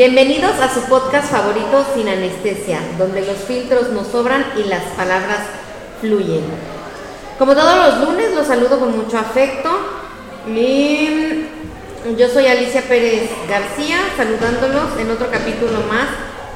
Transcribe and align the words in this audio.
Bienvenidos 0.00 0.58
a 0.58 0.72
su 0.72 0.80
podcast 0.88 1.30
favorito 1.30 1.84
Sin 1.94 2.08
Anestesia, 2.08 2.80
donde 2.96 3.20
los 3.20 3.36
filtros 3.36 3.90
nos 3.90 4.06
sobran 4.06 4.46
y 4.56 4.64
las 4.64 4.82
palabras 4.96 5.40
fluyen. 6.00 6.40
Como 7.38 7.54
todos 7.54 7.76
los 7.76 8.08
lunes, 8.08 8.34
los 8.34 8.46
saludo 8.46 8.80
con 8.80 8.96
mucho 8.96 9.18
afecto. 9.18 9.68
Y 10.46 11.44
yo 12.16 12.28
soy 12.30 12.46
Alicia 12.46 12.80
Pérez 12.80 13.28
García, 13.46 13.98
saludándolos 14.16 14.98
en 14.98 15.10
otro 15.10 15.30
capítulo 15.30 15.80
más 15.80 16.08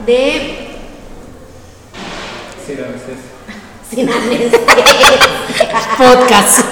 de 0.06 0.78
Sin 2.66 2.78
Anestesia. 2.78 3.30
Sin 3.90 4.08
Anestesia. 4.08 4.58
Podcast. 5.98 6.64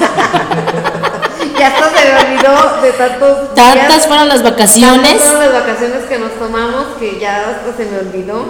ya 1.63 1.69
hasta 1.69 1.91
se 1.91 2.05
me 2.05 2.35
olvidó 2.35 2.83
de 2.83 2.93
tantos. 2.93 3.55
Tantas 3.55 3.89
días, 3.89 4.07
fueron 4.07 4.29
las 4.29 4.43
tantas 4.43 4.53
vacaciones. 4.53 5.23
fueron 5.23 5.41
las 5.41 5.53
vacaciones 5.53 6.05
que 6.09 6.19
nos 6.19 6.33
tomamos 6.33 6.87
que 6.99 7.21
ya 7.21 7.51
hasta 7.51 7.77
se 7.77 7.89
me 7.89 7.99
olvidó. 7.99 8.45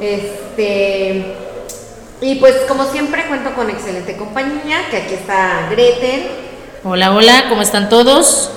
Este. 0.00 1.36
Y 2.20 2.34
pues, 2.34 2.54
como 2.68 2.84
siempre, 2.84 3.26
cuento 3.28 3.54
con 3.54 3.70
excelente 3.70 4.16
compañía, 4.16 4.88
que 4.90 4.98
aquí 4.98 5.14
está 5.14 5.68
Gretel 5.70 6.26
Hola, 6.84 7.14
hola, 7.14 7.46
¿cómo 7.48 7.62
están 7.62 7.88
todos? 7.88 8.50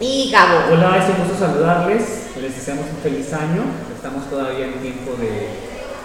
y 0.00 0.30
Gabo. 0.30 0.72
Hola, 0.72 0.98
es 0.98 1.08
un 1.08 1.24
gusto 1.24 1.46
saludarles. 1.46 2.02
Les 2.40 2.54
deseamos 2.54 2.84
un 2.84 3.02
feliz 3.02 3.32
año. 3.32 3.62
Estamos 3.94 4.28
todavía 4.30 4.66
en 4.66 4.74
tiempo 4.74 5.12
de. 5.18 5.48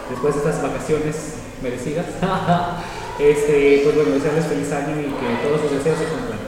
Después 0.09 0.35
de 0.35 0.39
estas 0.39 0.63
vacaciones 0.63 1.15
merecidas. 1.61 2.05
este, 3.19 3.81
pues 3.83 3.95
bueno, 3.95 4.11
desearles 4.11 4.45
feliz 4.45 4.71
año 4.71 4.99
y 4.99 5.05
que 5.05 5.47
todos 5.47 5.61
sus 5.61 5.71
deseos 5.71 5.99
se 5.99 6.05
cumplan. 6.05 6.42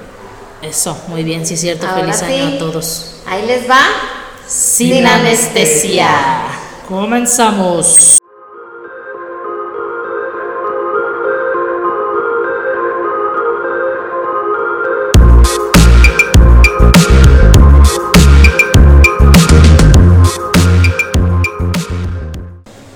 Eso, 0.65 0.97
muy 1.09 1.23
bien, 1.23 1.45
sí 1.45 1.53
es 1.53 1.61
cierto. 1.61 1.87
Ahora 1.87 2.11
Feliz 2.11 2.17
sí. 2.17 2.25
año 2.25 2.55
a 2.55 2.57
todos. 2.57 3.11
Ahí 3.27 3.45
les 3.45 3.69
va. 3.69 3.81
Sin, 4.47 4.95
Sin 4.95 5.05
anestesia. 5.05 6.09
Comenzamos. 6.89 8.17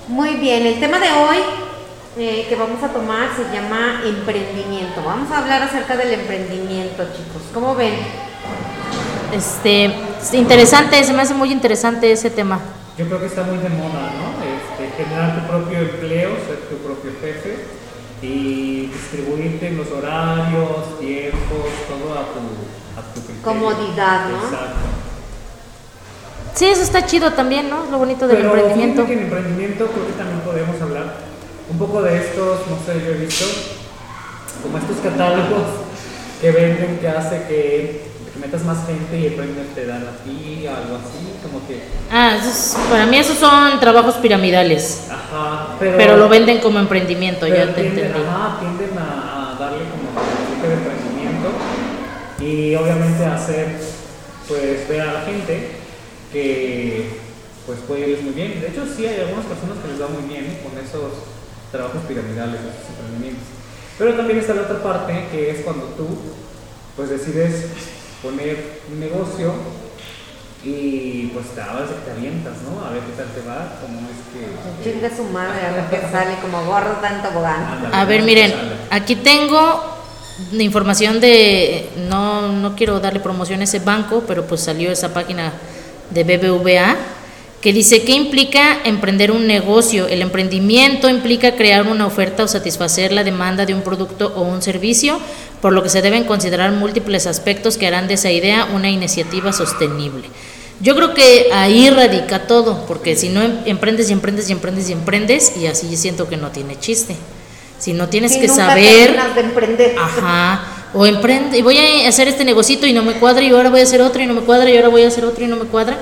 Muy 0.08 0.34
bien, 0.36 0.66
el 0.66 0.80
tema 0.80 0.98
de 0.98 1.12
hoy 1.12 1.59
eh, 2.20 2.44
que 2.48 2.54
vamos 2.54 2.82
a 2.82 2.88
tomar 2.88 3.30
se 3.34 3.44
llama 3.54 4.02
emprendimiento. 4.04 5.02
Vamos 5.02 5.30
a 5.30 5.38
hablar 5.38 5.62
acerca 5.62 5.96
del 5.96 6.12
emprendimiento, 6.12 7.04
chicos. 7.16 7.42
¿Cómo 7.54 7.74
ven? 7.74 7.94
Este, 9.32 9.86
es 9.86 10.34
interesante, 10.34 11.02
se 11.02 11.14
me 11.14 11.22
hace 11.22 11.32
muy 11.32 11.50
interesante 11.50 12.12
ese 12.12 12.28
tema. 12.28 12.60
Yo 12.98 13.06
creo 13.06 13.20
que 13.20 13.26
está 13.26 13.42
muy 13.44 13.56
de 13.56 13.70
moda, 13.70 14.12
¿no? 14.18 14.34
Este, 14.44 15.02
generar 15.02 15.40
tu 15.40 15.48
propio 15.48 15.78
empleo, 15.78 16.30
ser 16.46 16.58
tu 16.68 16.76
propio 16.84 17.12
jefe 17.22 17.64
y 18.20 18.88
distribuirte 18.88 19.68
en 19.68 19.78
los 19.78 19.90
horarios, 19.90 20.98
tiempos, 21.00 21.70
todo 21.88 22.12
a 22.18 22.24
tu, 22.34 23.00
a 23.00 23.14
tu 23.14 23.20
criterio. 23.20 23.42
Comodidad, 23.42 24.28
¿no? 24.28 24.44
Exacto. 24.44 24.76
Sí, 26.54 26.66
eso 26.66 26.82
está 26.82 27.06
chido 27.06 27.32
también, 27.32 27.70
¿no? 27.70 27.86
Lo 27.90 27.96
bonito 27.96 28.26
del 28.26 28.38
Pero 28.38 28.48
emprendimiento. 28.54 29.06
fíjate 29.06 29.14
que 29.14 29.18
en 29.18 29.24
emprendimiento 29.24 29.86
creo 29.86 30.06
que 30.06 30.12
también 30.12 30.40
podemos 30.40 30.82
hablar 30.82 30.99
un 31.70 31.78
poco 31.78 32.02
de 32.02 32.16
estos, 32.18 32.60
no 32.68 32.76
sé, 32.84 33.00
yo 33.04 33.12
he 33.12 33.18
visto 33.24 33.44
como 34.62 34.78
estos 34.78 34.96
catálogos 34.98 35.62
que 36.40 36.50
venden 36.50 36.98
que 36.98 37.08
hace 37.08 37.44
que, 37.48 38.02
que 38.32 38.40
metas 38.40 38.64
más 38.64 38.86
gente 38.86 39.18
y 39.18 39.26
el 39.26 39.34
premio 39.34 39.54
te 39.74 39.86
dan 39.86 40.02
a 40.02 40.24
ti, 40.24 40.66
algo 40.66 40.96
así, 40.96 41.30
como 41.42 41.66
que, 41.68 41.80
Ah, 42.10 42.36
eso 42.40 42.48
es- 42.50 42.76
para 42.90 43.06
mí 43.06 43.16
esos 43.18 43.38
son 43.38 43.78
trabajos 43.78 44.16
piramidales. 44.16 45.06
ajá, 45.10 45.76
pero, 45.78 45.96
Pero 45.96 46.16
lo 46.16 46.28
venden 46.28 46.58
como 46.58 46.78
emprendimiento, 46.78 47.46
ya 47.46 47.66
te 47.74 47.82
tienden, 47.82 48.06
entendí. 48.06 48.20
ajá, 48.28 48.58
tienden 48.60 48.98
a, 48.98 49.52
a 49.52 49.58
darle 49.58 49.84
como 49.90 50.10
enfoque 50.10 50.68
de 50.68 50.74
emprendimiento 50.74 51.50
y 52.40 52.74
obviamente 52.74 53.24
hacer, 53.24 53.76
pues, 54.48 54.88
ver 54.88 55.00
a 55.02 55.12
la 55.12 55.20
gente 55.22 55.68
que 56.32 57.30
pues 57.66 57.78
puede 57.86 58.00
irles 58.08 58.22
muy 58.24 58.32
bien. 58.32 58.60
De 58.60 58.68
hecho, 58.68 58.82
sí 58.84 59.06
hay 59.06 59.20
algunas 59.20 59.44
personas 59.46 59.78
que 59.78 59.92
les 59.92 60.00
va 60.02 60.08
muy 60.08 60.26
bien 60.28 60.58
con 60.64 60.72
esos 60.82 61.12
trabajos 61.70 62.02
piramidales, 62.08 62.60
esos 62.60 62.90
emprendimientos. 62.90 63.44
Pero 63.98 64.14
también 64.14 64.38
está 64.38 64.54
la 64.54 64.62
otra 64.62 64.82
parte 64.82 65.26
que 65.30 65.50
es 65.50 65.60
cuando 65.64 65.84
tú 65.96 66.06
pues 66.96 67.10
decides 67.10 67.66
poner 68.22 68.80
un 68.90 69.00
negocio 69.00 69.52
y 70.62 71.30
pues 71.32 71.46
te, 71.54 71.60
ahora 71.60 71.86
sí 71.86 71.94
te 72.04 72.10
avientas, 72.10 72.54
¿no? 72.62 72.84
A 72.84 72.90
ver 72.90 73.00
qué 73.00 73.12
tal 73.16 73.26
te 73.28 73.48
va, 73.48 73.78
cómo 73.80 74.00
es 74.08 74.84
que... 74.84 74.90
Chinga 74.90 75.14
su 75.14 75.24
madre, 75.24 75.66
a 75.66 75.72
ver 75.72 75.84
qué 75.90 76.00
sale 76.12 76.36
como 76.42 76.64
gordo 76.64 76.96
tanto. 77.00 77.28
Ándale, 77.28 77.94
A 77.94 78.04
ver, 78.04 78.22
miren, 78.22 78.52
aquí 78.90 79.16
tengo 79.16 79.98
información 80.52 81.20
de, 81.20 81.90
no, 82.08 82.52
no 82.52 82.74
quiero 82.74 83.00
darle 83.00 83.20
promoción 83.20 83.60
a 83.60 83.64
ese 83.64 83.78
banco, 83.78 84.24
pero 84.26 84.46
pues 84.46 84.62
salió 84.62 84.90
esa 84.90 85.14
página 85.14 85.52
de 86.10 86.24
BBVA 86.24 86.96
que 87.60 87.72
dice 87.74 88.02
que 88.02 88.12
implica 88.12 88.78
emprender 88.84 89.30
un 89.30 89.46
negocio. 89.46 90.06
El 90.06 90.22
emprendimiento 90.22 91.08
implica 91.08 91.56
crear 91.56 91.86
una 91.86 92.06
oferta 92.06 92.44
o 92.44 92.48
satisfacer 92.48 93.12
la 93.12 93.22
demanda 93.22 93.66
de 93.66 93.74
un 93.74 93.82
producto 93.82 94.32
o 94.34 94.42
un 94.42 94.62
servicio, 94.62 95.20
por 95.60 95.72
lo 95.74 95.82
que 95.82 95.90
se 95.90 96.00
deben 96.00 96.24
considerar 96.24 96.72
múltiples 96.72 97.26
aspectos 97.26 97.76
que 97.76 97.86
harán 97.86 98.08
de 98.08 98.14
esa 98.14 98.30
idea 98.30 98.66
una 98.72 98.88
iniciativa 98.88 99.52
sostenible. 99.52 100.28
Yo 100.80 100.96
creo 100.96 101.12
que 101.12 101.48
ahí 101.52 101.90
radica 101.90 102.46
todo, 102.46 102.86
porque 102.86 103.14
si 103.14 103.28
no 103.28 103.42
em- 103.42 103.58
emprendes 103.66 104.08
y 104.08 104.14
emprendes 104.14 104.48
y 104.48 104.52
emprendes 104.52 104.88
y 104.88 104.92
emprendes, 104.92 105.52
y 105.58 105.66
así 105.66 105.94
siento 105.98 106.26
que 106.26 106.38
no 106.38 106.48
tiene 106.48 106.78
chiste. 106.78 107.14
Si 107.78 107.92
no 107.92 108.08
tienes 108.08 108.36
que 108.36 108.46
nunca 108.46 108.68
saber, 108.68 109.18
de 109.34 109.40
emprender. 109.40 109.96
ajá, 109.98 110.62
o 110.94 111.04
emprende, 111.04 111.58
y 111.58 111.62
voy 111.62 111.76
a 111.76 112.08
hacer 112.08 112.28
este 112.28 112.44
negocito 112.46 112.86
y 112.86 112.94
no 112.94 113.02
me 113.02 113.12
cuadra, 113.12 113.42
y 113.42 113.50
ahora 113.50 113.68
voy 113.68 113.80
a 113.80 113.82
hacer 113.82 114.00
otro 114.00 114.22
y 114.22 114.26
no 114.26 114.32
me 114.32 114.40
cuadra, 114.40 114.70
y 114.70 114.76
ahora 114.76 114.88
voy 114.88 115.02
a 115.02 115.08
hacer 115.08 115.26
otro 115.26 115.44
y 115.44 115.48
no 115.48 115.56
me 115.56 115.66
cuadra. 115.66 115.98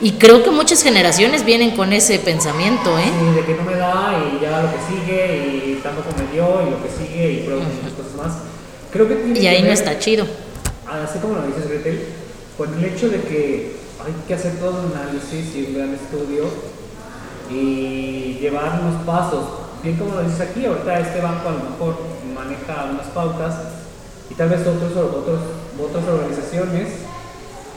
Y 0.00 0.12
creo 0.12 0.42
que 0.42 0.50
muchas 0.50 0.82
generaciones 0.82 1.44
vienen 1.44 1.74
con 1.74 1.92
ese 1.92 2.18
pensamiento, 2.18 2.98
¿eh? 2.98 3.04
Sí, 3.04 3.34
de 3.34 3.46
que 3.46 3.54
no 3.54 3.62
me 3.62 3.76
da 3.76 4.14
y 4.18 4.42
ya 4.42 4.60
lo 4.60 4.68
que 4.70 4.78
sigue 4.88 5.36
y 5.46 5.80
tampoco 5.82 6.08
me 6.18 6.32
dio 6.32 6.66
y 6.66 6.70
lo 6.70 6.82
que 6.82 6.88
sigue 6.90 7.32
y 7.32 7.36
pruebo 7.44 7.62
muchas 7.62 7.92
cosas 7.96 8.14
más. 8.14 8.42
Creo 8.92 9.08
que 9.08 9.14
tiene 9.14 9.38
Y 9.38 9.42
que 9.42 9.48
ahí 9.48 9.62
no 9.62 9.70
está 9.70 9.98
chido. 9.98 10.26
Así 10.86 11.18
como 11.18 11.36
lo 11.36 11.46
dices 11.46 11.68
Gretel, 11.68 12.08
con 12.58 12.74
el 12.74 12.84
hecho 12.84 13.08
de 13.08 13.22
que 13.22 13.76
hay 14.04 14.12
que 14.28 14.34
hacer 14.34 14.58
todo 14.58 14.82
un 14.84 14.92
análisis 14.96 15.56
y 15.56 15.64
un 15.66 15.74
gran 15.74 15.94
estudio 15.94 16.44
y 17.50 18.38
llevar 18.38 18.80
unos 18.82 19.02
pasos. 19.04 19.46
Bien 19.82 19.96
como 19.96 20.14
lo 20.14 20.22
dices 20.24 20.40
aquí, 20.42 20.66
ahorita 20.66 21.00
este 21.00 21.20
banco 21.20 21.48
a 21.48 21.52
lo 21.52 21.70
mejor 21.70 21.98
maneja 22.34 22.90
unas 22.92 23.06
pautas 23.08 23.54
y 24.30 24.34
tal 24.34 24.50
vez 24.50 24.60
otros, 24.60 24.92
otros, 24.92 25.40
otras 25.80 26.04
organizaciones 26.04 27.05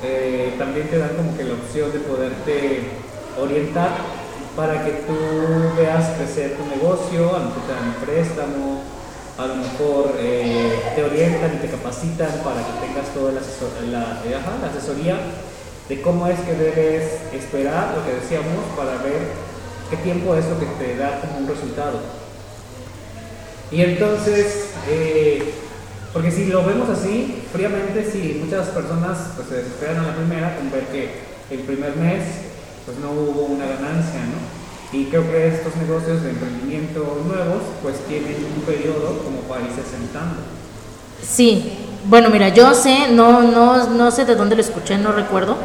eh, 0.03 0.53
también 0.57 0.87
te 0.87 0.97
dan 0.97 1.15
como 1.15 1.35
que 1.35 1.43
la 1.43 1.53
opción 1.55 1.91
de 1.91 1.99
poderte 1.99 2.83
orientar 3.37 3.91
para 4.55 4.85
que 4.85 4.91
tú 5.07 5.15
veas 5.77 6.17
crecer 6.17 6.57
tu 6.57 6.65
negocio, 6.65 7.35
a 7.35 7.39
lo 7.39 7.45
mejor 7.45 7.63
te 7.63 7.73
dan 7.73 7.87
un 7.87 8.05
préstamo, 8.05 8.81
a 9.37 9.45
lo 9.47 9.55
mejor 9.55 10.15
eh, 10.19 10.79
te 10.95 11.03
orientan 11.03 11.55
y 11.55 11.57
te 11.57 11.69
capacitan 11.69 12.31
para 12.43 12.61
que 12.61 12.87
tengas 12.87 13.07
toda 13.13 13.31
eh, 13.31 13.91
la 13.91 14.67
asesoría 14.67 15.17
de 15.87 16.01
cómo 16.01 16.27
es 16.27 16.39
que 16.41 16.53
debes 16.53 17.19
esperar, 17.33 17.95
lo 17.95 18.05
que 18.05 18.19
decíamos, 18.19 18.63
para 18.77 19.01
ver 19.03 19.21
qué 19.89 19.97
tiempo 19.97 20.35
es 20.35 20.45
lo 20.45 20.59
que 20.59 20.65
te 20.65 20.95
da 20.97 21.19
como 21.21 21.39
un 21.39 21.47
resultado. 21.47 21.99
Y 23.71 23.81
entonces, 23.81 24.69
porque 26.13 26.31
si 26.31 26.45
lo 26.45 26.65
vemos 26.65 26.89
así, 26.89 27.43
fríamente, 27.51 28.09
si 28.09 28.41
muchas 28.43 28.67
personas 28.67 29.17
pues, 29.35 29.47
se 29.47 29.55
desesperan 29.55 29.97
a 29.97 30.07
la 30.07 30.15
primera 30.15 30.57
con 30.57 30.71
ver 30.71 30.85
que 30.87 31.29
el 31.51 31.59
primer 31.59 31.95
mes 31.97 32.23
pues 32.85 32.97
no 32.99 33.11
hubo 33.11 33.41
una 33.43 33.65
ganancia, 33.65 34.21
¿no? 34.25 34.97
Y 34.97 35.05
creo 35.05 35.29
que 35.29 35.47
estos 35.47 35.75
negocios 35.75 36.23
de 36.23 36.31
emprendimiento 36.31 37.21
nuevos 37.27 37.61
pues 37.83 37.97
tienen 38.07 38.37
un 38.55 38.61
periodo 38.63 39.19
como 39.23 39.41
para 39.41 39.61
irse 39.61 39.83
sentando. 39.83 40.37
Sí, 41.21 41.77
bueno, 42.05 42.29
mira, 42.29 42.49
yo 42.49 42.73
sé, 42.73 43.11
no, 43.11 43.43
no, 43.43 43.89
no 43.89 44.09
sé 44.09 44.25
de 44.25 44.35
dónde 44.35 44.55
lo 44.55 44.61
escuché, 44.61 44.97
no 44.97 45.11
recuerdo, 45.11 45.57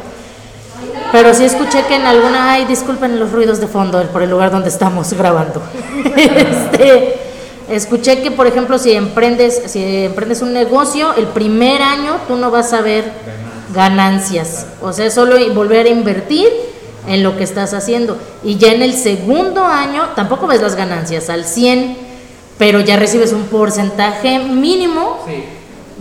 pero 1.11 1.33
sí 1.33 1.45
escuché 1.45 1.85
que 1.87 1.95
en 1.95 2.05
alguna, 2.05 2.51
ay, 2.51 2.65
disculpen 2.65 3.19
los 3.19 3.31
ruidos 3.31 3.59
de 3.59 3.67
fondo 3.67 4.03
por 4.09 4.21
el 4.21 4.29
lugar 4.29 4.51
donde 4.51 4.69
estamos 4.69 5.13
grabando. 5.13 5.61
este, 6.15 7.15
escuché 7.69 8.21
que, 8.21 8.31
por 8.31 8.47
ejemplo, 8.47 8.77
si 8.77 8.91
emprendes, 8.93 9.61
si 9.67 9.83
emprendes 10.05 10.41
un 10.41 10.53
negocio, 10.53 11.13
el 11.15 11.25
primer 11.27 11.81
año 11.81 12.17
tú 12.27 12.35
no 12.37 12.51
vas 12.51 12.73
a 12.73 12.81
ver 12.81 13.05
ganancias, 13.73 14.65
o 14.81 14.93
sea, 14.93 15.09
solo 15.09 15.35
volver 15.53 15.85
a 15.87 15.89
invertir 15.89 16.47
en 17.07 17.23
lo 17.23 17.37
que 17.37 17.43
estás 17.43 17.73
haciendo. 17.73 18.17
Y 18.43 18.57
ya 18.57 18.71
en 18.73 18.81
el 18.81 18.93
segundo 18.93 19.63
año 19.63 20.09
tampoco 20.15 20.47
ves 20.47 20.61
las 20.61 20.75
ganancias 20.75 21.29
al 21.29 21.45
100, 21.45 21.97
pero 22.57 22.79
ya 22.79 22.95
recibes 22.97 23.33
un 23.33 23.43
porcentaje 23.43 24.39
mínimo 24.39 25.19
Sí. 25.27 25.43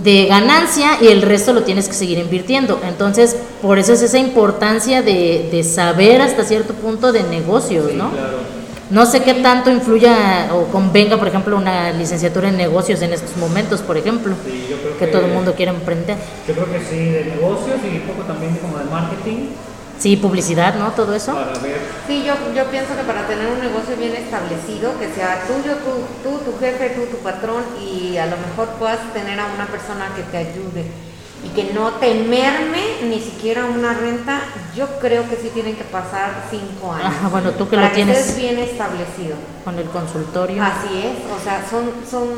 de 0.02 0.26
ganancia 0.26 0.99
y 1.00 1.08
el 1.08 1.22
resto 1.22 1.52
lo 1.52 1.62
tienes 1.62 1.88
que 1.88 1.94
seguir 1.94 2.19
invirtiendo. 2.19 2.81
Entonces, 2.87 3.37
por 3.62 3.78
eso 3.78 3.93
es 3.93 4.02
esa 4.02 4.19
importancia 4.19 5.02
de, 5.02 5.49
de 5.50 5.62
saber 5.64 6.20
hasta 6.20 6.44
cierto 6.44 6.75
punto 6.75 7.12
de 7.12 7.22
negocios, 7.25 7.87
Sí, 7.90 7.96
¿no? 7.96 8.11
claro. 8.11 8.38
No 8.91 9.07
sé 9.07 9.23
qué 9.23 9.35
tanto 9.35 9.71
influya 9.71 10.51
o 10.53 10.67
convenga, 10.67 11.17
por 11.17 11.29
ejemplo, 11.29 11.57
una 11.57 11.91
licenciatura 11.93 12.49
en 12.49 12.57
negocios 12.57 13.01
en 13.03 13.13
estos 13.13 13.37
momentos, 13.39 13.81
por 13.81 13.97
ejemplo, 13.97 14.35
Sí, 14.45 14.67
yo 14.71 14.77
creo 14.77 14.99
que 14.99 15.07
que, 15.07 15.13
todo 15.13 15.25
el 15.25 15.33
mundo 15.33 15.55
quiere 15.55 15.73
emprender. 15.73 16.19
Yo 16.47 16.55
creo 16.55 16.71
que 16.71 16.81
sí, 16.81 17.09
de 17.09 17.25
negocios 17.25 17.81
y 17.83 17.97
un 17.97 18.03
poco 18.03 18.23
también 18.25 18.57
como 18.57 18.79
de 18.79 18.85
marketing 18.85 19.49
Sí, 19.99 20.17
publicidad, 20.17 20.75
¿no? 20.75 20.91
Todo 20.91 21.15
eso. 21.15 21.33
para 21.33 21.59
ver. 21.61 21.79
Sí, 22.07 22.25
yo, 22.27 22.35
yo 22.55 22.65
pienso 22.67 22.97
que 22.97 23.05
para 23.05 23.27
tener 23.27 23.47
un 23.47 23.61
negocio 23.61 23.97
bien 23.97 24.15
establecido, 24.15 24.99
que 24.99 25.09
sea 25.09 25.45
tuyo, 25.47 25.77
tú, 25.77 26.05
tú, 26.23 26.39
tu 26.45 26.59
jefe, 26.59 26.91
tú, 26.91 27.07
tu 27.07 27.23
patrón, 27.23 27.63
y 27.81 28.17
a 28.19 28.27
lo 28.27 28.37
mejor 28.37 28.69
puedas 28.79 29.01
tener 29.13 29.39
a 29.39 29.47
una 29.55 29.67
persona 29.67 30.11
que 30.17 30.23
te 30.25 30.37
ayude 30.37 30.85
y 31.44 31.49
que 31.50 31.73
no 31.75 31.91
te 31.93 32.14
merme 32.14 32.81
ni 33.05 33.20
siquiera 33.20 33.67
una 33.67 33.93
renta, 33.94 34.41
yo 34.75 34.87
creo 34.99 35.29
que 35.29 35.37
sí 35.37 35.50
tienen 35.52 35.76
que 35.76 35.85
pasar 35.85 36.44
cinco 36.50 36.93
años. 36.93 37.06
Ajá, 37.06 37.29
bueno, 37.29 37.50
tú 37.52 37.69
que 37.69 37.76
para 37.76 37.88
lo 37.88 37.94
tienes 37.94 38.19
estés 38.19 38.37
bien 38.37 38.58
establecido. 38.58 39.37
con 39.64 39.79
el 39.79 39.85
consultorio. 39.91 40.62
Así 40.62 40.99
es, 40.99 41.31
o 41.31 41.43
sea, 41.43 41.62
son, 41.69 41.91
son, 42.11 42.29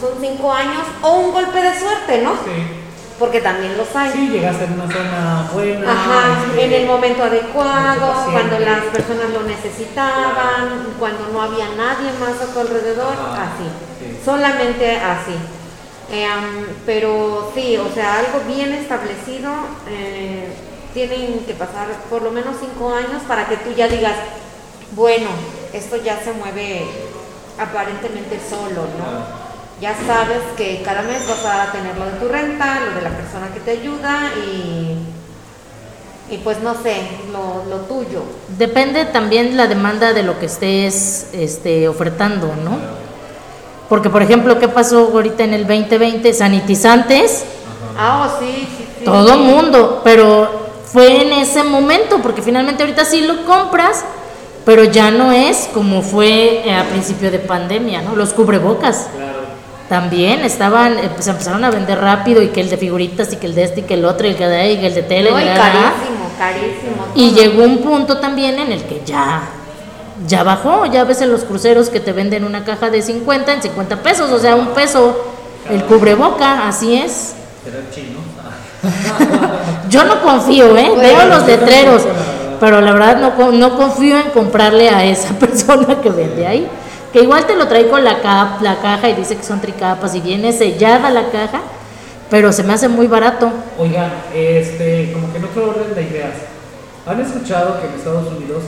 son 0.00 0.10
cinco 0.20 0.52
años 0.52 0.82
o 1.02 1.12
un 1.20 1.32
golpe 1.32 1.60
de 1.62 1.78
suerte, 1.78 2.22
¿no? 2.22 2.32
Sí, 2.32 2.82
Porque 3.18 3.40
también 3.40 3.78
los 3.78 3.94
hay. 3.96 4.10
sí, 4.10 4.28
llegaste 4.28 4.64
en 4.64 4.72
una 4.74 4.92
zona 4.92 5.48
buena. 5.54 5.92
Ajá, 5.92 6.42
este, 6.48 6.64
en 6.64 6.72
el 6.82 6.86
momento 6.86 7.22
adecuado, 7.22 8.12
cuando 8.30 8.58
las 8.58 8.80
personas 8.92 9.30
lo 9.32 9.42
necesitaban, 9.44 10.88
cuando 10.98 11.28
no 11.32 11.40
había 11.42 11.66
nadie 11.76 12.10
más 12.20 12.40
a 12.42 12.52
tu 12.52 12.58
alrededor, 12.60 13.14
Ajá, 13.14 13.54
así, 13.54 13.68
sí. 14.00 14.18
solamente 14.24 14.96
así. 14.98 15.34
Eh, 16.10 16.26
pero 16.84 17.50
sí, 17.54 17.76
o 17.76 17.92
sea, 17.92 18.18
algo 18.20 18.40
bien 18.46 18.72
establecido, 18.72 19.50
eh, 19.88 20.48
tienen 20.94 21.40
que 21.46 21.54
pasar 21.54 21.88
por 22.08 22.22
lo 22.22 22.30
menos 22.30 22.56
cinco 22.60 22.94
años 22.94 23.22
para 23.26 23.48
que 23.48 23.56
tú 23.56 23.72
ya 23.76 23.88
digas, 23.88 24.14
bueno, 24.92 25.28
esto 25.72 25.96
ya 25.96 26.22
se 26.22 26.32
mueve 26.32 26.86
aparentemente 27.58 28.38
solo, 28.48 28.82
¿no? 28.98 29.46
Ya 29.80 29.94
sabes 30.06 30.38
que 30.56 30.80
cada 30.82 31.02
mes 31.02 31.26
vas 31.28 31.44
a 31.44 31.72
tener 31.72 31.98
lo 31.98 32.06
de 32.06 32.12
tu 32.12 32.28
renta, 32.28 32.80
lo 32.80 32.94
de 32.94 33.02
la 33.02 33.10
persona 33.10 33.48
que 33.52 33.60
te 33.60 33.72
ayuda 33.72 34.30
y, 34.46 34.96
y 36.30 36.38
pues 36.38 36.60
no 36.62 36.74
sé, 36.82 37.02
lo, 37.30 37.64
lo 37.68 37.82
tuyo. 37.82 38.22
Depende 38.56 39.04
también 39.06 39.56
la 39.56 39.66
demanda 39.66 40.14
de 40.14 40.22
lo 40.22 40.38
que 40.38 40.46
estés 40.46 41.28
este, 41.32 41.88
ofertando, 41.88 42.54
¿no? 42.64 43.05
Porque, 43.88 44.10
por 44.10 44.22
ejemplo, 44.22 44.58
¿qué 44.58 44.68
pasó 44.68 45.10
ahorita 45.12 45.44
en 45.44 45.54
el 45.54 45.66
2020? 45.66 46.32
Sanitizantes, 46.34 47.44
Ah, 47.98 48.26
oh, 48.28 48.38
sí, 48.40 48.66
sí, 48.76 48.84
sí. 48.98 49.04
todo 49.04 49.38
mundo, 49.38 50.00
pero 50.04 50.66
fue 50.84 51.22
en 51.22 51.32
ese 51.32 51.62
momento, 51.64 52.18
porque 52.22 52.42
finalmente 52.42 52.82
ahorita 52.82 53.04
sí 53.04 53.22
lo 53.22 53.44
compras, 53.46 54.04
pero 54.66 54.84
ya 54.84 55.10
no 55.10 55.32
es 55.32 55.68
como 55.72 56.02
fue 56.02 56.62
eh, 56.68 56.74
a 56.74 56.84
principio 56.84 57.30
de 57.30 57.38
pandemia, 57.38 58.02
¿no? 58.02 58.14
Los 58.16 58.32
cubrebocas 58.34 59.06
Claro. 59.16 59.38
también 59.88 60.40
estaban, 60.44 60.98
eh, 60.98 61.08
pues 61.14 61.26
empezaron 61.28 61.64
a 61.64 61.70
vender 61.70 62.00
rápido 62.00 62.42
y 62.42 62.48
que 62.48 62.60
el 62.60 62.68
de 62.68 62.76
figuritas 62.76 63.32
y 63.32 63.36
que 63.36 63.46
el 63.46 63.54
de 63.54 63.62
este 63.64 63.80
y 63.80 63.82
que 63.84 63.94
el 63.94 64.04
otro 64.04 64.26
y 64.28 64.34
que 64.34 64.44
el 64.44 64.50
de, 64.50 64.72
y 64.72 64.76
que 64.78 64.86
el 64.88 64.94
de 64.94 65.02
tele. 65.04 65.30
No, 65.30 65.40
y 65.40 65.44
carísimo, 65.44 66.30
carísimo. 66.36 67.06
Y 67.14 67.30
llegó 67.30 67.62
un 67.62 67.78
punto 67.78 68.18
también 68.18 68.58
en 68.58 68.72
el 68.72 68.82
que 68.84 69.00
ya, 69.06 69.42
ya 70.26 70.42
bajó, 70.42 70.86
ya 70.86 71.04
ves 71.04 71.20
en 71.20 71.30
los 71.30 71.44
cruceros 71.44 71.90
que 71.90 72.00
te 72.00 72.12
venden 72.12 72.44
una 72.44 72.64
caja 72.64 72.90
de 72.90 73.02
50 73.02 73.52
en 73.52 73.62
50 73.62 74.02
pesos, 74.02 74.30
o 74.30 74.38
sea, 74.38 74.56
un 74.56 74.68
peso 74.68 75.16
el 75.70 75.84
cubreboca, 75.84 76.66
así 76.66 76.96
es. 76.96 77.34
Será 77.64 77.78
chino. 77.92 78.20
Yo 79.90 80.04
no 80.04 80.22
confío, 80.22 80.76
¿eh? 80.76 80.90
Bueno, 80.94 81.02
Veo 81.02 81.26
los 81.26 81.46
letreros, 81.46 82.02
pero 82.60 82.80
la 82.80 82.92
verdad 82.92 83.16
no, 83.16 83.52
no 83.52 83.76
confío 83.76 84.18
en 84.18 84.30
comprarle 84.30 84.88
a 84.88 85.04
esa 85.04 85.34
persona 85.38 86.00
que 86.00 86.10
vende 86.10 86.46
ahí. 86.46 86.68
Que 87.12 87.22
igual 87.22 87.46
te 87.46 87.56
lo 87.56 87.66
trae 87.66 87.88
con 87.88 88.04
la, 88.04 88.20
cap, 88.20 88.60
la 88.62 88.76
caja 88.80 89.08
y 89.08 89.14
dice 89.14 89.36
que 89.36 89.42
son 89.42 89.60
tricapas 89.60 90.14
y 90.14 90.20
viene 90.20 90.52
sellada 90.52 91.10
la 91.10 91.30
caja, 91.30 91.60
pero 92.30 92.52
se 92.52 92.62
me 92.62 92.74
hace 92.74 92.88
muy 92.88 93.06
barato. 93.06 93.50
Oigan, 93.78 94.12
este, 94.34 95.12
como 95.12 95.32
que 95.32 95.38
en 95.38 95.44
otro 95.44 95.70
orden 95.70 95.94
de 95.94 96.02
ideas, 96.02 96.34
¿han 97.06 97.20
escuchado 97.20 97.80
que 97.80 97.86
en 97.86 97.94
Estados 97.94 98.28
Unidos 98.32 98.62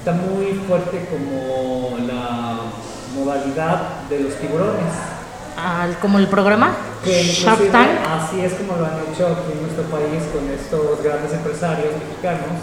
está 0.00 0.12
muy 0.12 0.54
fuerte 0.66 1.06
como 1.12 1.96
la 2.06 2.56
modalidad 3.14 4.00
de 4.08 4.20
los 4.20 4.34
tiburones? 4.36 4.92
Al- 5.56 5.98
como 5.98 6.18
el 6.18 6.26
programa 6.28 6.74
Que 7.04 7.22
Shark 7.22 7.70
Tank. 7.70 7.88
así 8.08 8.40
es 8.40 8.54
como 8.54 8.76
lo 8.80 8.86
han 8.86 8.96
hecho 9.12 9.26
aquí 9.28 9.52
en 9.52 9.60
nuestro 9.62 9.84
país 9.92 10.22
con 10.32 10.48
estos 10.48 11.02
grandes 11.04 11.32
empresarios 11.32 11.92
mexicanos, 12.00 12.56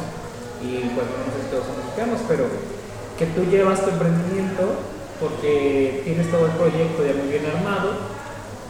y 0.63 0.81
bueno, 0.97 1.13
no 1.21 1.29
sé 1.29 1.45
si 1.45 1.49
todos 1.53 1.65
son 1.69 1.77
mexicanos, 1.77 2.19
pero 2.27 2.45
que 3.19 3.25
tú 3.27 3.45
llevas 3.51 3.81
tu 3.85 3.89
emprendimiento 3.91 4.73
porque 5.19 6.01
tienes 6.05 6.29
todo 6.31 6.45
el 6.47 6.51
proyecto 6.53 7.05
ya 7.05 7.13
muy 7.13 7.29
bien 7.29 7.45
armado 7.45 7.93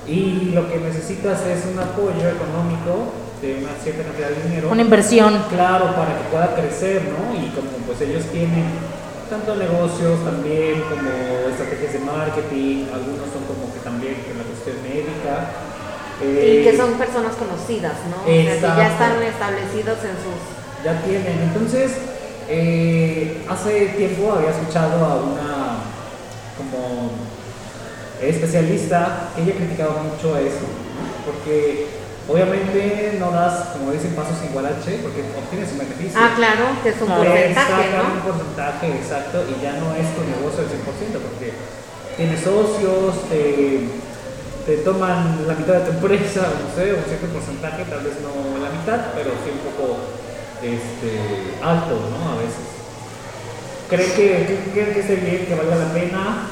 y 0.08 0.52
lo 0.56 0.68
que 0.70 0.80
necesitas 0.80 1.42
es 1.46 1.66
un 1.72 1.80
apoyo 1.80 2.28
económico 2.28 3.12
de 3.42 3.56
una 3.56 3.74
cierta 3.84 4.04
cantidad 4.04 4.30
de 4.30 4.44
dinero. 4.50 4.70
Una 4.72 4.82
inversión. 4.82 5.44
Claro, 5.50 5.96
para 5.96 6.18
que 6.18 6.24
pueda 6.32 6.56
crecer, 6.56 7.04
¿no? 7.06 7.36
Y 7.36 7.50
como 7.50 7.70
pues 7.86 8.02
ellos 8.02 8.24
tienen 8.32 8.66
tanto 9.30 9.56
negocios 9.56 10.24
también 10.24 10.82
como 10.90 11.10
estrategias 11.52 11.94
de 11.94 12.00
marketing, 12.00 12.88
algunos 12.94 13.28
son 13.30 13.44
como 13.46 13.74
que 13.74 13.80
también 13.84 14.16
en 14.24 14.38
la 14.38 14.44
cuestión 14.44 14.78
médica. 14.82 15.52
Y 16.22 16.26
eh, 16.26 16.64
que 16.64 16.78
son 16.78 16.94
personas 16.94 17.36
conocidas, 17.36 17.94
¿no? 18.10 18.24
O 18.24 18.26
sea, 18.26 18.56
que 18.56 18.62
ya 18.62 18.88
están 18.88 19.22
establecidos 19.22 19.98
en 20.02 20.16
sus... 20.18 20.40
ya 20.84 21.02
tienen. 21.04 21.44
Entonces, 21.44 21.92
eh, 22.50 23.44
hace 23.48 23.88
tiempo 23.98 24.34
había 24.34 24.50
escuchado 24.50 25.06
a 25.06 25.16
una 25.18 25.84
como 26.58 27.12
especialista 28.22 29.30
ella 29.38 29.54
criticaba 29.54 30.02
mucho 30.02 30.38
eso, 30.38 30.66
porque 31.26 31.86
obviamente 32.28 33.16
no 33.20 33.32
das, 33.32 33.72
como 33.78 33.92
dicen, 33.92 34.16
pasos 34.16 34.38
sin 34.42 34.52
guarache, 34.52 35.00
porque 35.02 35.24
obtienes 35.38 35.72
un 35.72 35.80
beneficio. 35.80 36.20
Ah, 36.20 36.34
claro, 36.36 36.66
que 36.84 36.90
es 36.90 37.00
un 37.02 37.08
Claro. 37.08 37.24
Porcentaje, 37.24 37.72
sacan 37.72 38.06
un 38.12 38.18
¿no? 38.20 38.24
porcentaje 38.28 38.88
exacto 38.96 39.38
y 39.48 39.62
ya 39.64 39.74
no 39.80 39.96
es 39.96 40.08
tu 40.16 40.22
negocio 40.28 40.60
al 40.64 40.70
100%, 40.70 41.20
porque 41.24 41.54
tienes 42.18 42.40
socios, 42.42 43.30
te, 43.30 43.88
te 44.66 44.84
toman 44.84 45.48
la 45.48 45.56
mitad 45.56 45.76
de 45.80 45.86
tu 45.88 45.92
empresa, 45.96 46.42
no 46.52 46.68
sé, 46.76 46.94
un 46.94 47.04
cierto 47.08 47.28
porcentaje, 47.32 47.86
tal 47.88 48.04
vez 48.04 48.16
no 48.20 48.60
la 48.60 48.70
mitad, 48.76 49.16
pero 49.16 49.32
sí 49.44 49.56
un 49.56 49.64
poco 49.64 49.98
este, 50.60 51.12
alto, 51.64 51.96
¿no? 52.12 52.34
A 52.34 52.36
veces. 52.44 52.66
¿Creen 53.88 54.12
que, 54.12 54.60
creen 54.74 54.94
que 54.94 55.00
esté 55.00 55.16
bien, 55.16 55.46
que 55.46 55.56
valga 55.56 55.78
la 55.78 55.94
pena 55.94 56.44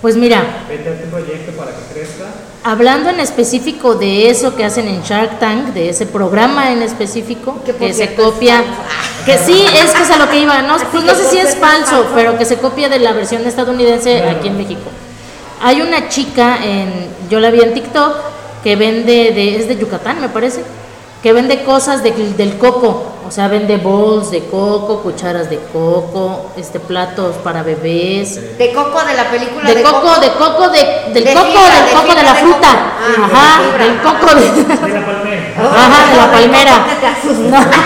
Pues 0.00 0.14
mira, 0.16 0.62
vender 0.68 1.02
tu 1.02 1.10
proyecto 1.10 1.50
para 1.58 1.72
que 1.72 1.92
crezca? 1.92 2.26
Hablando 2.62 3.10
en 3.10 3.20
específico 3.20 3.94
de 3.94 4.30
eso 4.30 4.54
que 4.54 4.64
hacen 4.64 4.86
en 4.88 5.02
Shark 5.02 5.38
Tank, 5.38 5.68
de 5.68 5.88
ese 5.90 6.06
programa 6.06 6.72
en 6.72 6.82
específico, 6.82 7.58
Que 7.64 7.92
se 7.94 8.14
copia, 8.14 8.62
que 9.24 9.38
sí, 9.38 9.64
es 9.74 9.90
que 9.92 10.02
es 10.02 10.10
a 10.10 10.18
lo 10.18 10.28
que 10.30 10.40
iba, 10.40 10.60
no, 10.62 10.76
pues 10.92 11.04
no 11.04 11.14
sé 11.14 11.24
si 11.30 11.38
es 11.38 11.56
falso, 11.56 11.86
falso. 11.86 12.06
pero 12.14 12.36
que 12.38 12.44
se 12.44 12.56
copia 12.58 12.88
de 12.88 12.98
la 12.98 13.12
versión 13.12 13.46
estadounidense 13.46 14.18
Claro. 14.18 14.38
aquí 14.38 14.48
en 14.48 14.58
México. 14.58 14.90
Hay 15.62 15.80
una 15.82 16.08
chica 16.08 16.58
en, 16.62 17.08
yo 17.30 17.40
la 17.40 17.50
vi 17.50 17.60
en 17.60 17.74
TikTok, 17.74 18.14
que 18.62 18.76
vende, 18.76 19.32
de, 19.32 19.56
es 19.56 19.68
de 19.68 19.76
Yucatán 19.78 20.20
me 20.20 20.28
parece, 20.28 20.62
que 21.22 21.32
vende 21.32 21.62
cosas 21.64 22.02
de- 22.02 22.12
del 22.12 22.56
coco, 22.58 23.04
o 23.28 23.30
sea, 23.30 23.46
vende 23.48 23.76
bowls 23.76 24.30
de 24.30 24.44
coco, 24.46 25.00
cucharas 25.02 25.50
de 25.50 25.58
coco, 25.72 26.46
este 26.56 26.80
platos 26.80 27.36
para 27.44 27.62
bebés, 27.62 28.56
De 28.58 28.72
coco 28.72 29.02
de 29.04 29.14
la 29.14 29.30
película 29.30 29.68
de 29.68 29.82
coco, 29.82 30.18
de 30.20 30.32
coco, 30.32 30.68
de, 30.70 31.12
del 31.12 31.24
De 31.24 31.34
coco, 31.34 31.46
fibra, 31.46 31.76
del 31.76 31.86
de 31.86 31.92
coco 31.92 32.14
de 32.14 32.22
la 32.22 32.32
de 32.34 32.40
fruta. 32.40 32.68
coco. 32.68 33.30
Ah, 33.34 33.60
de 33.60 33.76
Ajá, 33.76 33.84
del 33.84 34.00
coco 34.02 34.34
de. 34.34 34.50
De 34.50 34.74
la 35.00 35.06
palmera. 35.06 35.70
Ajá, 35.70 36.10
de 36.10 36.16
la 36.16 36.32
palmera. 36.32 36.86
Te 37.00 37.06
asusta. 37.06 37.70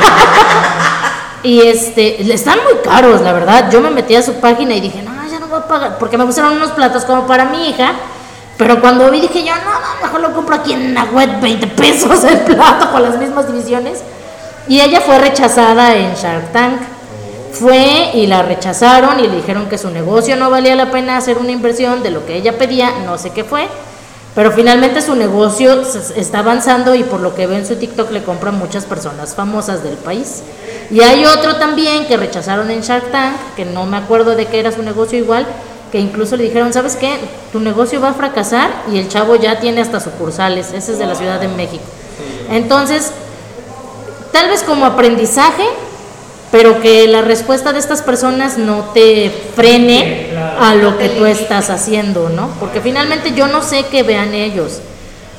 Y 1.42 1.60
este, 1.60 2.16
le 2.24 2.32
están 2.32 2.58
muy 2.64 2.82
caros, 2.82 3.20
la 3.20 3.34
verdad. 3.34 3.70
Yo 3.70 3.82
me 3.82 3.90
metí 3.90 4.14
a 4.16 4.22
su 4.22 4.32
página 4.40 4.74
y 4.76 4.80
dije, 4.80 5.02
no, 5.02 5.12
ya 5.30 5.38
no 5.38 5.46
voy 5.48 5.58
a 5.58 5.68
pagar, 5.68 5.98
porque 5.98 6.16
me 6.16 6.24
pusieron 6.24 6.54
unos 6.56 6.70
platos 6.70 7.04
como 7.04 7.26
para 7.26 7.44
mi 7.44 7.68
hija. 7.68 7.92
Pero 8.56 8.80
cuando 8.80 9.10
vi 9.10 9.20
dije 9.20 9.44
yo, 9.44 9.52
no, 9.54 10.02
mejor 10.02 10.20
lo 10.20 10.32
compro 10.32 10.54
aquí 10.54 10.72
en 10.72 10.94
la 10.94 11.04
web, 11.04 11.40
20 11.40 11.66
pesos 11.68 12.22
el 12.24 12.38
plato 12.40 12.90
con 12.92 13.02
las 13.02 13.18
mismas 13.18 13.46
divisiones. 13.46 14.00
Y 14.68 14.80
ella 14.80 15.00
fue 15.00 15.18
rechazada 15.18 15.94
en 15.96 16.14
Shark 16.14 16.52
Tank. 16.52 16.80
Fue 17.52 18.10
y 18.14 18.26
la 18.26 18.42
rechazaron 18.42 19.20
y 19.20 19.28
le 19.28 19.36
dijeron 19.36 19.68
que 19.68 19.78
su 19.78 19.90
negocio 19.90 20.36
no 20.36 20.50
valía 20.50 20.74
la 20.74 20.90
pena 20.90 21.16
hacer 21.16 21.38
una 21.38 21.52
inversión 21.52 22.02
de 22.02 22.10
lo 22.10 22.26
que 22.26 22.36
ella 22.36 22.58
pedía, 22.58 22.90
no 23.04 23.16
sé 23.16 23.30
qué 23.30 23.44
fue. 23.44 23.68
Pero 24.34 24.50
finalmente 24.50 25.00
su 25.00 25.14
negocio 25.14 25.82
está 26.16 26.40
avanzando 26.40 26.96
y 26.96 27.04
por 27.04 27.20
lo 27.20 27.36
que 27.36 27.46
veo 27.46 27.56
en 27.56 27.66
su 27.66 27.76
TikTok 27.76 28.10
le 28.10 28.24
compran 28.24 28.58
muchas 28.58 28.84
personas 28.84 29.36
famosas 29.36 29.84
del 29.84 29.94
país. 29.94 30.42
Y 30.90 31.00
hay 31.02 31.24
otro 31.24 31.56
también 31.56 32.06
que 32.06 32.16
rechazaron 32.16 32.70
en 32.72 32.80
Shark 32.80 33.12
Tank, 33.12 33.36
que 33.54 33.64
no 33.64 33.86
me 33.86 33.96
acuerdo 33.96 34.34
de 34.34 34.46
qué 34.46 34.58
era 34.58 34.72
su 34.72 34.82
negocio 34.82 35.18
igual, 35.18 35.46
que 35.94 36.00
incluso 36.00 36.36
le 36.36 36.42
dijeron, 36.42 36.72
¿sabes 36.72 36.96
qué? 36.96 37.20
Tu 37.52 37.60
negocio 37.60 38.00
va 38.00 38.08
a 38.08 38.14
fracasar 38.14 38.68
y 38.92 38.98
el 38.98 39.08
chavo 39.08 39.36
ya 39.36 39.60
tiene 39.60 39.80
hasta 39.80 40.00
sucursales, 40.00 40.72
ese 40.72 40.90
es 40.90 40.98
de 40.98 41.06
la 41.06 41.14
Ciudad 41.14 41.38
de 41.38 41.46
México. 41.46 41.84
Entonces, 42.50 43.12
tal 44.32 44.48
vez 44.48 44.64
como 44.64 44.86
aprendizaje, 44.86 45.62
pero 46.50 46.80
que 46.80 47.06
la 47.06 47.22
respuesta 47.22 47.72
de 47.72 47.78
estas 47.78 48.02
personas 48.02 48.58
no 48.58 48.86
te 48.92 49.30
frene 49.54 50.36
a 50.60 50.74
lo 50.74 50.98
que 50.98 51.10
tú 51.10 51.26
estás 51.26 51.70
haciendo, 51.70 52.28
¿no? 52.28 52.48
Porque 52.58 52.80
finalmente 52.80 53.32
yo 53.32 53.46
no 53.46 53.62
sé 53.62 53.84
qué 53.88 54.02
vean 54.02 54.34
ellos. 54.34 54.80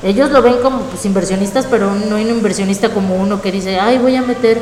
Ellos 0.05 0.31
lo 0.31 0.41
ven 0.41 0.59
como 0.63 0.83
pues 0.83 1.05
inversionistas, 1.05 1.67
pero 1.69 1.93
no 1.93 2.15
hay 2.15 2.23
un 2.23 2.29
inversionista 2.29 2.91
como 2.91 3.17
uno 3.17 3.41
que 3.41 3.51
dice, 3.51 3.77
ay, 3.77 3.97
voy 3.97 4.15
a 4.15 4.21
meter 4.21 4.61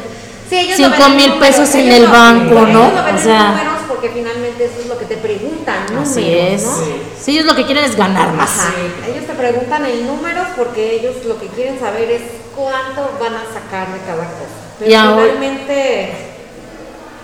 Sí, 0.49 0.55
ellos 0.57 0.79
lo 0.79 0.87
cinco 0.87 1.03
ven 1.03 1.11
en 1.11 1.17
mil 1.17 1.29
números, 1.29 1.49
pesos 1.49 1.75
en 1.75 1.91
el 1.91 2.07
banco, 2.07 2.65
¿no? 2.65 2.87
O 2.87 3.17
sea, 3.21 3.72
porque 4.03 4.19
finalmente 4.19 4.65
eso 4.65 4.81
es 4.81 4.87
lo 4.87 4.97
que 4.97 5.05
te 5.05 5.15
preguntan, 5.15 5.85
números, 5.85 6.09
así 6.09 6.33
es. 6.37 6.63
¿no? 6.63 6.75
Sí, 7.21 7.31
ellos 7.31 7.45
lo 7.45 7.55
que 7.55 7.65
quieren 7.65 7.85
es 7.85 7.95
ganar 7.95 8.33
más. 8.33 8.49
Ajá. 8.59 8.73
Ellos 9.09 9.25
te 9.25 9.33
preguntan 9.33 9.85
el 9.85 10.05
números 10.05 10.45
porque 10.57 10.95
ellos 10.95 11.23
lo 11.23 11.39
que 11.39 11.47
quieren 11.47 11.79
saber 11.79 12.11
es 12.11 12.21
cuánto 12.53 13.09
van 13.17 13.33
a 13.35 13.43
sacar 13.53 13.93
de 13.93 13.99
cada 14.05 14.25
cosa. 14.25 14.59
Pero 14.77 14.91
Y 14.91 14.93
ahora- 14.93 15.23
finalmente, 15.23 16.11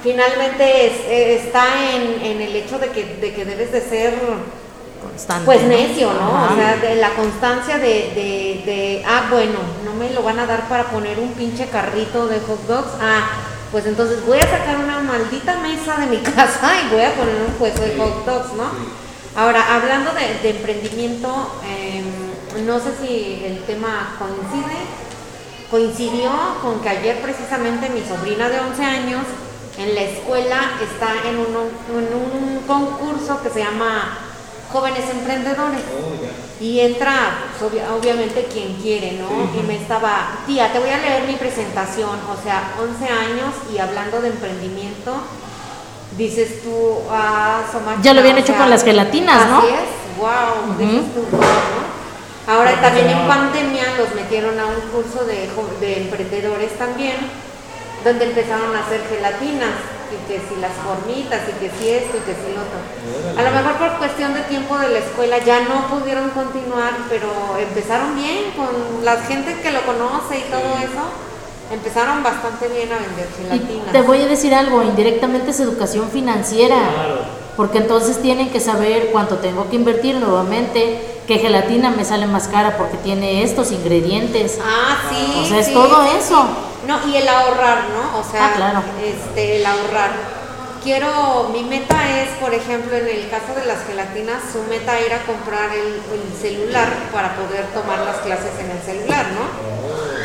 finalmente 0.02 0.86
es- 0.88 1.02
eh, 1.06 1.42
está 1.46 1.66
en, 1.96 2.26
en 2.26 2.42
el 2.44 2.56
hecho 2.56 2.80
de 2.80 2.88
que, 2.92 3.04
de 3.20 3.34
que 3.34 3.44
debes 3.44 3.74
de 3.74 3.82
ser 3.82 4.14
Constante. 5.02 5.46
pues 5.46 5.62
necio, 5.64 6.14
¿no? 6.14 6.46
O 6.54 6.56
sea, 6.56 6.78
de 6.78 6.96
la 6.96 7.10
constancia 7.10 7.78
de, 7.78 7.88
de, 8.16 8.62
de, 8.66 9.04
ah, 9.06 9.28
bueno, 9.30 9.60
no 9.84 9.94
me 9.96 10.12
lo 10.12 10.24
van 10.24 10.40
a 10.40 10.46
dar 10.46 10.70
para 10.70 10.86
poner 10.86 11.20
un 11.20 11.34
pinche 11.34 11.66
carrito 11.68 12.28
de 12.28 12.40
hot 12.40 12.66
dogs. 12.68 12.92
Ah, 13.02 13.28
pues 13.72 13.86
entonces 13.86 14.26
voy 14.26 14.38
a 14.40 14.50
sacar 14.50 14.78
una 14.78 15.00
maldita 15.00 15.58
mesa 15.60 15.98
de 15.98 16.08
mi 16.08 16.18
casa 16.36 16.72
y 16.86 16.94
voy 16.94 17.04
a 17.04 17.14
poner 17.14 17.36
un 17.48 17.54
puesto 17.54 17.82
de 17.82 17.98
hot 17.98 18.26
dogs, 18.26 18.54
¿no? 18.54 18.70
Ahora, 19.36 19.76
hablando 19.76 20.12
de, 20.12 20.40
de 20.42 20.58
emprendimiento, 20.58 21.54
em, 21.64 22.66
no 22.66 22.80
sé 22.80 22.90
si 23.00 23.44
el 23.46 23.64
tema 23.64 24.16
coincide, 24.18 24.76
coincidió 25.70 26.32
con 26.62 26.82
que 26.82 26.90
ayer 26.90 27.22
precisamente 27.22 27.90
mi 27.90 28.02
sobrina 28.02 28.50
de 28.50 28.60
11 28.60 28.84
años 28.84 29.24
en 29.78 29.96
la 29.96 30.02
escuela 30.02 30.72
está 30.82 31.30
en 31.30 31.38
un, 31.38 31.48
en 31.98 32.14
un 32.14 32.60
concurso 32.68 33.42
que 33.42 33.50
se 33.50 33.60
llama 33.60 34.18
Jóvenes 34.72 35.10
Emprendedores. 35.10 35.82
Y 36.62 36.80
entra, 36.82 37.14
pues, 37.58 37.72
obvia- 37.72 37.94
obviamente, 37.94 38.46
quien 38.52 38.74
quiere, 38.82 39.14
¿no? 39.14 39.28
Y 39.58 39.64
me 39.66 39.78
estaba, 39.78 40.32
tía, 40.46 40.72
te 40.74 40.80
voy 40.80 40.90
a 40.90 40.98
leer 40.98 41.24
mi 41.26 41.36
presentación, 41.36 42.10
o 42.30 42.44
sea, 42.44 42.74
11 42.82 43.06
años 43.06 43.54
y 43.74 43.78
hablando 43.78 44.22
de 44.22 44.28
emprendimiento, 44.28 45.14
dices 46.18 46.62
tú, 46.64 46.98
ah, 47.10 47.62
Somacha, 47.72 48.02
Ya 48.02 48.14
lo 48.14 48.20
habían 48.20 48.38
hecho 48.38 48.48
sea, 48.48 48.58
con 48.58 48.70
las 48.70 48.84
gelatinas, 48.84 49.48
¿no? 49.50 49.60
Así 49.60 49.68
es, 49.68 50.18
wow, 50.20 50.78
dices 50.78 51.14
tú, 51.14 51.22
wow, 51.32 51.42
¿no? 51.42 52.54
Ahora 52.54 52.82
también 52.82 53.10
en 53.10 53.28
pandemia 53.28 53.84
los 53.98 54.14
metieron 54.16 54.60
a 54.60 54.66
un 54.66 54.82
curso 54.92 55.24
de, 55.26 55.50
de 55.80 55.98
emprendedores 56.04 56.78
también, 56.78 57.16
donde 58.04 58.26
empezaron 58.26 58.76
a 58.76 58.80
hacer 58.80 59.02
gelatinas, 59.10 59.70
y 60.12 60.18
que 60.28 60.40
si 60.48 60.60
las 60.60 60.72
formitas, 60.74 61.42
y 61.50 61.54
que 61.60 61.70
si 61.78 61.90
esto, 61.90 62.18
y 62.18 62.22
que 62.22 62.34
si 62.34 62.54
lo 62.54 62.62
otro. 62.62 62.80
A 63.38 63.42
lo 63.44 63.52
mejor 63.52 63.74
por 63.78 63.98
cuestión 64.00 64.34
de 64.34 64.42
tiempo 64.42 64.78
de 64.78 64.90
la 64.90 65.00
escuela 65.00 65.38
ya 65.40 65.62
no 65.62 65.88
pudieron 65.88 66.30
continuar, 66.32 66.94
pero 67.10 67.30
empezaron 67.60 68.16
bien 68.16 68.52
con 68.56 69.04
la 69.06 69.18
gente 69.22 69.60
que 69.62 69.72
lo 69.72 69.82
conoce 69.84 70.40
y 70.40 70.50
todo 70.52 70.78
eso. 70.80 71.04
Empezaron 71.72 72.24
bastante 72.24 72.68
bien 72.68 72.90
a 72.92 72.96
vender 72.98 73.28
Y 73.40 73.44
gelatinas. 73.44 73.92
te 73.92 74.02
voy 74.02 74.22
a 74.22 74.26
decir 74.26 74.56
algo, 74.56 74.82
indirectamente 74.82 75.52
es 75.52 75.60
educación 75.60 76.10
financiera. 76.10 76.78
Claro. 76.96 77.40
Porque 77.56 77.78
entonces 77.80 78.22
tienen 78.22 78.50
que 78.50 78.60
saber 78.60 79.10
cuánto 79.12 79.36
tengo 79.38 79.70
que 79.70 79.76
invertir 79.76 80.16
nuevamente, 80.16 81.22
qué 81.28 81.38
gelatina 81.40 81.92
me 81.92 82.06
sale 82.06 82.26
más 82.26 82.48
cara 82.48 82.78
porque 82.78 82.98
tiene 82.98 83.44
estos 83.44 83.72
ingredientes. 83.72 84.58
Ah, 84.64 84.98
sí. 85.12 85.42
O 85.44 85.46
sea, 85.46 85.60
es 85.60 85.68
sí, 85.68 85.74
todo 85.74 86.02
sí, 86.04 86.10
eso. 86.18 86.46
No, 86.90 87.08
y 87.08 87.18
el 87.18 87.28
ahorrar, 87.28 87.82
¿no? 87.96 88.20
O 88.20 88.24
sea, 88.24 88.48
Ah, 88.48 88.54
claro. 88.56 88.82
este, 89.04 89.58
el 89.58 89.66
ahorrar. 89.66 90.12
Quiero, 90.84 91.50
mi 91.54 91.62
meta 91.64 91.98
es, 92.22 92.30
por 92.40 92.52
ejemplo, 92.54 92.96
en 92.98 93.08
el 93.08 93.30
caso 93.30 93.54
de 93.54 93.66
las 93.68 93.86
gelatinas, 93.86 94.42
su 94.52 94.64
meta 94.64 94.98
era 94.98 95.20
comprar 95.24 95.70
el, 95.72 96.02
el 96.16 96.24
celular 96.42 96.90
para 97.14 97.36
poder 97.36 97.66
tomar 97.74 98.00
las 98.00 98.18
clases 98.18 98.54
en 98.60 98.72
el 98.72 98.82
celular, 98.82 99.26
¿no? 99.38 99.46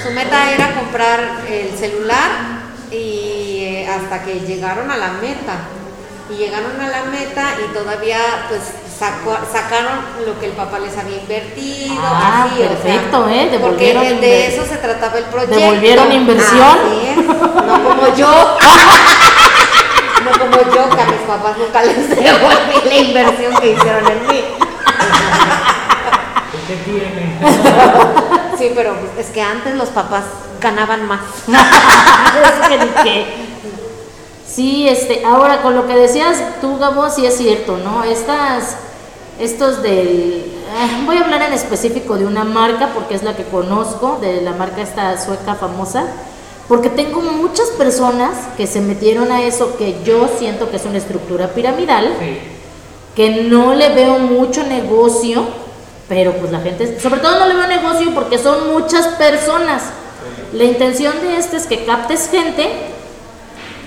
Su 0.03 0.11
meta 0.13 0.53
era 0.53 0.75
comprar 0.75 1.43
el 1.49 1.77
celular 1.77 2.31
y 2.91 3.59
eh, 3.65 3.89
hasta 3.89 4.23
que 4.25 4.41
llegaron 4.41 4.91
a 4.91 4.97
la 4.97 5.09
meta. 5.21 5.57
Y 6.31 6.35
llegaron 6.37 6.81
a 6.81 6.89
la 6.89 7.05
meta 7.05 7.45
y 7.63 7.75
todavía 7.75 8.47
pues 8.49 8.63
sacó- 8.99 9.39
sacaron 9.53 9.93
lo 10.27 10.39
que 10.39 10.47
el 10.47 10.53
papá 10.53 10.79
les 10.79 10.97
había 10.97 11.17
invertido. 11.19 12.03
Ah, 12.03 12.45
así, 12.49 12.55
o 12.55 12.59
sea, 12.59 12.69
perfecto, 12.69 13.29
¿eh? 13.29 13.59
Porque 13.61 13.95
de 14.21 14.47
eso 14.49 14.65
se 14.67 14.77
trataba 14.77 15.19
el 15.19 15.25
proyecto. 15.25 15.57
¿Devolvieron 15.57 16.13
inversión? 16.13 16.79
Así 16.87 17.07
es, 17.09 17.17
no 17.27 17.83
como 17.85 18.17
yo. 18.17 18.57
No 20.25 20.31
como 20.39 20.57
yo, 20.75 20.89
que 20.97 21.03
a 21.03 21.07
mis 21.07 21.21
papás 21.27 21.59
nunca 21.59 21.83
les 21.83 22.09
devolví 22.09 22.89
la 22.89 22.97
inversión 22.97 23.55
que 23.61 23.73
hicieron 23.73 24.07
en 24.11 24.27
mí. 24.27 24.45
¿Qué 26.67 26.77
tiene? 26.77 27.39
Sí, 28.59 28.73
pero 28.75 28.97
es 29.19 29.27
que 29.27 29.43
antes 29.43 29.75
los 29.75 29.89
papás 29.91 30.23
ganaban 30.61 31.07
más. 31.07 31.21
Es 31.47 32.69
que 32.69 32.79
ni 32.79 32.87
qué. 33.03 33.35
Sí, 34.49 34.89
este, 34.89 35.25
ahora 35.25 35.61
con 35.63 35.75
lo 35.75 35.87
que 35.87 35.95
decías 35.95 36.39
tú, 36.61 36.79
Gabo, 36.79 37.11
sí 37.11 37.27
es 37.27 37.37
cierto, 37.37 37.77
¿no? 37.79 38.03
Estas, 38.05 38.77
estos 39.39 39.83
del, 39.83 40.45
ah, 40.77 41.03
voy 41.07 41.17
a 41.17 41.25
hablar 41.25 41.43
en 41.43 41.53
específico 41.53 42.17
de 42.17 42.27
una 42.27 42.45
marca 42.45 42.91
porque 42.95 43.15
es 43.15 43.23
la 43.23 43.35
que 43.37 43.45
conozco, 43.45 44.19
de 44.21 44.41
la 44.41 44.53
marca 44.53 44.83
esta 44.83 45.23
sueca 45.23 45.55
famosa, 45.55 46.07
porque 46.69 46.89
tengo 46.89 47.21
muchas 47.21 47.69
personas 47.71 48.31
que 48.57 48.67
se 48.67 48.81
metieron 48.81 49.31
a 49.33 49.43
eso 49.43 49.77
que 49.77 49.97
yo 50.05 50.29
siento 50.39 50.71
que 50.71 50.77
es 50.77 50.85
una 50.85 50.99
estructura 50.99 51.49
piramidal, 51.49 52.15
Sí. 52.19 52.39
que 53.15 53.43
no 53.45 53.75
le 53.75 53.91
veo 53.91 54.19
mucho 54.19 54.63
negocio, 54.65 55.45
pero 56.09 56.33
pues 56.33 56.51
la 56.53 56.61
gente, 56.61 56.99
sobre 57.01 57.21
todo 57.21 57.39
no 57.39 57.47
le 57.47 57.55
veo 57.55 57.67
negocio 57.67 58.15
porque 58.15 58.39
son 58.39 58.73
muchas 58.73 59.07
personas. 59.17 59.83
La 60.53 60.65
intención 60.65 61.21
de 61.21 61.37
este 61.37 61.57
es 61.57 61.67
que 61.67 61.85
captes 61.85 62.29
gente 62.31 62.71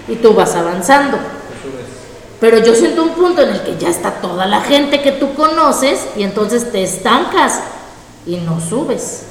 y 0.08 0.16
tú 0.16 0.34
vas 0.34 0.56
avanzando. 0.56 1.18
Pero 2.40 2.60
yo 2.60 2.76
siento 2.76 3.04
un 3.04 3.10
punto 3.12 3.42
en 3.42 3.50
el 3.50 3.62
que 3.64 3.78
ya 3.78 3.90
está 3.90 4.22
toda 4.22 4.46
la 4.46 4.62
gente 4.62 5.02
que 5.02 5.12
tú 5.12 5.34
conoces 5.34 6.08
y 6.16 6.24
entonces 6.24 6.72
te 6.72 6.84
estancas 6.84 7.62
y 8.26 8.38
no 8.38 8.60
subes. 8.60 9.24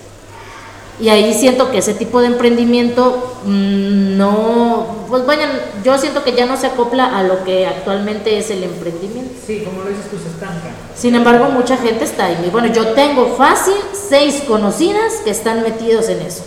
Y 0.99 1.11
ahí 1.11 1.35
siento 1.35 1.71
que 1.71 1.79
ese 1.79 1.93
tipo 1.93 2.21
de 2.21 2.29
emprendimiento 2.29 3.37
mm, 3.45 4.17
no, 4.17 5.05
pues 5.09 5.27
vayan, 5.27 5.51
yo 5.85 5.99
siento 5.99 6.25
que 6.25 6.33
ya 6.33 6.47
no 6.47 6.57
se 6.57 6.67
acopla 6.69 7.17
a 7.17 7.23
lo 7.23 7.45
que 7.45 7.67
actualmente 7.67 8.39
es 8.39 8.51
el 8.51 8.65
emprendimiento. 8.65 9.35
Sí, 9.47 9.63
como 9.63 9.83
lo 9.83 9.91
dices 9.91 10.11
tú, 10.11 10.17
se 10.17 10.29
estanca. 10.29 10.71
Sin 10.97 11.15
embargo, 11.15 11.51
mucha 11.51 11.77
gente 11.77 12.05
está 12.05 12.25
ahí. 12.25 12.49
Bueno, 12.51 12.73
yo 12.73 12.95
tengo 12.95 13.37
fácil 13.37 13.75
seis 13.93 14.43
conocidas 14.49 15.17
que 15.23 15.31
están 15.31 15.63
metidos 15.63 16.09
en 16.09 16.23
eso. 16.23 16.43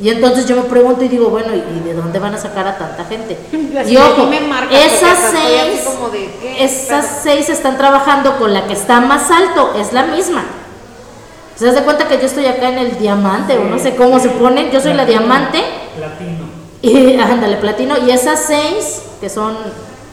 Y 0.00 0.10
entonces 0.10 0.46
yo 0.46 0.54
me 0.54 0.62
pregunto 0.62 1.02
y 1.04 1.08
digo, 1.08 1.28
bueno, 1.28 1.48
¿y 1.54 1.80
de 1.80 1.92
dónde 1.92 2.18
van 2.20 2.32
a 2.34 2.38
sacar 2.38 2.66
a 2.68 2.78
tanta 2.78 3.04
gente? 3.04 3.36
Y 3.88 3.96
ojo, 3.96 4.30
esas 4.70 5.18
seis, 5.32 5.80
como 5.84 6.08
de, 6.10 6.30
¿qué? 6.40 6.64
esas 6.64 7.04
Pero- 7.04 7.36
seis 7.36 7.48
están 7.48 7.76
trabajando 7.76 8.38
con 8.38 8.54
la 8.54 8.66
que 8.66 8.74
está 8.74 9.00
más 9.00 9.30
alto, 9.30 9.74
es 9.76 9.92
la 9.92 10.04
misma. 10.04 10.44
¿Se 11.56 11.66
das 11.66 11.74
de 11.74 11.82
cuenta 11.82 12.06
que 12.06 12.18
yo 12.18 12.26
estoy 12.26 12.46
acá 12.46 12.68
en 12.68 12.78
el 12.78 12.98
diamante 12.98 13.58
o 13.58 13.64
no 13.64 13.78
sé 13.80 13.96
cómo 13.96 14.20
se 14.20 14.28
pone? 14.28 14.70
Yo 14.70 14.80
soy 14.80 14.94
la 14.94 15.04
diamante 15.04 15.64
Platino. 15.96 16.44
y 16.80 17.16
ándale, 17.20 17.56
platino. 17.56 17.96
Y 17.98 18.12
esas 18.12 18.40
seis 18.46 19.02
que 19.20 19.28
son 19.28 19.56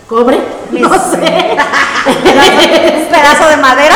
cobre, 0.09 0.39
no 0.71 0.89
sé. 0.89 1.57
un 2.07 3.07
pedazo 3.11 3.49
de 3.49 3.57
madera. 3.57 3.95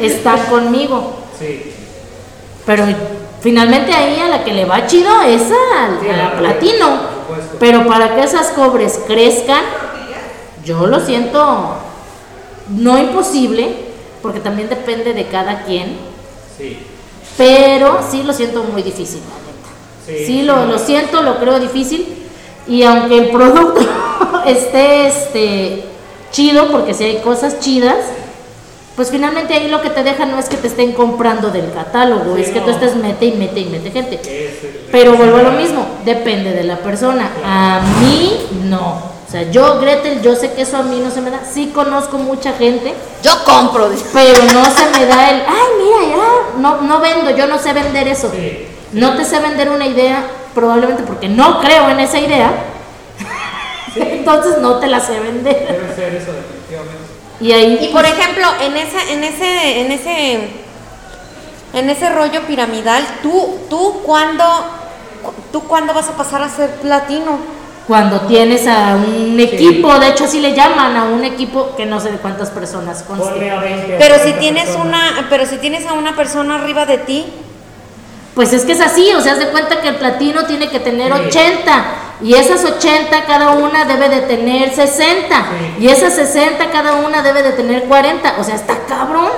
están 0.00 0.40
conmigo. 0.46 1.14
Sí. 1.38 1.72
Pero 2.64 2.84
finalmente 3.46 3.92
ahí 3.92 4.18
a 4.18 4.28
la 4.28 4.42
que 4.42 4.52
le 4.52 4.64
va 4.64 4.88
chido 4.88 5.22
es 5.22 5.42
al, 5.42 6.00
Sí, 6.00 6.08
platino. 6.36 6.98
Pero 7.60 7.86
para 7.86 8.16
que 8.16 8.22
esas 8.24 8.48
cobres 8.48 8.98
crezcan, 9.06 9.62
yo 10.64 10.88
lo 10.88 10.98
siento 10.98 11.76
no 12.70 12.98
imposible, 12.98 13.72
porque 14.20 14.40
también 14.40 14.68
depende 14.68 15.12
de 15.12 15.26
cada 15.26 15.62
quien, 15.62 15.96
Sí. 16.58 16.76
pero 17.38 18.00
sí 18.10 18.24
lo 18.24 18.32
siento 18.32 18.64
muy 18.64 18.82
difícil, 18.82 19.20
la 19.20 19.36
neta. 19.36 19.70
Sí, 20.04 20.26
Sí, 20.26 20.42
lo, 20.42 20.64
sí. 20.64 20.68
lo 20.68 20.78
siento, 20.80 21.22
lo 21.22 21.38
creo 21.38 21.60
difícil. 21.60 22.24
Y 22.66 22.82
aunque 22.82 23.16
el 23.16 23.30
producto 23.30 23.80
esté 24.44 25.06
este, 25.06 25.84
chido, 26.32 26.72
porque 26.72 26.94
si 26.94 27.04
hay 27.04 27.16
cosas 27.18 27.60
chidas, 27.60 27.98
pues 28.96 29.10
finalmente 29.10 29.52
ahí 29.54 29.68
lo 29.68 29.82
que 29.82 29.90
te 29.90 30.02
deja 30.02 30.24
no 30.26 30.38
es 30.38 30.48
que 30.48 30.56
te 30.56 30.66
estén 30.68 30.92
comprando 30.92 31.50
del 31.50 31.70
catálogo, 31.72 32.34
Sí, 32.36 32.42
es 32.42 32.48
que 32.48 32.60
no. 32.60 32.64
tú 32.66 32.70
estés 32.72 32.96
mete 32.96 33.26
y 33.26 33.32
mete 33.32 33.60
y 33.60 33.66
mete 33.66 33.90
gente. 33.90 34.18
Pero 34.90 35.14
vuelvo 35.14 35.36
a 35.36 35.42
lo 35.42 35.52
mismo, 35.52 35.86
depende 36.04 36.52
de 36.52 36.64
la 36.64 36.78
persona. 36.78 37.30
A 37.44 37.80
mí 38.00 38.46
no. 38.64 39.14
O 39.26 39.30
sea, 39.30 39.42
yo, 39.50 39.80
Gretel, 39.80 40.22
yo 40.22 40.34
sé 40.36 40.52
que 40.52 40.62
eso 40.62 40.76
a 40.78 40.82
mí 40.82 41.00
no 41.04 41.10
se 41.10 41.20
me 41.20 41.30
da. 41.30 41.40
Sí 41.44 41.72
conozco 41.74 42.16
mucha 42.16 42.52
gente, 42.52 42.94
Yo 43.22 43.32
compro. 43.44 43.90
pero 44.12 44.38
no 44.54 44.64
se 44.64 44.86
me 44.98 45.04
da 45.04 45.30
el, 45.30 45.40
ay, 45.40 45.66
mira, 45.82 46.16
ya, 46.16 46.58
no, 46.60 46.80
no 46.82 47.00
vendo, 47.00 47.30
yo 47.36 47.46
no 47.48 47.58
sé 47.58 47.72
vender 47.72 48.06
eso. 48.08 48.30
Sí. 48.34 48.66
No 48.92 49.16
te 49.16 49.24
sé 49.24 49.40
vender 49.40 49.68
una 49.68 49.84
idea, 49.86 50.24
probablemente 50.54 51.02
porque 51.02 51.28
no 51.28 51.60
creo 51.60 51.90
en 51.90 51.98
esa 52.00 52.18
idea. 52.20 52.50
Entonces 53.96 54.58
no 54.58 54.78
te 54.78 54.86
la 54.86 55.00
sé 55.00 55.18
vender. 55.18 55.56
Debe 55.72 55.94
ser 55.94 56.14
eso, 56.14 56.30
definitivamente. 56.32 57.15
Y 57.40 57.52
ahí, 57.52 57.78
Y 57.82 57.92
por 57.92 58.04
ejemplo, 58.04 58.46
en 58.62 58.76
ese, 58.76 59.12
en 59.12 59.24
ese, 59.24 59.80
en 59.80 59.92
ese, 59.92 60.48
en 61.74 61.90
ese 61.90 62.08
rollo 62.10 62.42
piramidal, 62.46 63.04
tú, 63.22 63.58
tú 63.68 64.00
cuándo, 64.04 64.44
cu- 65.22 65.32
tú 65.52 65.62
cuándo 65.64 65.92
vas 65.92 66.08
a 66.08 66.12
pasar 66.16 66.42
a 66.42 66.48
ser 66.48 66.70
platino? 66.76 67.56
cuando 67.86 68.22
tienes 68.22 68.66
a 68.66 68.96
un 68.96 69.38
equipo, 69.38 69.96
de 70.00 70.08
hecho 70.08 70.24
así 70.24 70.40
le 70.40 70.54
llaman 70.54 70.96
a 70.96 71.04
un 71.04 71.22
equipo 71.22 71.76
que 71.76 71.86
no 71.86 72.00
sé 72.00 72.10
de 72.10 72.18
cuántas 72.18 72.50
personas 72.50 73.04
Ponle 73.04 73.22
conste. 73.24 73.48
a 73.50 73.60
20. 73.60 73.94
a 73.94 73.98
Pero 73.98 74.14
si 74.16 74.20
30 74.22 74.40
tienes 74.40 74.64
personas. 74.64 74.86
una, 75.12 75.26
pero 75.30 75.46
si 75.46 75.56
tienes 75.58 75.86
a 75.86 75.92
una 75.92 76.16
persona 76.16 76.56
arriba 76.56 76.84
de 76.84 76.98
ti, 76.98 77.24
Pues 78.36 78.52
es 78.52 78.64
que 78.64 78.72
es 78.72 78.80
así, 78.80 79.12
o 79.14 79.20
sea, 79.20 79.32
haz 79.32 79.38
de 79.40 79.48
cuenta 79.48 79.80
que 79.80 79.88
el 79.88 79.96
platino 79.96 80.44
tiene 80.44 80.68
que 80.68 80.78
tener 80.78 81.12
Sí. 81.12 81.20
80 81.28 81.84
y 82.22 82.34
esas 82.34 82.64
80 82.64 83.24
cada 83.24 83.52
una 83.52 83.84
debe 83.86 84.08
de 84.10 84.20
tener 84.20 84.72
60 84.74 85.36
Sí. 85.78 85.84
y 85.84 85.88
esas 85.88 86.12
60 86.14 86.70
cada 86.70 86.94
una 86.96 87.22
debe 87.22 87.42
de 87.42 87.52
tener 87.52 87.84
40, 87.84 88.36
o 88.38 88.44
sea, 88.44 88.54
está 88.54 88.78
cabrón. 88.86 89.30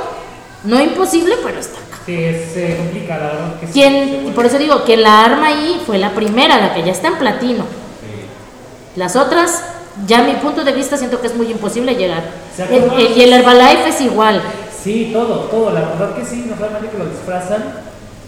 No 0.64 0.80
imposible, 0.80 1.36
pero 1.44 1.58
está 1.60 1.78
cabrón. 1.78 3.54
Sí, 3.72 3.82
es, 3.82 4.32
por 4.34 4.44
eso 4.46 4.58
digo 4.58 4.84
que 4.84 4.96
la 4.96 5.24
arma 5.24 5.46
ahí 5.48 5.80
fue 5.86 5.98
la 5.98 6.10
primera, 6.10 6.58
la 6.58 6.74
que 6.74 6.82
ya 6.82 6.90
está 6.92 7.08
en 7.08 7.16
platino. 7.18 7.62
Sí. 7.64 8.96
Las 8.96 9.14
otras, 9.14 9.62
ya 10.08 10.18
a 10.20 10.22
mi 10.22 10.32
punto 10.34 10.64
de 10.64 10.72
vista, 10.72 10.96
siento 10.96 11.20
que 11.20 11.28
es 11.28 11.36
muy 11.36 11.48
imposible 11.50 11.94
llegar. 11.94 12.24
¿Se 12.56 12.64
El- 12.64 13.16
y 13.16 13.22
el 13.22 13.32
Herbalife 13.32 13.90
es 13.90 14.00
igual. 14.00 14.42
Sí, 14.82 15.10
todo, 15.12 15.40
todo, 15.44 15.70
la 15.70 15.80
verdad 15.82 16.16
que 16.16 16.24
sí, 16.24 16.46
no 16.48 16.56
solamente 16.56 16.88
que 16.90 16.98
lo 16.98 17.06
disfrazan 17.06 17.62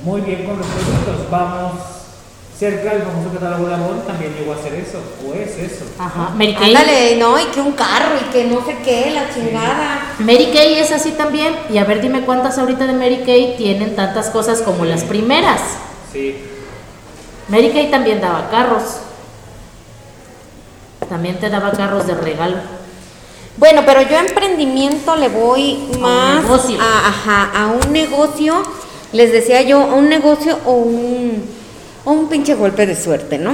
muy 0.03 0.21
bien 0.23 0.45
con 0.45 0.59
los 0.59 0.67
productos, 0.67 1.31
vamos 1.31 1.73
cerca 2.61 2.93
del 2.93 3.03
famoso 3.05 3.33
catálogo 3.33 3.69
de 3.69 3.75
Avon 3.75 4.03
también 4.07 4.35
llegó 4.39 4.53
a 4.53 4.57
hacer 4.57 4.75
eso, 4.75 5.01
o 5.27 5.33
es 5.33 5.57
eso. 5.57 5.87
Ajá. 5.99 6.33
Mary 6.37 6.55
Kay. 6.55 6.77
ándale, 6.77 7.17
no, 7.17 7.41
y 7.41 7.45
que 7.47 7.61
un 7.63 7.73
carro 7.73 8.17
y 8.21 8.31
que 8.31 8.45
no 8.45 8.63
sé 8.67 8.77
qué, 8.85 9.13
la 9.13 9.33
chingada. 9.33 10.15
Mary 10.19 10.51
Kay 10.53 10.75
es 10.75 10.93
así 10.93 11.13
también. 11.13 11.57
Y 11.71 11.79
a 11.79 11.85
ver, 11.85 12.03
dime 12.03 12.27
cuántas 12.27 12.59
ahorita 12.59 12.87
de 12.87 12.93
Mary 12.93 13.23
Kay 13.25 13.57
tienen 13.57 13.97
tantas 13.97 14.29
cosas 14.29 14.61
como 14.61 14.85
las 14.85 15.05
primeras. 15.05 15.63
Sí, 16.13 16.37
Mary 17.49 17.71
Kay 17.71 17.91
también 17.91 18.21
daba 18.21 18.51
carros. 18.51 18.99
También 21.09 21.41
te 21.41 21.49
daba 21.49 21.73
carros 21.73 22.07
de 22.07 22.15
regalo. 22.15 22.59
Bueno, 23.57 23.83
pero 23.87 24.03
yo 24.03 24.17
a 24.17 24.21
emprendimiento 24.21 25.17
le 25.17 25.29
voy 25.29 25.89
más 25.99 26.43
negocio. 26.43 26.79
a, 26.81 27.09
ajá, 27.09 27.51
a 27.55 27.67
un 27.69 27.93
negocio, 27.93 28.63
les 29.13 29.33
decía 29.33 29.63
yo, 29.63 29.81
a 29.81 29.95
un 29.95 30.09
negocio 30.09 30.59
o 30.65 30.73
un, 30.73 31.45
o 32.05 32.13
un 32.13 32.29
pinche 32.29 32.55
golpe 32.55 32.87
de 32.87 32.95
suerte, 32.97 33.39
¿no? 33.39 33.53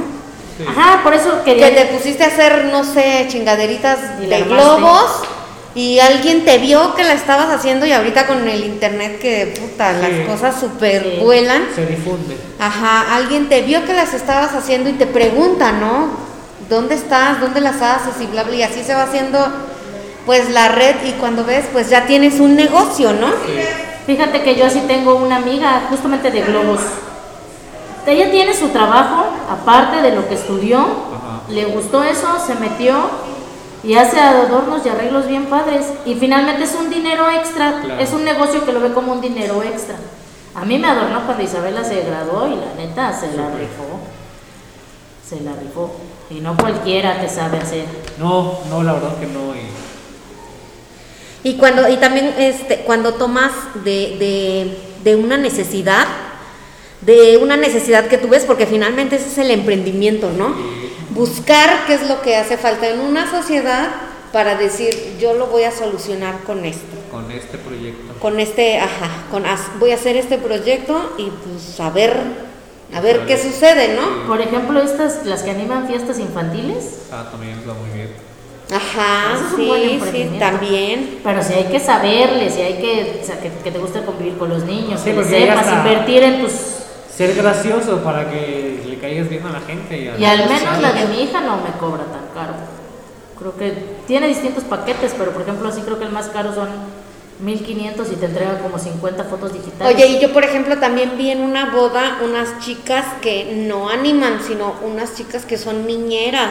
sí. 0.59 0.65
Ajá, 0.69 1.03
por 1.03 1.15
eso 1.15 1.43
Que 1.45 1.57
quería. 1.57 1.75
te 1.75 1.95
pusiste 1.95 2.25
a 2.25 2.29
hacer, 2.29 2.67
no 2.73 2.83
sé, 2.85 3.27
chingaderitas 3.29 3.99
Y 4.23 4.27
de 4.27 4.43
globos 4.43 5.23
y 5.75 5.99
alguien 5.99 6.47
te 6.47 6.57
vio 6.57 6.95
que 6.95 7.05
la 7.05 7.13
estabas 7.13 7.51
haciendo 7.55 7.85
y 7.85 7.93
ahorita 7.93 8.27
con 8.27 8.49
el 8.49 8.65
internet 8.65 9.19
que 9.21 9.55
puta, 9.61 9.93
Sí. 9.93 10.01
las 10.01 10.27
cosas 10.27 10.59
super 10.59 11.03
Sí. 11.03 11.19
vuelan. 11.23 11.65
Se 11.75 11.85
difunde. 11.85 12.35
Ajá, 12.59 13.15
alguien 13.15 13.51
te 13.51 13.61
vio 13.61 13.85
que 13.85 13.93
las 13.93 14.15
estabas 14.15 14.55
haciendo 14.55 14.89
y 14.89 14.95
te 14.95 15.07
pregunta, 15.07 15.73
¿no? 15.73 16.09
¿Dónde 16.71 16.95
estás? 16.95 17.41
¿Dónde 17.43 17.61
las 17.61 17.83
haces? 17.83 18.15
Y 18.23 18.27
bla, 18.27 18.45
bla, 18.45 18.57
y 18.57 18.63
así 18.63 18.83
se 18.83 18.95
va 18.95 19.03
haciendo 19.03 19.39
pues 20.25 20.49
la 20.51 20.69
red 20.69 20.97
y 21.05 21.13
cuando 21.13 21.45
ves 21.45 21.67
pues 21.73 21.91
ya 21.91 22.07
tienes 22.07 22.41
un 22.41 22.57
negocio, 22.57 23.13
¿no? 23.13 23.29
Fíjate 24.07 24.43
que 24.43 24.55
yo 24.55 24.67
así 24.67 24.81
tengo 24.87 25.17
una 25.17 25.37
amiga 25.37 25.83
justamente 25.91 26.31
de 26.31 26.43
globos. 26.43 26.81
Ella 28.07 28.31
tiene 28.31 28.55
su 28.55 28.69
trabajo, 28.69 29.25
aparte 29.51 30.01
de 30.01 30.15
lo 30.15 30.29
que 30.29 30.35
estudió, 30.35 30.79
Ajá. 30.79 31.41
le 31.49 31.65
gustó 31.65 32.05
eso, 32.05 32.29
se 32.45 32.55
metió 32.55 32.95
y 33.83 33.95
hace 33.95 34.21
adornos 34.21 34.87
y 34.87 34.89
arreglos 34.89 35.27
bien 35.27 35.47
padres. 35.47 35.87
Y 36.05 36.15
finalmente 36.15 36.63
es 36.65 36.75
un 36.77 36.89
dinero 36.89 37.29
extra, 37.29 37.81
Claro. 37.83 38.01
es 38.01 38.13
un 38.13 38.25
negocio 38.25 38.65
que 38.65 38.73
lo 38.73 38.81
ve 38.81 38.93
como 38.93 39.13
un 39.13 39.21
dinero 39.21 39.61
extra. 39.63 39.97
A 40.55 40.65
mí 40.65 40.79
me 40.79 40.89
adornó 40.89 41.23
cuando 41.27 41.43
Isabela 41.43 41.83
se 41.83 42.01
graduó 42.03 42.47
y 42.47 42.51
la 42.55 42.75
neta 42.77 43.13
se 43.13 43.37
la 43.37 43.49
rifó. 43.51 43.99
Se 45.29 45.41
la 45.41 45.53
rifó. 45.61 45.91
Y 46.31 46.35
no 46.41 46.57
cualquiera 46.57 47.21
te 47.21 47.29
sabe 47.29 47.59
hacer. 47.59 47.85
No, 48.19 48.61
no, 48.71 48.83
la 48.85 48.93
verdad 48.95 49.17
que 49.19 49.27
no. 49.27 49.55
Y 49.55 49.69
Y 51.47 51.55
cuando 51.57 51.89
y 51.89 51.97
también 51.99 52.35
este 52.39 52.79
cuando 52.87 53.15
tomas 53.15 53.53
de, 53.85 54.17
de, 54.19 54.77
de 55.05 55.17
una 55.17 55.37
necesidad, 55.37 56.07
de 57.03 57.37
una 57.37 57.57
necesidad 57.57 58.07
que 58.09 58.19
tú 58.19 58.27
ves, 58.29 58.45
porque 58.45 58.67
finalmente 58.67 59.15
ese 59.17 59.29
es 59.29 59.39
el 59.39 59.51
emprendimiento, 59.53 60.31
¿no? 60.37 60.55
Buscar 61.11 61.87
qué 61.87 61.95
es 61.95 62.09
lo 62.09 62.21
que 62.21 62.35
hace 62.37 62.57
falta 62.57 62.89
en 62.89 62.99
una 63.01 63.31
sociedad 63.31 63.91
para 64.33 64.57
decir, 64.57 64.91
yo 65.21 65.35
lo 65.35 65.47
voy 65.47 65.63
a 65.63 65.71
solucionar 65.71 66.41
con 66.45 66.65
esto. 66.65 66.97
con 67.13 67.31
este 67.31 67.59
proyecto. 67.59 68.13
con 68.21 68.41
este, 68.41 68.79
ajá, 68.81 69.09
con 69.31 69.47
as- 69.47 69.71
voy 69.79 69.93
a 69.93 69.95
hacer 69.95 70.17
este 70.17 70.39
proyecto 70.39 71.15
y 71.17 71.31
pues 71.31 71.79
a 71.81 71.91
ver, 71.91 72.13
a 72.93 73.01
ver 73.01 73.25
qué 73.27 73.39
sucede, 73.39 73.95
¿no? 73.95 74.27
Por 74.27 74.41
ejemplo, 74.43 74.83
estas, 74.83 75.25
las 75.25 75.43
que 75.45 75.51
animan 75.53 75.87
fiestas 75.87 76.19
infantiles, 76.19 77.03
Ah, 77.13 77.29
también 77.31 77.57
va 77.69 77.73
muy 77.75 77.91
bien. 77.97 78.26
Ajá, 78.71 79.37
sí, 79.55 80.01
sí, 80.11 80.31
también. 80.39 81.21
Pero 81.23 81.43
si 81.43 81.53
hay 81.53 81.65
que 81.65 81.79
saberles, 81.79 82.55
si 82.55 82.63
hay 82.63 82.75
que, 82.75 83.21
o 83.23 83.25
sea, 83.25 83.39
que, 83.41 83.51
que 83.63 83.71
te 83.71 83.79
guste 83.79 84.03
convivir 84.03 84.37
con 84.39 84.49
los 84.49 84.65
niños, 84.65 85.01
Sí, 85.03 85.13
que 85.13 85.25
sepas 85.25 85.73
invertir 85.73 86.23
en 86.25 86.41
tus... 86.41 86.53
Ser 87.15 87.35
gracioso 87.35 88.03
para 88.03 88.29
que 88.29 88.83
le 88.87 88.99
caigas 88.99 89.29
bien 89.29 89.47
a 89.47 89.53
la 89.53 89.61
gente. 89.61 89.99
Y, 89.99 90.09
a 90.09 90.19
Y 90.19 90.25
al 90.25 90.49
menos 90.49 90.81
la 90.81 90.93
de 90.93 91.07
mi 91.07 91.23
hija 91.23 91.41
no 91.41 91.59
me 91.59 91.71
cobra 91.79 92.05
tan 92.05 92.27
caro. 92.35 92.55
Creo 93.39 93.57
que 93.57 93.73
tiene 94.07 94.29
distintos 94.29 94.65
paquetes, 94.65 95.15
pero 95.17 95.31
por 95.31 95.43
ejemplo 95.43 95.69
así 95.69 95.81
creo 95.83 95.99
que 95.99 96.05
el 96.05 96.13
más 96.13 96.29
caro 96.29 96.55
son 96.55 96.69
1500 97.41 98.13
y 98.13 98.17
te 98.17 98.27
entrega 98.27 98.59
como 98.59 98.79
50 98.79 99.25
fotos 99.25 99.53
digitales. 99.53 99.95
Oye, 99.95 100.07
y 100.07 100.21
yo 100.21 100.33
por 100.33 100.45
ejemplo 100.45 100.79
también 100.79 101.13
vi 101.17 101.31
en 101.31 101.41
una 101.43 101.71
boda 101.71 102.19
unas 102.25 102.59
chicas 102.61 103.05
que 103.21 103.65
no 103.69 103.89
animan, 103.89 104.41
sino 104.47 104.75
unas 104.83 105.15
chicas 105.15 105.45
que 105.45 105.57
son 105.57 105.87
niñeras. 105.87 106.51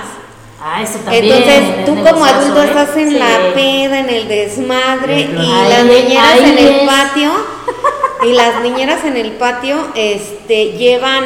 Ah, 0.62 0.82
eso 0.82 1.00
también. 1.00 1.26
Entonces, 1.26 1.62
es 1.80 1.86
tú 1.86 1.96
como 1.96 2.26
adulto 2.26 2.62
¿eh? 2.64 2.66
estás 2.68 2.96
en 2.98 3.10
Sí. 3.10 3.18
la 3.20 3.54
peda, 3.54 4.00
en 4.00 4.10
el 4.10 4.28
desmadre, 4.28 5.18
Sí, 5.18 5.28
claro. 5.28 5.44
y 5.48 5.52
Ahí- 5.52 5.70
las 5.70 5.84
niñeras 5.86 6.38
en 6.40 6.58
el 6.58 6.68
es. 6.68 6.88
patio, 6.90 7.32
y 8.24 8.32
las 8.34 8.62
niñeras 8.62 9.04
en 9.06 9.18
el 9.18 9.32
patio, 9.34 9.76
este, 9.96 10.72
llevan 10.74 11.24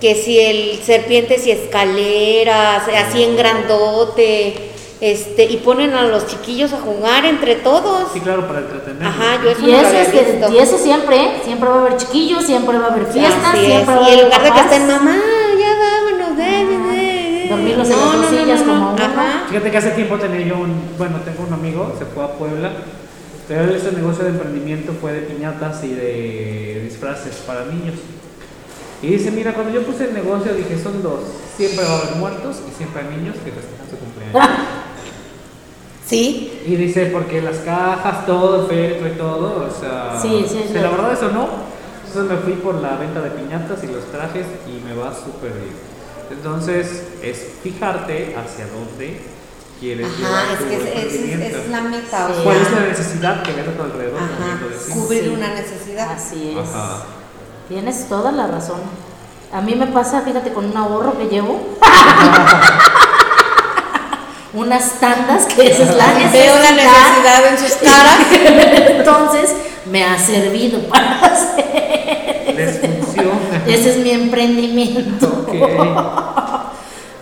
que 0.00 0.14
si 0.14 0.38
el 0.40 0.80
serpientes 0.82 1.46
y 1.46 1.50
escaleras, 1.52 2.82
así 3.06 3.22
en 3.24 3.36
grandote, 3.36 4.70
este, 5.00 5.44
y 5.44 5.58
ponen 5.58 5.94
a 5.94 6.02
los 6.04 6.26
chiquillos 6.26 6.72
a 6.72 6.78
jugar 6.80 7.24
entre 7.26 7.56
todos. 7.56 8.10
Sí, 8.12 8.20
claro, 8.20 8.46
para 8.46 8.60
entretener. 8.60 9.06
Ajá, 9.06 9.38
yo 9.44 9.50
eso 9.50 9.60
Y 9.66 9.74
eso, 9.74 9.88
es 9.96 10.08
que- 10.08 10.48
y 10.52 10.58
eso 10.58 10.78
siempre, 10.78 11.16
¿eh? 11.16 11.40
siempre 11.44 11.68
va 11.68 11.76
a 11.76 11.80
haber 11.80 11.96
chiquillos, 11.98 12.44
siempre 12.44 12.78
va 12.78 12.86
a 12.86 12.92
haber 12.92 13.06
fiestas, 13.12 13.52
siempre 13.58 13.94
va 13.94 14.00
a 14.06 14.08
Y 14.08 14.12
haber 14.12 14.18
en 14.18 14.24
lugar 14.24 14.40
de 14.42 14.44
que 14.48 14.50
papás. 14.58 14.72
estén 14.72 14.86
mamá, 14.86 15.16
de". 17.70 17.76
Dormirlos 17.76 18.14
en 18.14 18.20
las 18.20 18.30
sillas 18.30 18.62
como 18.62 18.90
uno. 18.92 19.02
Ajá. 19.02 19.44
Fíjate 19.48 19.70
que 19.70 19.76
hace 19.76 19.90
tiempo 19.90 20.16
tenía 20.16 20.46
yo 20.46 20.58
un, 20.58 20.74
bueno, 20.98 21.18
tengo 21.24 21.44
un 21.46 21.52
amigo, 21.52 21.94
se 21.98 22.04
fue 22.06 22.24
a 22.24 22.28
Puebla, 22.32 22.70
pero 23.48 23.64
él 23.64 23.74
ese 23.76 23.92
negocio 23.92 24.24
de 24.24 24.30
emprendimiento 24.30 24.92
fue 25.00 25.12
de 25.12 25.20
piñatas 25.22 25.82
y 25.84 25.88
de 25.94 26.80
disfraces 26.84 27.36
para 27.46 27.64
niños. 27.66 27.94
Y 29.02 29.08
dice, 29.08 29.30
mira, 29.30 29.52
cuando 29.52 29.72
yo 29.72 29.82
puse 29.82 30.04
el 30.04 30.14
negocio 30.14 30.54
dije, 30.54 30.78
son 30.82 31.02
dos, 31.02 31.20
siempre 31.56 31.84
va 31.84 31.92
a 31.92 31.98
haber 32.00 32.16
muertos 32.16 32.56
y 32.68 32.74
siempre 32.76 33.02
hay 33.02 33.16
niños 33.16 33.36
que 33.44 33.52
festejan 33.52 33.86
su 33.90 33.96
cumpleaños. 33.98 34.50
Sí, 36.06 36.62
y 36.64 36.76
dice, 36.76 37.06
porque 37.06 37.42
las 37.42 37.56
cajas, 37.58 38.26
todo, 38.26 38.60
el 38.62 38.66
féretro 38.68 39.08
y 39.08 39.18
todo, 39.18 39.66
o 39.66 39.80
sea, 39.80 40.16
Sí, 40.22 40.44
sí, 40.48 40.60
sí. 40.68 40.74
la 40.74 40.90
verdad 40.90 41.12
eso 41.12 41.32
no. 41.32 41.48
Entonces 42.06 42.30
me 42.30 42.38
fui 42.44 42.52
por 42.62 42.76
la 42.76 42.96
venta 42.96 43.20
de 43.20 43.30
piñatas 43.30 43.82
y 43.82 43.88
los 43.88 44.04
trajes 44.12 44.46
y 44.68 44.84
me 44.86 44.94
va 44.94 45.12
súper 45.12 45.50
bien. 45.50 45.74
Entonces 46.30 47.02
es 47.22 47.46
fijarte 47.62 48.36
hacia 48.36 48.66
dónde 48.68 49.20
quieres 49.80 50.06
ajá, 50.06 50.16
llevar 50.18 50.44
es 50.52 50.58
tu 50.58 50.64
que 50.68 50.74
es, 50.76 50.82
es- 50.82 51.14
emprendimiento. 51.14 51.58
es 51.58 51.68
la 51.68 51.80
meta, 51.82 52.26
o 52.26 52.34
Sí. 52.34 52.40
¿Cuál 52.44 52.56
es 52.56 52.72
la 52.72 52.80
necesidad 52.80 53.42
que 53.42 53.52
ves 53.52 53.68
a 53.68 53.72
tu 53.76 53.82
alrededor? 53.82 54.20
ajá, 54.20 54.58
cubrir 54.94 55.22
Sí. 55.24 55.28
una 55.30 55.48
necesidad. 55.54 56.10
Así 56.12 56.56
es. 56.58 56.68
Ajá. 56.68 57.02
Tienes 57.68 58.08
toda 58.08 58.32
la 58.32 58.46
razón. 58.46 58.80
A 59.52 59.60
mí 59.60 59.74
me 59.74 59.86
pasa, 59.86 60.22
fíjate, 60.22 60.52
con 60.52 60.64
un 60.66 60.76
ahorro 60.76 61.16
que 61.18 61.26
llevo. 61.28 61.76
Unas 64.56 64.98
tandas 65.00 65.44
que 65.44 65.70
esa 65.70 65.82
es 65.82 65.94
la 65.94 66.06
necesidad. 66.14 66.32
Veo 66.32 66.58
la 66.58 66.70
necesidad 66.72 67.46
en 67.50 67.58
sus 67.58 67.76
caras. 67.76 68.16
Entonces, 68.90 69.50
me 69.84 70.02
ha 70.02 70.18
servido 70.18 70.80
para 70.88 71.20
hacer. 71.20 72.54
Les 72.56 72.80
funciona. 72.80 73.62
Ese 73.66 73.90
es 73.90 73.96
mi 73.98 74.10
emprendimiento. 74.10 75.46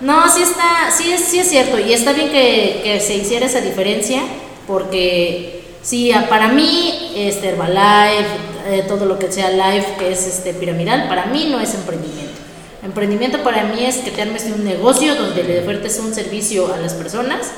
No, 0.01 0.29
sí 0.29 0.43
está, 0.43 0.91
sí 0.97 1.13
es, 1.13 1.25
sí 1.25 1.41
es 1.41 1.49
cierto, 1.49 1.79
y 1.79 1.93
está 1.93 2.13
bien 2.13 2.31
que, 2.31 2.83
que 2.85 3.01
se 3.01 3.17
hiciera 3.17 3.47
esa 3.47 3.63
diferencia, 3.63 4.21
porque 4.67 5.65
sí, 5.83 6.13
para 6.29 6.49
mí, 6.49 7.15
este 7.17 7.49
Herbalife, 7.49 8.29
eh, 8.69 8.85
todo 8.87 9.07
lo 9.07 9.19
que 9.19 9.33
sea 9.33 9.51
Life, 9.51 9.95
que 9.99 10.13
es 10.13 10.27
este 10.27 10.53
piramidal, 10.53 11.09
para 11.09 11.27
mí 11.27 11.49
no 11.51 11.59
es 11.59 11.75
emprendimiento. 11.75 12.44
Emprendimiento 12.85 13.43
para 13.43 13.65
mí 13.65 13.85
es 13.85 13.97
que 13.97 14.11
te 14.11 14.23
armes 14.23 14.45
un 14.55 14.63
negocio 14.65 15.15
donde 15.15 15.43
le 15.43 15.61
ofertes 15.63 15.99
un 15.99 16.15
servicio 16.15 16.73
a 16.73 16.77
las 16.77 16.93
personas 16.93 17.51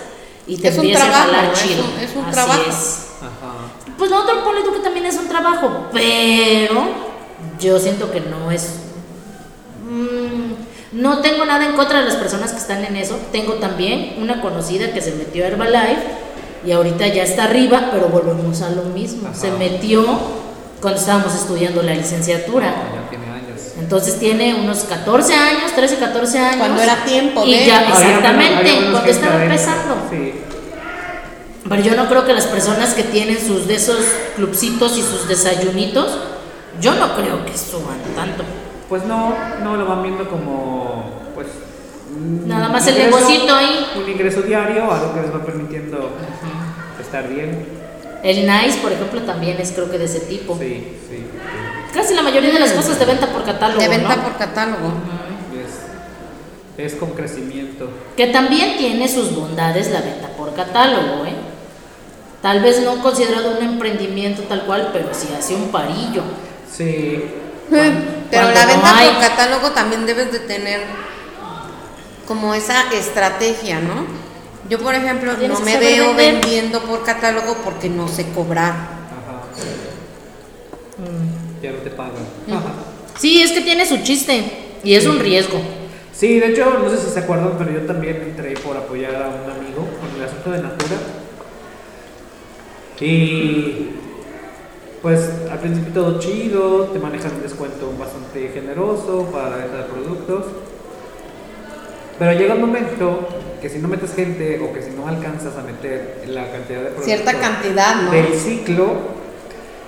y 0.47 0.57
te 0.59 0.69
Es 0.69 0.75
un 0.79 0.85
empieces 0.85 1.05
a 1.05 1.13
jalar 1.13 1.51
es 1.53 1.63
chido. 1.63 1.83
un- 1.85 2.01
es 2.01 2.15
un 2.15 2.25
Así 2.25 2.33
trabajo. 2.33 2.63
es. 2.69 2.99
Ajá. 3.21 3.93
Pues 3.99 4.11
lo 4.11 4.19
otro 4.23 4.45
ponle 4.45 4.63
tú 4.63 4.73
que 4.73 4.79
también 4.81 5.05
es 5.07 5.17
un 5.17 5.27
trabajo, 5.29 5.87
pero 5.93 6.87
yo 7.61 7.79
siento 7.81 8.11
que 8.13 8.21
no 8.21 8.51
es. 8.53 8.69
mm, 9.89 11.01
no 11.01 11.19
tengo 11.21 11.45
nada 11.45 11.65
en 11.67 11.73
contra 11.73 11.99
de 12.01 12.05
las 12.07 12.15
personas 12.17 12.53
que 12.53 12.59
están 12.59 12.85
en 12.85 12.97
eso. 12.97 13.19
Tengo 13.33 13.55
también 13.55 14.15
una 14.21 14.41
conocida 14.41 14.93
que 14.93 15.01
se 15.03 15.13
metió 15.13 15.45
a 15.45 15.49
Herbalife 15.49 16.03
y 16.65 16.73
ahorita 16.73 17.07
ya 17.09 17.23
está 17.25 17.45
arriba, 17.45 17.89
pero 17.93 18.09
volvemos 18.09 18.63
a 18.63 18.71
lo 18.71 18.83
mismo. 18.85 19.29
Ajá. 19.29 19.37
Se 19.39 19.51
metió 19.51 20.05
cuando 20.81 21.01
estábamos 21.01 21.35
estudiando 21.35 21.83
la 21.83 21.95
licenciatura. 21.95 22.67
Ya 22.95 23.09
tiene 23.11 23.25
años. 23.26 23.26
Entonces 23.79 24.19
tiene 24.19 24.55
unos 24.55 24.85
14 24.85 25.35
años, 25.35 25.73
13, 25.75 25.97
14 25.99 26.39
años. 26.39 26.57
Cuando 26.59 26.83
era 26.83 27.05
tiempo 27.05 27.45
Y 27.45 27.53
de- 27.59 27.67
ya, 27.67 27.79
Había 27.81 27.89
menos- 27.91 28.03
exactamente, 28.07 28.55
había 28.57 28.73
menos 28.75 28.91
cuando 28.93 29.11
estaba 29.11 29.43
empezando. 29.43 29.97
Sí. 30.11 30.33
Pero 31.69 31.83
yo 31.83 31.97
no 31.97 32.09
creo 32.09 32.25
que 32.25 32.33
las 32.33 32.47
personas 32.47 32.95
que 32.95 33.03
tienen 33.03 33.39
sus 33.45 33.67
de 33.67 33.75
esos 33.75 33.99
clubcitos 34.37 34.97
y 34.97 35.03
sus 35.03 35.27
desayunitos, 35.29 36.17
yo 36.81 36.95
no 36.95 37.15
creo 37.17 37.45
que 37.45 37.57
suban 37.59 37.99
tanto. 38.15 38.45
Pues 38.89 39.05
no, 39.05 39.35
no 39.63 39.77
lo 39.77 39.85
van 39.87 40.03
viendo 40.03 40.29
como, 40.29 41.11
pues. 41.35 41.49
un 42.17 42.49
Nada 42.49 42.69
más 42.69 42.87
el 42.87 42.95
ingreso- 42.97 43.19
negocito 43.19 43.55
ahí. 43.55 43.87
Un 44.03 44.09
ingreso 44.11 44.43
diario, 44.43 44.91
algo 44.91 45.13
que 45.13 45.21
les 45.23 45.35
va 45.35 45.45
permitiendo 45.45 46.11
estar 47.01 47.29
bien. 47.29 47.67
El 48.23 48.47
Nice, 48.47 48.79
por 48.81 48.93
ejemplo, 48.93 49.21
también 49.23 49.61
es 49.61 49.73
creo 49.73 49.91
que 49.91 49.99
de 49.99 50.05
ese 50.07 50.21
tipo. 50.21 50.57
Sí. 50.59 50.87
Casi 51.97 52.15
la 52.15 52.23
mayoría 52.23 52.53
de 52.53 52.61
las 52.61 52.73
cosas 52.73 52.99
de 52.99 53.05
venta 53.07 53.27
por 53.33 53.45
catálogo. 53.45 53.81
De 53.81 53.89
venta 53.89 54.17
¿no? 54.17 54.23
por 54.23 54.37
catálogo. 54.37 54.93
Es, 56.79 56.93
es 56.93 56.95
con 56.99 57.11
crecimiento. 57.13 57.89
Que 58.17 58.27
también 58.27 58.77
tiene 58.77 59.09
sus 59.09 59.35
bondades 59.35 59.91
la 59.91 60.03
venta 60.03 60.29
por 60.37 60.55
catálogo, 60.55 61.25
¿eh? 61.25 61.35
Tal 62.43 62.61
vez 62.61 62.83
no 62.83 63.01
considerado 63.03 63.57
un 63.59 63.65
emprendimiento 63.65 64.43
tal 64.43 64.67
cual, 64.67 64.91
pero 64.93 65.09
sí 65.13 65.29
hace 65.37 65.55
un 65.55 65.69
parillo. 65.71 66.23
Sí. 66.71 67.25
Pero 68.29 68.43
Cuando 68.43 68.55
la 68.61 68.67
no 68.67 68.73
venta 68.73 68.99
hay- 68.99 69.09
por 69.09 69.21
catálogo 69.21 69.71
también 69.71 70.05
debes 70.05 70.33
de 70.33 70.41
tener 70.41 70.81
como 72.27 72.55
esa 72.55 72.93
estrategia, 72.93 73.79
¿no? 73.81 74.05
Yo, 74.69 74.81
por 74.81 74.95
ejemplo, 74.97 75.33
no 75.49 75.61
me 75.61 75.79
veo 75.79 76.09
vender. 76.09 76.35
vendiendo 76.41 76.83
por 76.83 77.05
catálogo 77.05 77.57
porque 77.65 77.89
no 77.89 78.09
sé 78.09 78.27
cobrar. 78.35 78.73
Ajá. 78.73 79.43
Mm. 80.99 81.36
Ya 81.63 81.73
no 81.73 81.79
te 81.79 81.91
pagan. 81.91 82.15
Ajá. 82.49 82.73
Sí, 83.19 83.41
es 83.43 83.53
que 83.53 83.63
tiene 83.63 83.87
su 83.87 83.99
chiste 84.03 84.45
y 84.85 84.95
es 84.95 85.07
un 85.07 85.19
riesgo. 85.19 85.59
Sí, 86.13 86.39
de 86.41 86.49
hecho, 86.49 86.79
no 86.83 86.89
sé 86.89 86.97
si 86.99 87.11
se 87.11 87.21
acuerdan, 87.21 87.53
pero 87.59 87.73
yo 87.73 87.81
también 87.87 88.17
entré 88.23 88.55
por 88.57 88.77
apoyar 88.77 89.15
a 89.17 89.29
un 89.29 89.51
amigo 89.51 89.87
con 90.01 90.19
el 90.19 90.27
asunto 90.27 90.51
de 90.51 90.63
Natura. 90.63 90.97
Y 93.01 93.91
pues 95.03 95.31
al 95.51 95.59
principio 95.59 95.93
todo 95.93 96.19
chido, 96.19 96.85
te 96.87 96.99
manejan 96.99 97.35
un 97.37 97.43
descuento 97.43 97.93
bastante 97.99 98.49
generoso 98.49 99.29
para 99.33 99.57
venta 99.57 99.77
de 99.79 99.85
productos. 99.85 100.47
Pero 102.19 102.33
llega 102.33 102.55
un 102.55 102.63
momento 102.63 103.29
que 103.61 103.69
si 103.69 103.79
no 103.79 103.89
metes 103.89 104.15
gente 104.15 104.59
o 104.61 104.73
que 104.73 104.83
si 104.83 104.91
no 104.91 105.07
alcanzas 105.07 105.55
a 105.57 105.63
meter 105.63 106.25
la 106.29 106.51
cantidad 106.51 106.79
de 106.79 106.85
productos 106.87 107.05
Cierta 107.05 107.35
cantidad, 107.39 108.03
¿no? 108.03 108.11
del 108.11 108.35
ciclo, 108.35 108.87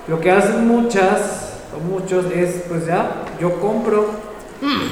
lo 0.08 0.20
que 0.20 0.30
hacen 0.30 0.68
muchas 0.68 1.47
o 1.76 1.80
muchos 1.80 2.26
es 2.34 2.62
pues 2.68 2.86
ya, 2.86 3.24
yo 3.40 3.60
compro 3.60 4.10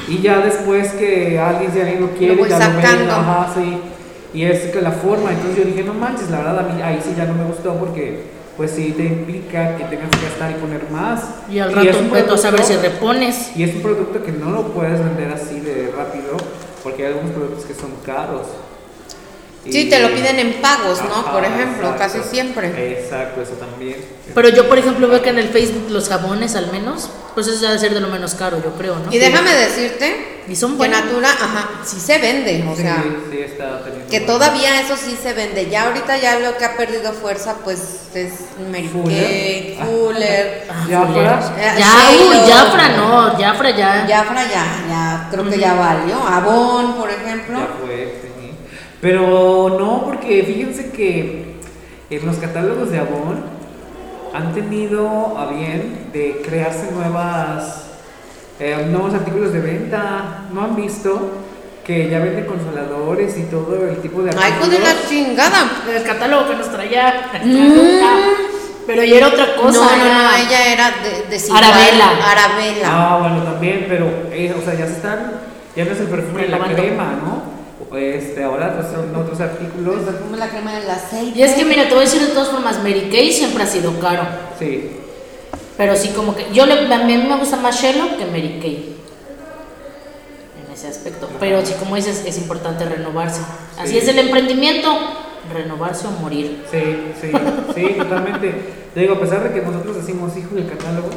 y 0.08 0.20
ya 0.22 0.38
después 0.38 0.92
que 0.92 1.38
alguien 1.38 1.72
si 1.72 1.80
alguien 1.80 2.00
lo 2.00 2.10
quiere, 2.10 2.34
Mm. 2.34 2.38
Lo 2.38 2.46
ya 2.46 2.58
lo 2.58 2.64
sacando. 2.64 3.12
ajá, 3.12 3.52
sí. 3.54 3.78
Y 4.34 4.44
es 4.44 4.66
que 4.70 4.80
la 4.82 4.92
forma, 4.92 5.30
entonces 5.32 5.56
yo 5.56 5.64
dije, 5.64 5.82
no 5.82 5.94
manches, 5.94 6.30
la 6.30 6.38
verdad 6.38 6.58
a 6.60 6.62
mí 6.72 6.82
ahí 6.82 7.00
sí 7.02 7.14
ya 7.16 7.24
no 7.24 7.34
me 7.34 7.44
gustó 7.44 7.74
porque 7.74 8.22
pues 8.56 8.70
sí 8.70 8.94
te 8.96 9.04
implica 9.04 9.76
que 9.76 9.84
tengas 9.84 10.08
que 10.10 10.24
gastar 10.26 10.50
y 10.52 10.54
poner 10.54 10.88
más. 10.90 11.24
Y 11.50 11.58
al 11.58 11.72
rato 11.74 11.98
un 11.98 12.08
puedes 12.08 12.40
saber 12.40 12.62
si 12.62 12.74
repones. 12.76 13.52
y 13.56 13.62
es 13.64 13.74
un 13.74 13.82
producto 13.82 14.22
que 14.22 14.32
no 14.32 14.50
lo 14.50 14.62
puedes 14.68 14.98
vender 15.02 15.32
así 15.32 15.60
de 15.60 15.92
rápido 15.96 16.36
porque 16.82 17.04
hay 17.06 17.12
algunos 17.12 17.32
productos 17.32 17.64
que 17.64 17.74
son 17.74 17.90
caros. 18.04 18.46
Sí, 19.70 19.88
te 19.88 19.98
lo 20.00 20.08
piden 20.14 20.38
en 20.38 20.54
pagos, 20.60 21.02
¿no? 21.02 21.14
Ajá, 21.20 21.32
Por 21.32 21.44
ejemplo, 21.44 21.88
exacto. 21.90 22.18
casi 22.20 22.28
siempre. 22.30 22.92
Exacto, 23.00 23.42
eso 23.42 23.52
también. 23.52 23.96
Pero 24.34 24.48
yo, 24.50 24.68
por 24.68 24.78
ejemplo, 24.78 25.08
veo 25.08 25.22
que 25.22 25.30
en 25.30 25.38
el 25.38 25.48
Facebook 25.48 25.90
los 25.90 26.08
jabones, 26.08 26.56
al 26.56 26.70
menos, 26.70 27.08
pues 27.34 27.46
eso 27.46 27.64
debe 27.66 27.78
ser 27.78 27.94
de 27.94 28.00
lo 28.00 28.08
menos 28.08 28.34
caro, 28.34 28.60
yo 28.62 28.72
creo, 28.74 28.96
¿no? 28.98 29.12
Y 29.12 29.18
déjame 29.18 29.52
decirte 29.54 30.42
Y 30.48 30.54
son 30.56 30.78
que. 30.78 30.88
Natura, 30.88 31.28
ajá, 31.30 31.70
sí 31.84 31.98
se 31.98 32.18
vende, 32.18 32.64
o 32.70 32.76
Sí, 32.76 32.82
sea, 32.82 33.02
sí 33.30 33.38
está 33.40 33.82
teniendo 33.82 34.08
que 34.10 34.20
buena- 34.20 34.26
todavía 34.32 34.80
eso 34.80 34.96
sí 34.96 35.16
se 35.20 35.32
vende. 35.32 35.68
Ya 35.70 35.86
ahorita 35.86 36.18
ya 36.18 36.38
lo 36.38 36.56
que 36.56 36.64
ha 36.64 36.76
perdido 36.76 37.12
fuerza, 37.12 37.56
pues 37.64 37.80
es 38.14 38.32
Mary 38.70 38.88
Fuller. 38.88 39.24
Kay, 39.24 39.78
Fuller, 39.84 40.66
Ah, 40.70 40.86
Ya, 40.88 41.02
Fuller. 41.02 41.26
Eh, 41.26 41.74
Ya, 41.78 42.10
Shelo. 42.12 42.30
uy, 42.30 42.36
Jafra 42.50 42.88
no, 42.90 43.36
Jafra 43.38 43.70
ya. 43.70 44.06
Jafra 44.08 44.42
ya, 44.44 44.66
ya, 44.88 45.28
creo 45.30 45.48
que 45.50 45.58
ya 45.58 45.74
valió. 45.74 46.16
Avon, 46.16 46.94
por 46.96 47.10
ejemplo. 47.10 47.58
Ya 47.58 47.68
fue. 47.84 48.25
Pero 49.00 49.76
no, 49.78 50.04
porque 50.04 50.42
fíjense 50.44 50.90
que 50.90 51.56
en 52.10 52.26
los 52.26 52.36
catálogos 52.36 52.90
de 52.90 52.98
Avon 52.98 53.56
han 54.34 54.52
tenido 54.54 55.36
a 55.38 55.46
bien 55.46 56.08
de 56.12 56.42
crearse 56.46 56.90
nuevas 56.92 57.82
eh, 58.58 58.86
nuevos 58.90 59.12
artículos 59.14 59.52
de 59.52 59.60
venta. 59.60 60.44
¿No 60.52 60.62
han 60.62 60.76
visto? 60.76 61.42
Que 61.84 62.08
ya 62.10 62.18
venden 62.18 62.46
consoladores 62.46 63.36
y 63.38 63.42
todo 63.44 63.86
el 63.86 63.98
tipo 63.98 64.22
de 64.22 64.30
Ay, 64.36 64.52
hijo 64.58 64.66
de 64.68 64.78
la 64.80 64.90
artículos. 64.90 65.08
chingada. 65.10 65.70
El 65.94 66.02
catálogo 66.02 66.48
que 66.48 66.56
nos 66.56 66.72
traía. 66.72 67.30
Mm. 67.44 68.00
Pero 68.86 69.02
ya 69.04 69.16
era 69.16 69.28
otra 69.28 69.56
cosa. 69.56 69.80
no, 69.80 69.96
no, 69.96 70.22
no, 70.22 70.36
ella 70.36 70.72
era 70.72 70.90
de, 71.02 71.26
de 71.28 71.38
Cigar- 71.38 71.62
Arabella. 71.64 72.08
Arabella. 72.30 72.86
Ah, 72.86 73.18
bueno, 73.20 73.42
también, 73.42 73.84
pero 73.88 74.06
eh, 74.32 74.54
o 74.56 74.64
sea, 74.64 74.74
ya 74.74 74.86
se 74.86 74.92
están, 74.94 75.32
ya 75.76 75.84
no 75.84 75.90
es 75.92 76.00
el 76.00 76.06
perfume 76.06 76.42
de 76.42 76.48
la 76.48 76.58
crema, 76.60 77.04
¿no? 77.24 77.55
Este, 77.94 78.42
ahora 78.42 78.74
pues, 78.76 78.88
son 78.92 79.14
otros 79.14 79.40
artículos. 79.40 79.96
La 80.36 80.48
crema 80.48 80.74
del 80.74 80.90
aceite. 80.90 81.38
Y 81.38 81.42
es 81.42 81.52
que, 81.54 81.64
mira, 81.64 81.84
te 81.84 81.90
voy 81.94 81.98
a 81.98 82.06
decir 82.06 82.20
de 82.20 82.28
todas 82.34 82.48
formas, 82.48 82.78
Mary 82.78 83.08
Kay 83.10 83.32
siempre 83.32 83.62
ha 83.62 83.66
sido 83.66 83.98
caro. 84.00 84.22
Sí, 84.58 84.90
Pero 85.76 85.94
sí, 85.96 86.08
como 86.10 86.34
que. 86.34 86.46
Yo 86.52 86.66
le, 86.66 86.92
a 86.92 87.04
mí 87.04 87.16
me 87.16 87.36
gusta 87.36 87.56
más 87.56 87.80
Sherlock 87.80 88.16
que 88.18 88.26
Mary 88.26 88.58
Kay. 88.60 88.96
En 90.66 90.72
ese 90.74 90.88
aspecto. 90.88 91.28
Pero 91.38 91.64
sí, 91.64 91.74
como 91.78 91.96
dices, 91.96 92.24
es 92.26 92.38
importante 92.38 92.84
renovarse. 92.84 93.40
Así 93.78 93.92
Sí. 93.92 93.98
es 93.98 94.08
el 94.08 94.18
emprendimiento: 94.18 94.88
renovarse 95.52 96.06
o 96.06 96.10
morir. 96.12 96.64
Sí, 96.70 96.78
sí, 97.20 97.30
sí, 97.74 97.94
totalmente. 97.98 98.54
Te 98.94 99.00
digo, 99.00 99.14
a 99.14 99.20
pesar 99.20 99.42
de 99.42 99.52
que 99.54 99.64
nosotros 99.64 99.96
decimos 99.96 100.36
hijos 100.36 100.54
del 100.54 100.68
catálogo, 100.68 101.08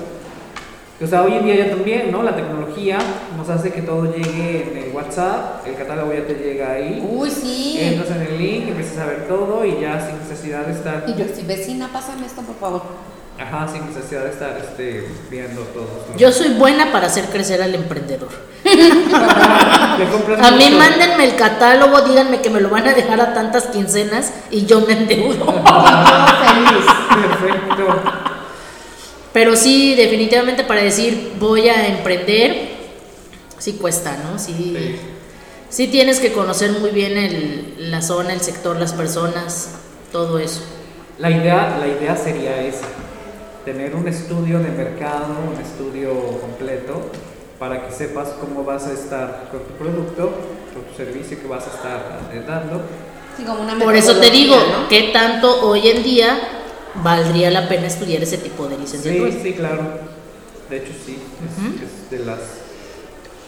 o 1.02 1.08
sea, 1.08 1.24
hoy 1.24 1.34
en 1.34 1.46
día 1.46 1.56
ya 1.56 1.70
también, 1.70 2.12
¿no? 2.12 2.24
La 2.24 2.36
tecnología 2.36 2.98
nos 3.38 3.48
hace 3.50 3.72
que 3.72 3.82
todo 3.82 4.12
llegue 4.14 4.70
en 4.72 4.78
el 4.90 4.92
WhatsApp, 4.96 5.66
el 5.66 5.76
catálogo 5.76 6.14
ya 6.14 6.26
te 6.28 6.34
llega 6.36 6.72
ahí, 6.74 7.02
Uy, 7.10 7.30
sí. 7.32 7.78
entras 7.80 8.10
en 8.12 8.22
el 8.24 8.38
link, 8.38 8.68
empiezas 8.68 8.98
a 9.00 9.06
ver 9.06 9.28
todo 9.28 9.64
y 9.66 9.80
ya 9.80 10.06
sin 10.06 10.20
necesidad 10.20 10.66
de 10.66 10.74
estar, 10.74 11.06
Y 11.08 11.16
yo, 11.16 11.26
si 11.34 11.44
vecina, 11.46 11.90
pásame 11.94 12.26
esto, 12.26 12.42
por 12.42 12.56
favor. 12.58 12.82
ajá, 13.40 13.68
sin 13.70 13.86
necesidad 13.88 14.26
de 14.26 14.32
estar 14.32 14.58
este, 14.58 15.08
viendo 15.32 15.62
todo. 15.62 15.88
Yo 16.18 16.34
soy 16.34 16.50
buena 16.56 16.92
para 16.92 17.08
hacer 17.08 17.26
crecer 17.26 17.62
al 17.62 17.74
emprendedor. 17.76 18.30
A 20.42 20.52
mí 20.52 20.70
mándenme 20.78 21.26
el 21.26 21.36
catálogo, 21.38 22.02
díganme 22.02 22.42
que 22.42 22.50
me 22.50 22.60
lo 22.60 22.70
van 22.70 22.88
a 22.88 22.94
dejar 22.94 23.20
a 23.22 23.34
tantas 23.34 23.68
quincenas 23.68 24.34
y 24.52 24.66
yo 24.66 24.82
me 24.82 24.94
endeudo. 24.94 25.46
feliz. 25.46 26.86
Perfecto. 27.10 28.29
Pero 29.34 29.56
sí, 29.56 29.96
definitivamente 29.96 30.64
para 30.64 30.82
decir 30.82 31.34
voy 31.40 31.70
a 31.70 31.88
emprender, 31.88 32.70
sí 33.58 33.74
cuesta, 33.74 34.18
¿no? 34.24 34.40
Sí, 34.40 34.54
Sí. 34.78 34.96
sí 35.70 35.88
tienes 35.88 36.20
que 36.20 36.32
conocer 36.34 36.72
muy 36.72 36.90
bien 36.92 37.18
el- 37.18 37.92
la 37.92 38.02
zona, 38.02 38.34
el 38.34 38.42
sector, 38.42 38.78
las 38.78 38.94
personas, 38.94 39.70
todo 40.12 40.40
eso. 40.40 40.62
La 41.20 41.30
idea, 41.30 41.78
la 41.80 41.88
idea 41.88 42.16
sería 42.16 42.62
esa, 42.64 42.86
tener 43.66 43.94
un 43.96 44.08
estudio 44.08 44.60
de 44.60 44.70
mercado, 44.70 45.36
un 45.54 45.62
estudio 45.62 46.12
completo, 46.40 47.12
para 47.60 47.86
que 47.86 47.94
sepas 47.94 48.30
cómo 48.40 48.64
vas 48.64 48.88
a 48.88 48.94
estar 48.94 49.50
con 49.52 49.60
tu 49.62 49.74
producto, 49.74 50.32
con 50.74 50.84
tu 50.86 50.96
servicio 50.98 51.40
que 51.42 51.48
vas 51.48 51.66
a 51.68 51.76
estar 51.76 52.48
dando. 52.48 52.82
Sí, 53.38 53.44
como 53.44 53.62
una 53.62 53.78
Por 53.78 53.96
eso 53.96 54.16
te 54.18 54.32
digo, 54.32 54.56
¿no? 54.56 54.88
¿qué 54.88 55.10
tanto 55.14 55.62
hoy 55.68 55.90
en 55.90 56.04
día 56.04 56.40
valdría 56.96 57.52
la 57.52 57.68
pena 57.70 57.88
estudiar 57.88 58.22
ese 58.24 58.38
tipo 58.38 58.68
de 58.68 58.78
licenciatura? 58.78 59.32
Sí, 59.32 59.40
sí, 59.44 59.54
claro. 59.54 59.84
De 60.70 60.78
hecho, 60.78 60.92
sí, 61.06 61.18
es, 61.46 61.84
es 61.84 62.20
de 62.20 62.26
las... 62.26 62.40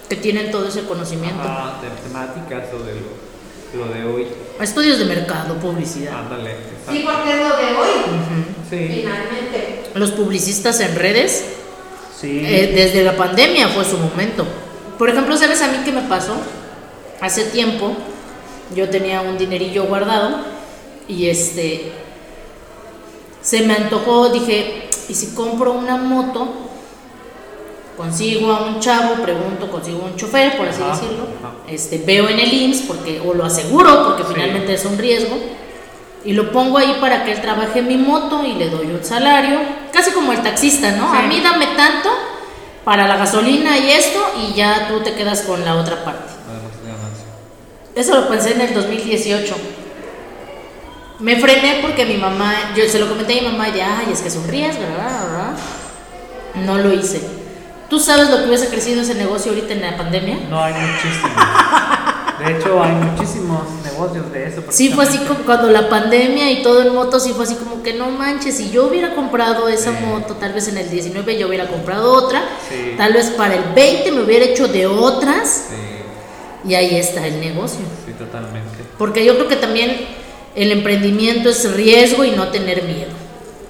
que 0.09 0.15
tienen 0.15 0.51
todo 0.51 0.67
ese 0.67 0.83
conocimiento. 0.85 1.41
Ajá, 1.41 1.79
de 1.81 1.89
temáticas 2.07 2.63
o 2.73 2.83
de 2.83 2.93
lo, 2.95 3.85
lo 3.85 3.93
de 3.93 4.03
hoy. 4.05 4.27
Estudios 4.59 4.97
de 4.99 5.05
mercado, 5.05 5.55
publicidad. 5.55 6.13
Ándale. 6.19 6.55
Sí, 6.89 7.05
porque 7.05 7.31
es 7.33 7.39
lo 7.39 7.57
de 7.57 7.77
hoy, 7.77 7.89
Sí. 8.69 9.01
finalmente. 9.01 9.83
Los 9.93 10.11
publicistas 10.11 10.79
en 10.79 10.95
redes, 10.95 11.43
Sí. 12.19 12.41
eh, 12.45 12.71
desde 12.75 13.03
la 13.03 13.15
pandemia 13.17 13.67
fue 13.69 13.83
su 13.85 13.97
momento. 13.97 14.45
Por 14.97 15.09
ejemplo, 15.09 15.35
¿sabes 15.37 15.61
a 15.61 15.67
mí 15.67 15.77
qué 15.83 15.91
me 15.91 16.03
pasó? 16.03 16.35
Hace 17.19 17.45
tiempo 17.45 17.95
yo 18.75 18.89
tenía 18.89 19.21
un 19.21 19.37
dinerillo 19.37 19.85
guardado 19.85 20.37
y 21.07 21.27
este 21.29 21.91
se 23.41 23.61
me 23.61 23.73
antojó, 23.73 24.29
dije, 24.29 24.89
¿y 25.09 25.13
si 25.13 25.33
compro 25.35 25.71
una 25.73 25.97
moto? 25.97 26.47
Consigo 27.97 28.51
a 28.51 28.65
un 28.67 28.79
chavo, 28.79 29.15
pregunto, 29.21 29.69
consigo 29.69 30.03
un 30.05 30.15
chofer, 30.15 30.57
por 30.57 30.67
así 30.67 30.81
Ajá, 30.81 30.93
decirlo. 30.93 31.27
ajá. 31.39 31.53
Este, 31.67 31.99
veo 31.99 32.29
en 32.29 32.39
el 32.39 32.51
IMSS 32.53 32.81
porque 32.87 33.19
o 33.23 33.33
lo 33.33 33.45
aseguro 33.45 34.05
porque 34.05 34.23
Sí. 34.23 34.29
finalmente 34.33 34.73
es 34.73 34.85
un 34.85 34.97
riesgo 34.97 35.35
y 36.25 36.33
lo 36.33 36.51
pongo 36.51 36.77
ahí 36.77 36.97
para 36.99 37.23
que 37.25 37.33
él 37.33 37.41
trabaje 37.41 37.81
mi 37.81 37.97
moto 37.97 38.43
y 38.45 38.53
le 38.53 38.69
doy 38.69 38.87
un 38.87 39.03
salario, 39.03 39.59
casi 39.91 40.11
como 40.11 40.31
el 40.31 40.41
taxista, 40.41 40.91
¿no? 40.91 41.11
Sí. 41.11 41.17
A 41.17 41.21
mí 41.27 41.41
dame 41.41 41.67
tanto 41.75 42.09
para 42.85 43.07
la 43.07 43.17
gasolina 43.17 43.77
y 43.77 43.91
esto 43.91 44.19
y 44.41 44.53
ya 44.53 44.87
tú 44.87 45.01
te 45.01 45.13
quedas 45.13 45.41
con 45.41 45.63
la 45.63 45.75
otra 45.75 46.03
parte. 46.03 46.31
Además 46.49 46.83
de 46.83 46.91
ganancia. 46.91 47.25
Eso 47.95 48.15
lo 48.21 48.29
pensé 48.29 48.53
en 48.53 48.61
el 48.61 48.73
2018. 48.73 49.55
Me 51.21 51.35
frené 51.39 51.79
porque 51.81 52.05
mi 52.05 52.17
mamá, 52.17 52.73
yo 52.75 52.83
se 52.89 52.97
lo 52.99 53.07
comenté 53.07 53.39
a 53.39 53.43
mi 53.43 53.49
mamá, 53.49 53.69
ya, 53.69 53.99
ay, 53.99 54.11
es 54.11 54.21
que 54.21 54.27
es 54.29 54.35
un 54.35 54.47
riesgo, 54.47 54.81
¿verdad? 54.81 55.53
No 56.65 56.77
lo 56.77 56.91
hice. 56.93 57.21
¿Tú 57.89 57.99
sabes 57.99 58.29
lo 58.29 58.37
que 58.39 58.45
hubiese 58.47 58.67
crecido 58.69 59.01
ese 59.01 59.15
negocio 59.15 59.51
ahorita 59.51 59.73
en 59.73 59.81
la 59.81 59.97
pandemia? 59.97 60.37
No 60.49 60.63
hay 60.63 60.73
muchísimos. 60.73 61.31
De 62.43 62.57
hecho, 62.57 62.81
hay 62.83 62.91
muchísimos 62.93 63.61
negocios 63.83 64.31
de 64.31 64.47
eso. 64.47 64.63
Sí, 64.69 64.89
fue 64.89 65.03
así 65.03 65.19
como 65.19 65.41
cuando 65.41 65.69
la 65.69 65.89
pandemia 65.89 66.49
y 66.49 66.63
todo 66.63 66.81
en 66.81 66.95
moto, 66.95 67.19
sí 67.19 67.33
fue 67.33 67.43
así 67.45 67.53
como 67.55 67.83
que 67.83 67.93
no 67.93 68.09
manches, 68.09 68.57
si 68.57 68.71
yo 68.71 68.87
hubiera 68.87 69.13
comprado 69.13 69.67
esa 69.69 69.91
Sí. 69.91 70.03
moto, 70.05 70.35
tal 70.37 70.53
vez 70.53 70.67
en 70.69 70.77
el 70.77 70.89
19 70.89 71.37
yo 71.37 71.47
hubiera 71.47 71.67
comprado 71.67 72.11
otra, 72.13 72.41
Sí. 72.67 72.95
tal 72.97 73.13
vez 73.13 73.27
para 73.31 73.53
el 73.55 73.63
20 73.75 74.11
me 74.11 74.21
hubiera 74.23 74.45
hecho 74.45 74.67
de 74.67 74.87
otras 74.87 75.67
Sí, 75.69 76.67
y 76.69 76.73
ahí 76.73 76.95
está 76.95 77.27
el 77.27 77.39
negocio. 77.39 77.81
sí, 78.07 78.13
totalmente. 78.13 78.77
Porque 78.97 79.23
yo 79.23 79.35
creo 79.35 79.47
que 79.47 79.57
también 79.57 80.07
el 80.55 80.71
emprendimiento 80.71 81.49
es 81.49 81.71
riesgo 81.73 82.23
y 82.25 82.31
no 82.31 82.49
tener 82.49 82.83
miedo, 82.83 83.11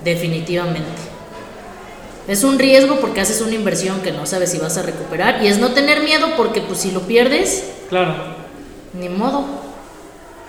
definitivamente. 0.03 0.89
Es 2.27 2.43
un 2.43 2.59
riesgo 2.59 2.99
porque 2.99 3.21
haces 3.21 3.41
una 3.41 3.55
inversión 3.55 4.01
que 4.01 4.11
no 4.11 4.25
sabes 4.25 4.51
si 4.51 4.57
vas 4.57 4.77
a 4.77 4.83
recuperar 4.83 5.43
y 5.43 5.47
es 5.47 5.57
no 5.57 5.71
tener 5.73 6.01
miedo 6.03 6.27
porque 6.37 6.61
pues 6.61 6.79
si 6.79 6.91
lo 6.91 7.01
pierdes, 7.01 7.63
Claro. 7.89 8.15
ni 8.93 9.09
modo. 9.09 9.45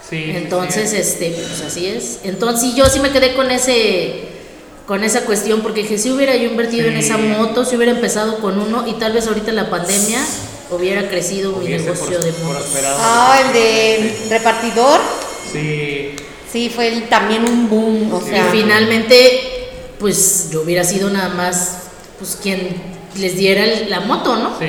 Sí. 0.09 0.33
Entonces, 0.37 0.90
sí. 0.90 0.97
este, 0.97 1.31
pues 1.31 1.61
así 1.62 1.87
es. 1.87 2.18
Entonces 2.25 2.61
sí, 2.71 2.75
yo 2.77 2.87
sí 2.87 3.01
me 3.01 3.11
quedé 3.11 3.35
con 3.35 3.51
ese 3.51 4.29
con 4.87 5.05
esa 5.05 5.23
cuestión 5.23 5.61
porque 5.62 5.83
dije, 5.83 5.97
si 5.97 6.11
hubiera 6.11 6.37
yo 6.37 6.51
invertido 6.51 6.88
en 6.88 6.97
esa 6.97 7.16
moto, 7.16 7.64
si 7.64 7.77
hubiera 7.77 7.92
empezado 7.92 8.38
con 8.38 8.59
uno 8.59 8.87
y 8.87 8.95
tal 8.95 9.12
vez 9.12 9.27
ahorita 9.29 9.51
en 9.51 9.57
la 9.57 9.71
pandemia 9.71 10.18
hubiera 10.71 11.09
crecido 11.09 11.53
mi 11.53 11.68
negocio 11.68 12.18
de 12.18 12.33
motos. 12.45 12.66
Ah, 12.99 13.40
el 13.47 13.53
de 13.53 14.16
repartidor, 14.29 15.01
Sí. 15.52 16.16
sí, 16.50 16.70
fue 16.74 16.90
también 17.10 17.44
un 17.48 17.68
boom, 17.68 18.12
o 18.12 18.20
Sí. 18.20 18.30
sea. 18.30 18.48
Y 18.48 18.58
finalmente, 18.62 19.68
pues 19.98 20.48
yo 20.50 20.62
hubiera 20.62 20.84
sido 20.84 21.10
nada 21.10 21.28
más, 21.30 21.78
pues 22.18 22.38
quien 22.42 22.68
les 23.16 23.36
diera 23.36 23.64
el- 23.64 23.90
la 23.90 24.00
moto, 24.00 24.36
¿no? 24.36 24.58
Sí. 24.58 24.66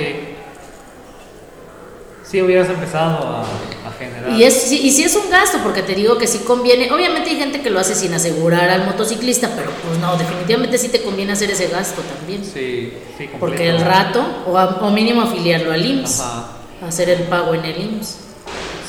Sí, 2.30 2.42
hubieras 2.42 2.68
empezado 2.70 3.28
a, 3.28 3.42
a 3.42 3.92
generar. 4.00 4.32
Y, 4.32 4.44
es, 4.44 4.54
sí- 4.56 4.80
y 4.82 4.92
sí 4.92 5.04
es 5.04 5.16
un 5.16 5.30
gasto, 5.30 5.60
porque 5.62 5.84
te 5.84 5.94
digo 5.94 6.18
que 6.18 6.26
sí 6.26 6.40
conviene. 6.40 6.92
Obviamente 6.92 7.30
hay 7.30 7.36
gente 7.38 7.62
que 7.62 7.70
lo 7.70 7.80
hace 7.80 7.94
sin 7.94 8.12
asegurar 8.14 8.70
al 8.72 8.86
motociclista, 8.86 9.52
pero 9.56 9.70
pues 9.88 10.00
no, 10.00 10.16
definitivamente 10.18 10.78
sí 10.80 10.90
te 10.90 11.02
conviene 11.04 11.34
hacer 11.34 11.52
ese 11.52 11.68
gasto 11.68 12.02
también. 12.02 12.44
Sí, 12.44 12.92
sí, 13.18 13.30
Porque 13.40 13.70
el 13.70 13.82
rato, 13.82 14.26
o, 14.48 14.58
a- 14.58 14.80
o 14.82 14.90
mínimo 14.90 15.22
afiliarlo 15.22 15.72
al 15.74 15.86
IMSS, 15.86 16.22
Ajá. 16.22 16.48
hacer 16.88 17.10
el 17.10 17.24
pago 17.24 17.54
en 17.54 17.66
el 17.66 17.80
IMSS. 17.82 18.18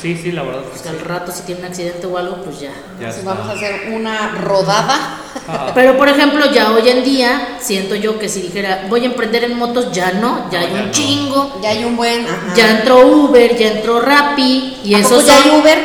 Sí, 0.05 0.15
sí, 0.21 0.31
la 0.33 0.43
verdad 0.43 0.61
Pues 0.69 0.83
que 0.83 0.89
al 0.89 0.99
rato 0.99 1.31
si 1.31 1.41
tiene 1.43 1.61
un 1.61 1.65
accidente 1.67 2.05
o 2.05 2.15
algo, 2.15 2.35
pues 2.43 2.59
ya. 2.59 2.69
Ya 2.99 3.07
Entonces 3.07 3.25
vamos 3.25 3.47
a 3.49 3.53
hacer 3.53 3.91
una 3.91 4.35
rodada. 4.35 5.17
Ajá. 5.47 5.71
Pero 5.73 5.97
por 5.97 6.07
ejemplo, 6.09 6.45
ya 6.51 6.71
hoy 6.73 6.87
en 6.87 7.03
día, 7.03 7.57
siento 7.59 7.95
yo 7.95 8.19
que 8.19 8.29
si 8.29 8.41
dijera 8.41 8.85
voy 8.87 9.01
a 9.01 9.05
emprender 9.05 9.45
en 9.45 9.57
motos, 9.57 9.91
ya 9.91 10.11
no, 10.11 10.47
ya 10.51 10.59
No, 10.61 10.65
hay 10.67 10.73
ya 10.73 10.79
un 10.81 10.85
no. 10.85 10.91
chingo. 10.91 11.59
Ya 11.63 11.69
hay 11.69 11.85
un 11.85 11.95
buen. 11.97 12.23
ajá. 12.27 12.53
Ya 12.55 12.69
entró 12.77 12.99
Uber, 13.07 13.57
ya 13.57 13.67
entró 13.71 13.99
Rappi 13.99 14.77
y 14.83 14.93
¿A 14.93 14.99
eso 14.99 15.09
poco 15.15 15.21
ya 15.21 15.37
son- 15.41 15.51
hay 15.51 15.59
Uber? 15.59 15.79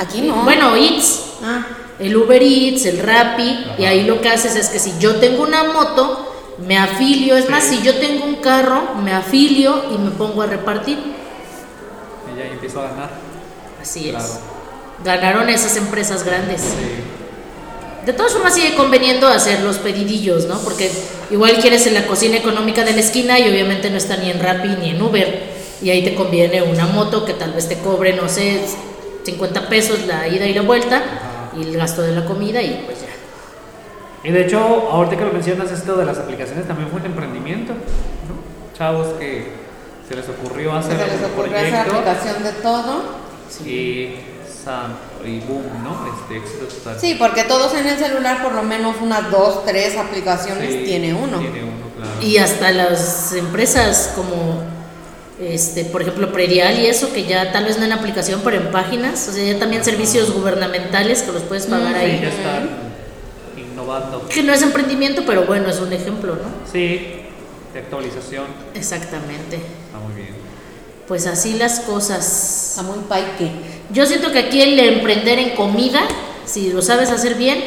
Aquí 0.00 0.20
no. 0.22 0.36
Bueno, 0.44 0.74
Eats, 0.74 1.20
Ah, 1.44 1.66
el 1.98 2.16
Uber 2.16 2.42
Eats, 2.42 2.86
el 2.86 3.00
Rappi, 3.00 3.66
y 3.76 3.84
ahí 3.84 4.04
lo 4.04 4.18
que 4.22 4.30
haces 4.30 4.56
es 4.56 4.70
que 4.70 4.78
si 4.78 4.94
yo 4.98 5.16
tengo 5.16 5.42
una 5.42 5.64
moto, 5.64 6.54
me 6.66 6.78
afilio, 6.78 7.36
es 7.36 7.50
más, 7.50 7.64
si 7.64 7.82
yo 7.82 7.96
tengo 7.98 8.24
un 8.24 8.36
carro, 8.36 8.94
me 9.04 9.12
afilio 9.12 9.84
y 9.94 9.98
me 9.98 10.10
pongo 10.12 10.40
a 10.40 10.46
repartir. 10.46 10.96
Y 12.34 12.38
ya 12.38 12.44
empiezo 12.46 12.80
a 12.80 12.84
ganar. 12.84 13.31
Así 13.82 14.10
es. 14.10 14.38
Ganaron 15.04 15.48
esas 15.48 15.76
empresas 15.76 16.24
grandes. 16.24 16.60
Sí. 16.60 18.06
De 18.06 18.12
todas 18.12 18.32
formas 18.32 18.54
sigue 18.54 18.74
conveniendo 18.74 19.28
hacer 19.28 19.60
los 19.60 19.78
pedidillos, 19.78 20.46
¿no? 20.46 20.58
Porque 20.60 20.90
igual 21.30 21.58
quieres 21.58 21.86
en 21.86 21.94
la 21.94 22.06
cocina 22.06 22.36
económica 22.36 22.84
de 22.84 22.92
la 22.92 23.00
esquina 23.00 23.38
y 23.38 23.48
obviamente 23.48 23.90
no 23.90 23.96
está 23.96 24.16
ni 24.16 24.30
en 24.30 24.40
Rappi 24.40 24.68
ni 24.80 24.90
en 24.90 25.02
Uber. 25.02 25.52
Y 25.82 25.90
ahí 25.90 26.02
te 26.02 26.14
conviene 26.14 26.62
una 26.62 26.86
moto 26.86 27.24
que 27.24 27.34
tal 27.34 27.52
vez 27.52 27.68
te 27.68 27.78
cobre, 27.78 28.14
no 28.14 28.28
sé, 28.28 28.60
50 29.24 29.68
pesos 29.68 30.06
la 30.06 30.26
ida 30.26 30.46
y 30.46 30.54
la 30.54 30.62
vuelta 30.62 30.96
Ajá. 30.96 31.50
y 31.56 31.62
el 31.62 31.76
gasto 31.76 32.02
de 32.02 32.12
la 32.12 32.24
comida 32.24 32.60
y 32.60 32.82
pues 32.86 33.00
ya. 33.00 33.08
Y 34.28 34.32
de 34.32 34.46
hecho, 34.46 34.58
ahorita 34.58 35.16
que 35.16 35.24
lo 35.24 35.32
mencionas, 35.32 35.70
esto 35.70 35.96
de 35.96 36.04
las 36.04 36.18
aplicaciones 36.18 36.66
también 36.66 36.88
fue 36.90 37.00
un 37.00 37.06
emprendimiento. 37.06 37.72
¿no? 37.72 38.76
Chavos 38.76 39.08
que 39.18 39.48
se 40.08 40.16
les 40.16 40.28
ocurrió 40.28 40.72
se 40.72 40.78
hacer 40.78 41.08
les 41.08 41.18
un 41.18 41.24
ocurrió 41.32 41.56
hacer 41.56 41.70
proyecto 41.70 41.98
aplicación 41.98 42.42
de 42.42 42.52
todo. 42.62 43.02
Y, 43.66 44.14
san- 44.64 44.96
y 45.24 45.38
boom, 45.40 45.62
¿no? 45.84 46.06
Este 46.20 46.36
éxito 46.38 46.66
total. 46.66 46.98
Sí, 47.00 47.16
porque 47.18 47.44
todos 47.44 47.74
en 47.74 47.86
el 47.86 47.98
celular, 47.98 48.42
por 48.42 48.52
lo 48.54 48.62
menos 48.62 48.96
unas 49.00 49.30
dos, 49.30 49.64
tres 49.64 49.96
aplicaciones 49.96 50.70
Sí, 50.72 50.82
tiene 50.84 51.14
uno. 51.14 51.38
Tiene 51.38 51.62
uno, 51.64 51.86
claro. 51.96 52.12
Y 52.22 52.38
hasta 52.38 52.70
las 52.72 53.32
empresas 53.34 54.12
como, 54.16 54.62
este, 55.40 55.84
por 55.84 56.02
ejemplo, 56.02 56.32
Predial 56.32 56.78
y 56.80 56.86
eso, 56.86 57.12
que 57.12 57.24
ya 57.24 57.50
tal 57.52 57.64
vez 57.64 57.78
no 57.78 57.84
en 57.84 57.92
aplicación, 57.92 58.40
pero 58.44 58.56
en 58.58 58.70
páginas, 58.70 59.28
o 59.28 59.32
sea, 59.32 59.44
ya 59.52 59.58
también 59.58 59.84
servicios 59.84 60.32
gubernamentales 60.32 61.22
que 61.22 61.32
los 61.32 61.42
puedes 61.42 61.66
pagar 61.66 61.92
Mm, 61.94 61.98
Sí, 61.98 62.00
ahí. 62.04 62.20
ya 62.22 62.28
están 62.28 62.68
innovando. 63.56 64.28
Que 64.28 64.42
no 64.42 64.52
es 64.52 64.62
emprendimiento, 64.62 65.22
pero 65.26 65.44
bueno, 65.46 65.68
es 65.68 65.80
un 65.80 65.92
ejemplo, 65.92 66.34
¿no? 66.36 66.70
Sí, 66.70 67.16
de 67.72 67.78
actualización. 67.80 68.44
Exactamente. 68.74 69.56
Está 69.56 69.98
muy 70.06 70.14
bien. 70.14 70.42
Pues 71.08 71.26
así 71.26 71.54
las 71.54 71.80
cosas. 71.80 72.70
Está 72.70 72.82
muy 72.82 72.98
paique. 73.08 73.50
Yo 73.90 74.06
siento 74.06 74.30
que 74.32 74.38
aquí 74.38 74.62
el 74.62 74.78
emprender 74.78 75.38
en 75.38 75.50
comida, 75.56 76.00
si 76.46 76.72
lo 76.72 76.80
sabes 76.82 77.10
hacer 77.10 77.34
bien, 77.34 77.62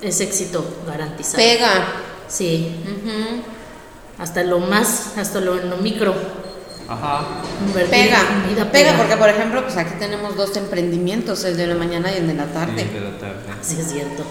es 0.00 0.20
éxito 0.20 0.64
garantizado. 0.86 1.36
Pega. 1.36 1.84
Sí, 2.28 2.76
Ujú. 2.84 3.42
hasta 4.18 4.42
lo 4.44 4.60
más, 4.60 5.12
hasta 5.18 5.40
lo, 5.40 5.58
en 5.60 5.68
lo 5.68 5.76
micro. 5.78 6.14
Ajá. 6.88 7.22
Pega. 7.90 8.18
comida 8.42 8.70
Pega, 8.70 8.96
porque 8.96 9.16
por 9.16 9.28
ejemplo, 9.28 9.62
pues 9.62 9.76
aquí 9.76 9.94
tenemos 9.98 10.36
dos 10.36 10.56
emprendimientos, 10.56 11.44
el 11.44 11.56
de 11.56 11.66
la 11.66 11.74
mañana 11.74 12.10
y 12.12 12.16
el 12.18 12.26
de 12.28 12.34
la 12.34 12.44
Sí, 12.46 12.50
tarde. 12.54 12.84
de 12.84 13.00
la 13.00 13.18
tarde. 13.18 13.42
Sí, 13.62 13.76
es 13.80 13.90
cierto. 13.92 14.24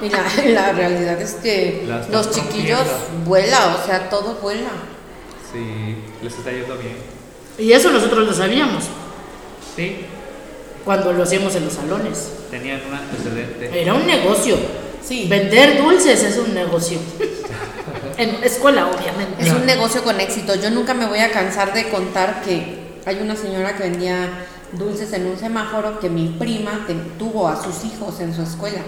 Y 0.00 0.08
la, 0.08 0.24
la 0.50 0.72
realidad 0.72 1.20
es 1.20 1.34
que 1.34 1.86
los 2.10 2.30
chiquillos 2.30 2.82
vuela, 3.26 3.76
o 3.80 3.86
sea, 3.86 4.08
todo 4.08 4.36
vuela. 4.36 4.70
Sí, 5.52 5.96
les 6.22 6.32
está 6.34 6.50
yendo 6.50 6.76
bien. 6.78 6.96
Y 7.60 7.72
eso 7.72 7.90
nosotros 7.90 8.26
lo 8.26 8.32
sabíamos 8.32 8.84
Sí, 9.76 9.98
cuando 10.84 11.12
lo 11.12 11.22
hacíamos 11.22 11.54
en 11.54 11.64
los 11.64 11.74
salones. 11.74 12.30
tenían 12.50 12.80
un 12.88 12.94
antecedente. 12.94 13.80
Era 13.80 13.94
un 13.94 14.06
negocio. 14.06 14.56
Sí. 15.02 15.26
Vender 15.28 15.82
dulces 15.82 16.22
es 16.22 16.36
un 16.38 16.54
negocio. 16.54 16.98
en 18.16 18.42
escuela, 18.42 18.88
obviamente. 18.88 19.42
Es 19.42 19.52
un 19.52 19.66
negocio 19.66 20.02
con 20.02 20.18
éxito. 20.20 20.54
Yo 20.56 20.70
nunca 20.70 20.94
me 20.94 21.06
voy 21.06 21.20
a 21.20 21.30
cansar 21.30 21.72
de 21.72 21.88
contar 21.88 22.42
que 22.42 22.80
hay 23.06 23.18
una 23.20 23.36
señora 23.36 23.76
que 23.76 23.84
vendía 23.84 24.28
dulces 24.72 25.12
en 25.12 25.26
un 25.26 25.38
semáforo 25.38 26.00
que 26.00 26.08
mi 26.08 26.28
prima 26.28 26.86
tuvo 27.18 27.48
a 27.48 27.62
sus 27.62 27.84
hijos 27.84 28.20
en 28.20 28.34
su 28.34 28.42
escuela. 28.42 28.80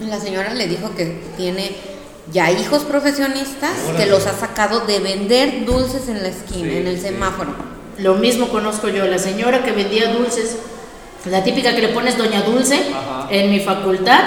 La 0.00 0.20
señora 0.20 0.54
le 0.54 0.68
dijo 0.68 0.94
que 0.94 1.20
tiene 1.36 1.76
ya 2.32 2.50
hijos 2.50 2.84
profesionistas 2.84 3.72
que 3.86 3.90
Órale. 3.90 4.06
los 4.10 4.26
ha 4.26 4.34
sacado 4.38 4.80
de 4.80 4.98
vender 5.00 5.64
dulces 5.64 6.08
en 6.08 6.22
la 6.22 6.28
esquina, 6.28 6.70
Sí, 6.70 6.76
en 6.76 6.86
el 6.86 6.96
sí. 6.96 7.02
semáforo. 7.04 7.50
Lo 7.98 8.14
mismo 8.14 8.48
conozco 8.48 8.88
yo, 8.88 9.06
la 9.06 9.18
señora 9.18 9.62
que 9.64 9.72
vendía 9.72 10.12
dulces, 10.12 10.56
la 11.24 11.42
típica 11.42 11.74
que 11.74 11.82
le 11.82 11.88
pones 11.88 12.16
Doña 12.16 12.42
Dulce 12.42 12.76
Ajá. 12.94 13.26
en 13.30 13.50
mi 13.50 13.60
facultad, 13.60 14.20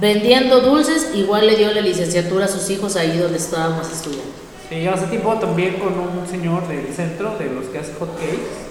vendiendo 0.00 0.60
dulces, 0.60 1.10
igual 1.14 1.46
le 1.46 1.56
dio 1.56 1.72
la 1.72 1.80
licenciatura 1.80 2.44
a 2.44 2.48
sus 2.48 2.68
hijos 2.68 2.96
ahí 2.96 3.16
donde 3.16 3.38
estábamos 3.38 3.90
estudiando. 3.90 4.26
Sí, 4.68 4.86
hace 4.86 5.06
tiempo 5.06 5.32
también 5.34 5.74
con 5.78 5.98
un 5.98 6.26
señor 6.28 6.66
del 6.68 6.92
centro, 6.94 7.36
de 7.38 7.46
los 7.46 7.66
que 7.66 7.78
hace 7.78 7.94
hot 7.98 8.14
cakes, 8.18 8.66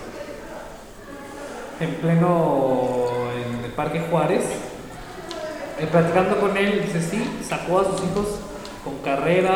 en 1.79 1.95
pleno, 1.95 3.07
en 3.35 3.65
el 3.65 3.71
Parque 3.71 4.01
Juárez, 4.09 4.43
eh, 5.79 5.87
platicando 5.91 6.39
con 6.39 6.55
él, 6.57 6.83
dice, 6.85 7.01
sí, 7.09 7.23
sacó 7.47 7.79
a 7.79 7.85
sus 7.85 7.95
hijos 8.09 8.27
con 8.85 8.99
carrera, 8.99 9.55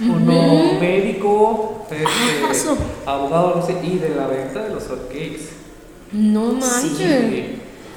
uno 0.00 0.78
médico, 0.80 1.86
este, 1.90 2.46
Aso. 2.48 2.78
abogado, 3.04 3.56
no 3.56 3.66
sé, 3.66 3.76
y 3.82 3.98
de 3.98 4.14
la 4.14 4.28
venta 4.28 4.62
de 4.62 4.70
los 4.70 4.86
hot 4.86 5.08
cakes. 5.08 5.50
No 6.12 6.52
manches. 6.52 6.96
Sí. 6.96 7.56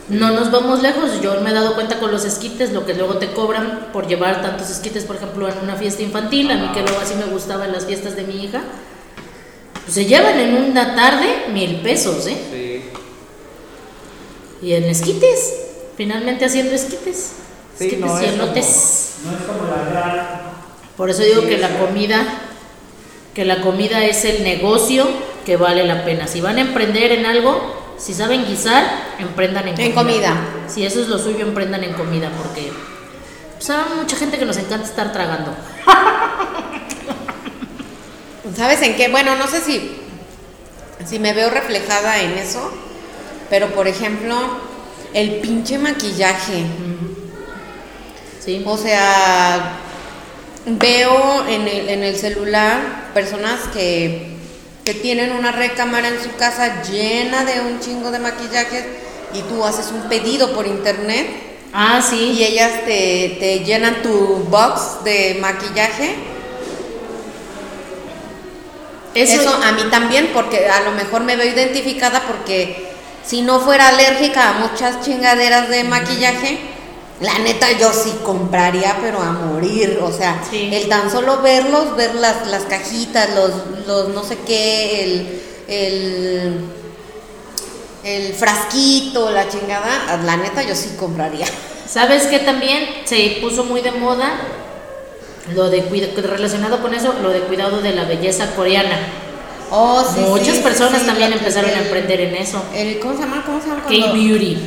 No 0.10 0.32
nos 0.32 0.52
vamos 0.52 0.82
lejos, 0.82 1.22
yo 1.22 1.40
me 1.40 1.52
he 1.52 1.54
dado 1.54 1.76
cuenta 1.76 2.00
con 2.00 2.12
los 2.12 2.26
esquites, 2.26 2.74
lo 2.74 2.86
que 2.86 2.94
luego 2.94 3.20
te 3.20 3.32
cobran 3.32 3.88
por 3.94 4.06
llevar 4.06 4.42
tantos 4.42 4.70
esquites, 4.70 5.06
por 5.06 5.16
ejemplo, 5.16 5.48
en 5.48 5.58
una 5.60 5.76
fiesta 5.76 6.02
infantil, 6.02 6.52
a 6.52 6.56
mí 6.56 6.68
que 6.74 6.82
luego 6.82 7.00
así 7.00 7.16
me 7.16 7.26
gustaban 7.26 7.72
las 7.72 7.86
fiestas 7.86 8.18
de 8.18 8.24
mi 8.24 8.44
hija, 8.44 8.64
pues 9.84 9.94
se 9.94 10.06
llevan 10.06 10.38
en 10.40 10.72
una 10.72 10.96
tarde 10.96 11.46
mil 11.54 11.78
pesos, 11.78 12.28
¿eh? 12.28 12.38
Sí. 12.52 12.82
Y 14.68 14.74
en 14.74 14.84
esquites, 14.84 15.54
finalmente 15.96 16.46
haciendo 16.46 16.74
esquites. 16.74 17.32
Sí, 17.78 17.86
esquites 17.86 18.06
no 18.06 18.22
y 18.22 18.26
es, 18.26 18.32
como, 18.32 18.46
no 18.46 18.52
es 18.52 19.16
como 19.46 19.70
la 19.70 19.90
gran... 19.90 20.43
Por 20.98 21.10
eso 21.10 21.24
digo 21.24 21.42
Sí, 21.42 21.48
que 21.48 21.58
la 21.58 21.78
comida, 21.78 22.26
que 23.34 23.46
la 23.46 23.62
comida 23.62 24.04
es 24.04 24.26
el 24.26 24.44
negocio 24.44 25.08
que 25.46 25.58
vale 25.58 25.86
la 25.86 26.06
pena. 26.06 26.28
Si 26.28 26.42
van 26.42 26.58
a 26.58 26.62
emprender 26.62 27.12
en 27.12 27.26
algo, 27.26 27.96
si 27.98 28.14
saben 28.14 28.46
guisar, 28.46 28.86
emprendan 29.20 29.68
en, 29.68 29.80
En 29.80 29.92
comida. 29.94 30.36
Si 30.68 30.86
eso 30.86 31.02
es 31.02 31.08
lo 31.08 31.18
suyo, 31.18 31.46
emprendan 31.46 31.84
en 31.84 31.94
comida, 31.94 32.30
porque 32.38 32.72
pues, 33.56 33.70
hay 33.70 33.98
mucha 33.98 34.16
gente 34.16 34.38
que 34.38 34.46
nos 34.46 34.58
encanta 34.58 34.88
estar 34.88 35.12
tragando. 35.12 35.56
¿Sabes 38.56 38.82
en 38.84 38.96
qué? 38.96 39.10
Bueno, 39.10 39.36
no 39.36 39.48
sé 39.48 39.62
si, 39.62 40.00
si 41.06 41.18
me 41.18 41.34
veo 41.34 41.50
reflejada 41.50 42.22
en 42.22 42.34
eso, 42.34 42.72
pero 43.50 43.70
por 43.70 43.88
ejemplo, 43.88 44.38
el 45.14 45.38
pinche 45.38 45.78
maquillaje. 45.78 46.66
¿sí? 48.40 48.64
O 48.66 48.78
sea, 48.78 49.80
veo 50.66 51.46
en 51.48 51.68
el, 51.68 51.90
en 51.90 52.04
el 52.04 52.16
celular 52.16 53.12
personas 53.14 53.60
que, 53.74 54.28
que 54.86 54.94
tienen 54.94 55.32
una 55.32 55.52
recámara 55.52 56.08
en 56.08 56.22
su 56.22 56.36
casa 56.36 56.82
llena 56.84 57.44
de 57.46 57.62
un 57.62 57.80
chingo 57.80 58.12
de 58.12 58.20
maquillajes 58.20 58.86
y 59.34 59.42
tú 59.42 59.64
haces 59.66 59.92
un 59.92 60.08
pedido 60.10 60.54
por 60.54 60.68
internet 60.68 61.28
Ah, 61.76 62.00
y 62.00 62.04
sí. 62.04 62.44
ellas 62.44 62.86
te, 62.86 63.36
te 63.40 63.62
llenan 63.66 64.04
tu 64.04 64.12
box 64.50 65.04
de 65.04 65.40
maquillaje. 65.42 66.14
Eso, 69.16 69.42
Eso 69.42 69.54
a 69.56 69.72
mí 69.72 69.82
también, 69.90 70.30
porque 70.34 70.68
a 70.70 70.82
lo 70.82 70.92
mejor 70.92 71.24
me 71.24 71.36
veo 71.36 71.52
identificada 71.52 72.22
porque 72.28 72.90
si 73.26 73.42
no 73.42 73.60
fuera 73.60 73.88
alérgica 73.88 74.50
a 74.50 74.54
muchas 74.54 75.02
chingaderas 75.02 75.70
de 75.70 75.84
maquillaje, 75.84 76.60
la 77.22 77.40
neta 77.40 77.72
yo 77.80 77.92
sí 77.94 78.12
compraría, 78.24 78.98
pero 79.02 79.22
a 79.22 79.32
morir. 79.32 80.00
O 80.02 80.12
sea, 80.12 80.42
Sí. 80.50 80.70
el 80.72 80.90
tan 80.90 81.10
solo 81.12 81.42
verlos, 81.42 81.96
ver 81.96 82.16
las, 82.16 82.48
las 82.48 82.64
cajitas, 82.64 83.30
los, 83.36 83.52
los 83.88 84.10
no 84.10 84.24
sé 84.24 84.38
qué, 84.46 85.04
el, 85.04 85.42
el, 85.68 86.66
el 88.04 88.34
frasquito, 88.34 89.30
la 89.32 89.48
chingada, 89.48 90.18
la 90.24 90.38
neta 90.38 90.64
yo 90.64 90.76
sí 90.76 90.96
compraría. 91.00 91.46
¿Sabes 91.88 92.24
qué 92.28 92.40
también 92.40 92.88
se 93.06 93.38
puso 93.42 93.64
muy 93.66 93.82
de 93.82 93.92
moda? 93.92 94.32
Lo 95.54 95.70
de 95.70 95.82
relacionado 96.24 96.82
con 96.82 96.94
eso, 96.94 97.14
lo 97.22 97.30
de 97.30 97.42
cuidado 97.42 97.82
de 97.82 97.94
la 97.94 98.06
belleza 98.06 98.56
coreana. 98.56 98.98
Oh, 99.70 100.04
sí, 100.04 100.22
Muchas 100.22 100.58
sí, 100.58 100.62
personas 100.62 101.02
sí, 101.02 101.08
también 101.08 101.34
empezaron 101.34 101.72
a 101.72 101.80
emprender 101.80 102.22
en 102.22 102.36
eso. 102.36 102.62
El, 102.74 103.00
¿Cómo 103.00 103.14
se 103.16 103.20
llama? 103.22 103.44
¿Cómo 103.46 103.62
se 103.62 103.68
llama? 103.70 103.84
K-Beauty. 103.84 104.58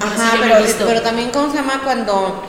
Ajá, 0.00 0.36
pero, 0.40 0.62
visto. 0.62 0.84
pero 0.86 1.02
también 1.02 1.30
cómo 1.30 1.50
se 1.50 1.56
llama 1.56 1.80
cuando 1.84 2.42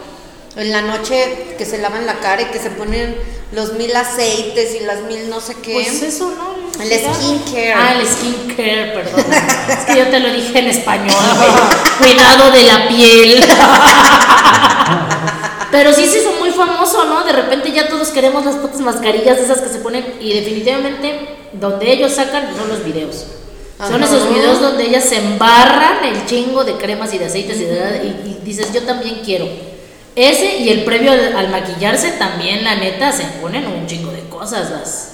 en 0.55 0.71
la 0.71 0.81
noche 0.81 1.55
que 1.57 1.65
se 1.65 1.77
lavan 1.79 2.05
la 2.05 2.19
cara 2.19 2.43
y 2.43 2.45
que 2.45 2.59
se 2.59 2.69
ponen 2.69 3.15
los 3.51 3.73
mil 3.73 3.95
aceites 3.95 4.75
y 4.75 4.81
las 4.81 5.01
mil 5.01 5.29
no 5.29 5.39
sé 5.39 5.55
qué. 5.55 5.73
Pues 5.73 6.01
eso, 6.01 6.33
¿no? 6.35 6.53
El 6.81 6.89
skincare. 6.89 7.73
Ah, 7.73 7.95
el 7.99 8.07
skincare, 8.07 8.93
perdón. 8.93 9.25
es 9.69 9.77
que 9.85 9.97
yo 9.97 10.07
te 10.07 10.19
lo 10.19 10.31
dije 10.31 10.57
en 10.59 10.67
español. 10.67 11.15
Cuidado 11.99 12.51
de 12.51 12.63
la 12.63 12.87
piel. 12.87 13.45
Pero 15.71 15.93
sí 15.93 16.05
se 16.07 16.19
hizo 16.19 16.33
muy 16.33 16.51
famoso, 16.51 17.05
¿no? 17.05 17.23
De 17.23 17.31
repente 17.31 17.71
ya 17.71 17.87
todos 17.87 18.09
queremos 18.09 18.45
las 18.45 18.55
putas 18.55 18.79
mascarillas 18.79 19.39
esas 19.39 19.59
que 19.59 19.69
se 19.69 19.79
ponen 19.79 20.17
y 20.19 20.33
definitivamente 20.33 21.37
donde 21.53 21.91
ellos 21.91 22.13
sacan 22.13 22.55
son 22.55 22.69
los 22.69 22.83
videos. 22.83 23.25
Son 23.87 24.01
esos 24.03 24.33
videos 24.33 24.61
donde 24.61 24.85
ellas 24.85 25.03
se 25.03 25.17
embarran 25.17 26.03
el 26.05 26.25
chingo 26.25 26.63
de 26.63 26.73
cremas 26.77 27.13
y 27.13 27.17
de 27.17 27.25
aceites 27.25 27.59
y, 27.59 27.63
de- 27.65 28.01
y- 28.25 28.29
y 28.29 28.41
dices, 28.45 28.71
yo 28.73 28.83
también 28.83 29.21
quiero. 29.23 29.47
Ese 30.15 30.57
y 30.59 30.69
el 30.69 30.83
previo 30.83 31.11
al, 31.11 31.49
maquillarse 31.49 32.11
también, 32.11 32.63
la 32.63 32.75
neta, 32.75 33.11
se 33.11 33.23
ponen 33.41 33.65
un 33.67 33.87
chingo 33.87 34.11
de 34.11 34.21
cosas. 34.29 34.69
Las, 34.69 35.09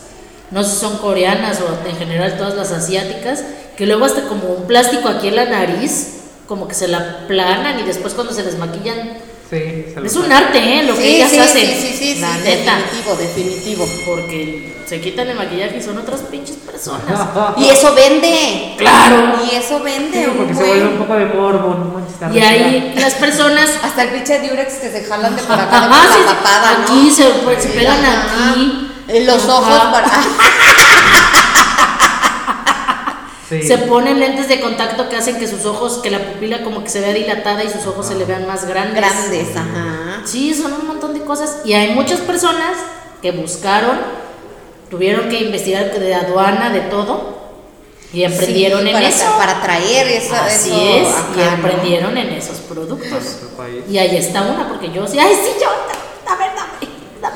no 0.51 0.63
sé 0.63 0.71
si 0.71 0.77
son 0.77 0.97
coreanas 0.97 1.59
o 1.61 1.87
en 1.87 1.95
general 1.95 2.37
todas 2.37 2.55
las 2.55 2.71
asiáticas, 2.71 3.43
que 3.77 3.85
luego 3.85 4.05
hasta 4.05 4.23
como 4.23 4.47
un 4.49 4.67
plástico 4.67 5.07
aquí 5.07 5.29
en 5.29 5.35
la 5.37 5.45
nariz, 5.45 6.15
como 6.47 6.67
que 6.67 6.73
se 6.75 6.87
la 6.87 7.27
planan 7.27 7.79
y 7.79 7.83
después 7.83 8.13
cuando 8.13 8.33
se 8.33 8.43
les 8.43 8.57
maquillan. 8.57 9.13
Sí, 9.49 9.85
se 9.93 10.05
Es 10.05 10.15
un 10.15 10.31
arte, 10.31 10.59
¿eh? 10.59 10.83
Lo 10.83 10.95
que 10.95 11.15
ellas 11.15 11.31
sí, 11.31 11.39
hacen. 11.39 11.65
sí, 11.65 11.87
sí, 11.91 11.97
sí, 12.13 12.19
la 12.19 12.33
sí, 12.35 12.41
neta. 12.43 12.75
definitivo, 12.77 13.15
definitivo. 13.15 13.87
Porque 14.05 14.73
se 14.85 15.01
quitan 15.01 15.27
el 15.27 15.37
maquillaje 15.37 15.77
y 15.77 15.81
son 15.81 15.97
otras 15.97 16.21
pinches 16.21 16.57
personas. 16.57 17.19
Y 17.57 17.67
eso 17.69 17.95
vende. 17.95 18.75
Claro. 18.77 19.39
Y 19.51 19.55
eso 19.55 19.79
vende. 19.81 20.23
Sí, 20.25 20.31
porque 20.37 20.53
se 20.53 20.63
vuelve 20.63 20.87
un 20.89 20.97
poco 20.99 21.15
de 21.15 21.25
morbo, 21.25 21.73
no 21.73 21.85
manches, 21.85 22.13
está 22.13 22.31
Y 22.31 22.39
ahí 22.39 22.93
las 22.97 23.15
personas 23.15 23.69
Hasta 23.83 24.03
el 24.03 24.09
pinche 24.09 24.39
Durex 24.47 24.73
que 24.75 24.91
se 24.91 25.03
jalan 25.05 25.35
de 25.35 25.41
por 25.41 25.59
acá 25.59 25.81
de 25.81 25.87
por 25.87 25.97
la 25.97 26.25
papada, 26.35 26.77
¿no? 26.77 26.83
aquí 26.83 27.09
se, 27.09 27.23
pues, 27.43 27.63
se 27.63 27.69
pegan 27.69 28.05
aquí. 28.05 28.91
En 29.07 29.25
los 29.25 29.43
Ajá. 29.45 29.57
ojos 29.57 29.79
para. 29.91 30.11
Sí. 33.49 33.63
Se 33.63 33.79
ponen 33.79 34.19
lentes 34.19 34.47
de 34.47 34.61
contacto 34.61 35.09
que 35.09 35.15
hacen 35.15 35.39
que 35.39 35.47
sus 35.47 35.65
ojos, 35.65 35.99
que 36.03 36.11
la 36.11 36.19
pupila 36.19 36.63
como 36.63 36.83
que 36.83 36.89
se 36.89 37.01
vea 37.01 37.13
dilatada 37.13 37.63
y 37.63 37.69
sus 37.69 37.85
ojos 37.87 38.05
se 38.05 38.15
le 38.15 38.25
vean 38.25 38.45
más 38.45 38.65
grandes. 38.67 38.95
Grandes, 38.95 39.55
ajá. 39.55 40.21
Sí, 40.23 40.53
son 40.53 40.71
un 40.73 40.85
montón 40.85 41.13
de 41.15 41.21
cosas. 41.21 41.61
Y 41.65 41.73
hay 41.73 41.95
muchas 41.95 42.19
personas 42.19 42.77
que 43.23 43.31
buscaron, 43.31 43.97
tuvieron 44.91 45.29
que 45.29 45.39
investigar 45.39 45.91
de 45.91 46.13
aduana, 46.13 46.69
de 46.69 46.81
todo, 46.81 47.39
y 48.13 48.23
emprendieron 48.23 48.83
Sí, 48.83 48.89
en 48.89 48.95
eso. 48.97 49.25
Para 49.37 49.61
traer 49.61 50.07
eso. 50.07 50.35
Así 50.35 50.69
eso 50.71 51.09
es, 51.09 51.37
y 51.37 51.41
emprendieron 51.41 52.17
en 52.17 52.29
esos 52.29 52.57
productos. 52.57 53.37
Y 53.89 53.97
ahí 53.97 54.15
está 54.15 54.43
una, 54.43 54.67
porque 54.67 54.91
yo 54.91 55.07
sí, 55.07 55.17
ay, 55.19 55.33
sí, 55.33 55.51
yo, 55.59 55.67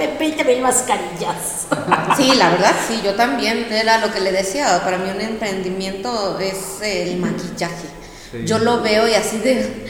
dame 0.08 0.18
20 0.20 0.44
mil 0.46 0.62
mascarillas. 0.62 1.68
Sí, 2.18 2.32
la 2.36 2.50
verdad, 2.50 2.74
sí, 2.88 3.02
yo 3.04 3.16
también. 3.16 3.68
Era 3.72 3.98
lo 3.98 4.12
que 4.12 4.20
le 4.20 4.32
decía. 4.32 4.82
Para 4.84 4.98
mí, 4.98 5.10
un 5.10 5.20
emprendimiento 5.22 6.38
es 6.40 6.80
el 6.82 7.18
maquillaje. 7.18 7.88
Sí. 8.32 8.44
Yo 8.46 8.60
lo 8.60 8.82
veo 8.82 9.08
y 9.08 9.14
así 9.16 9.38
de. 9.40 9.86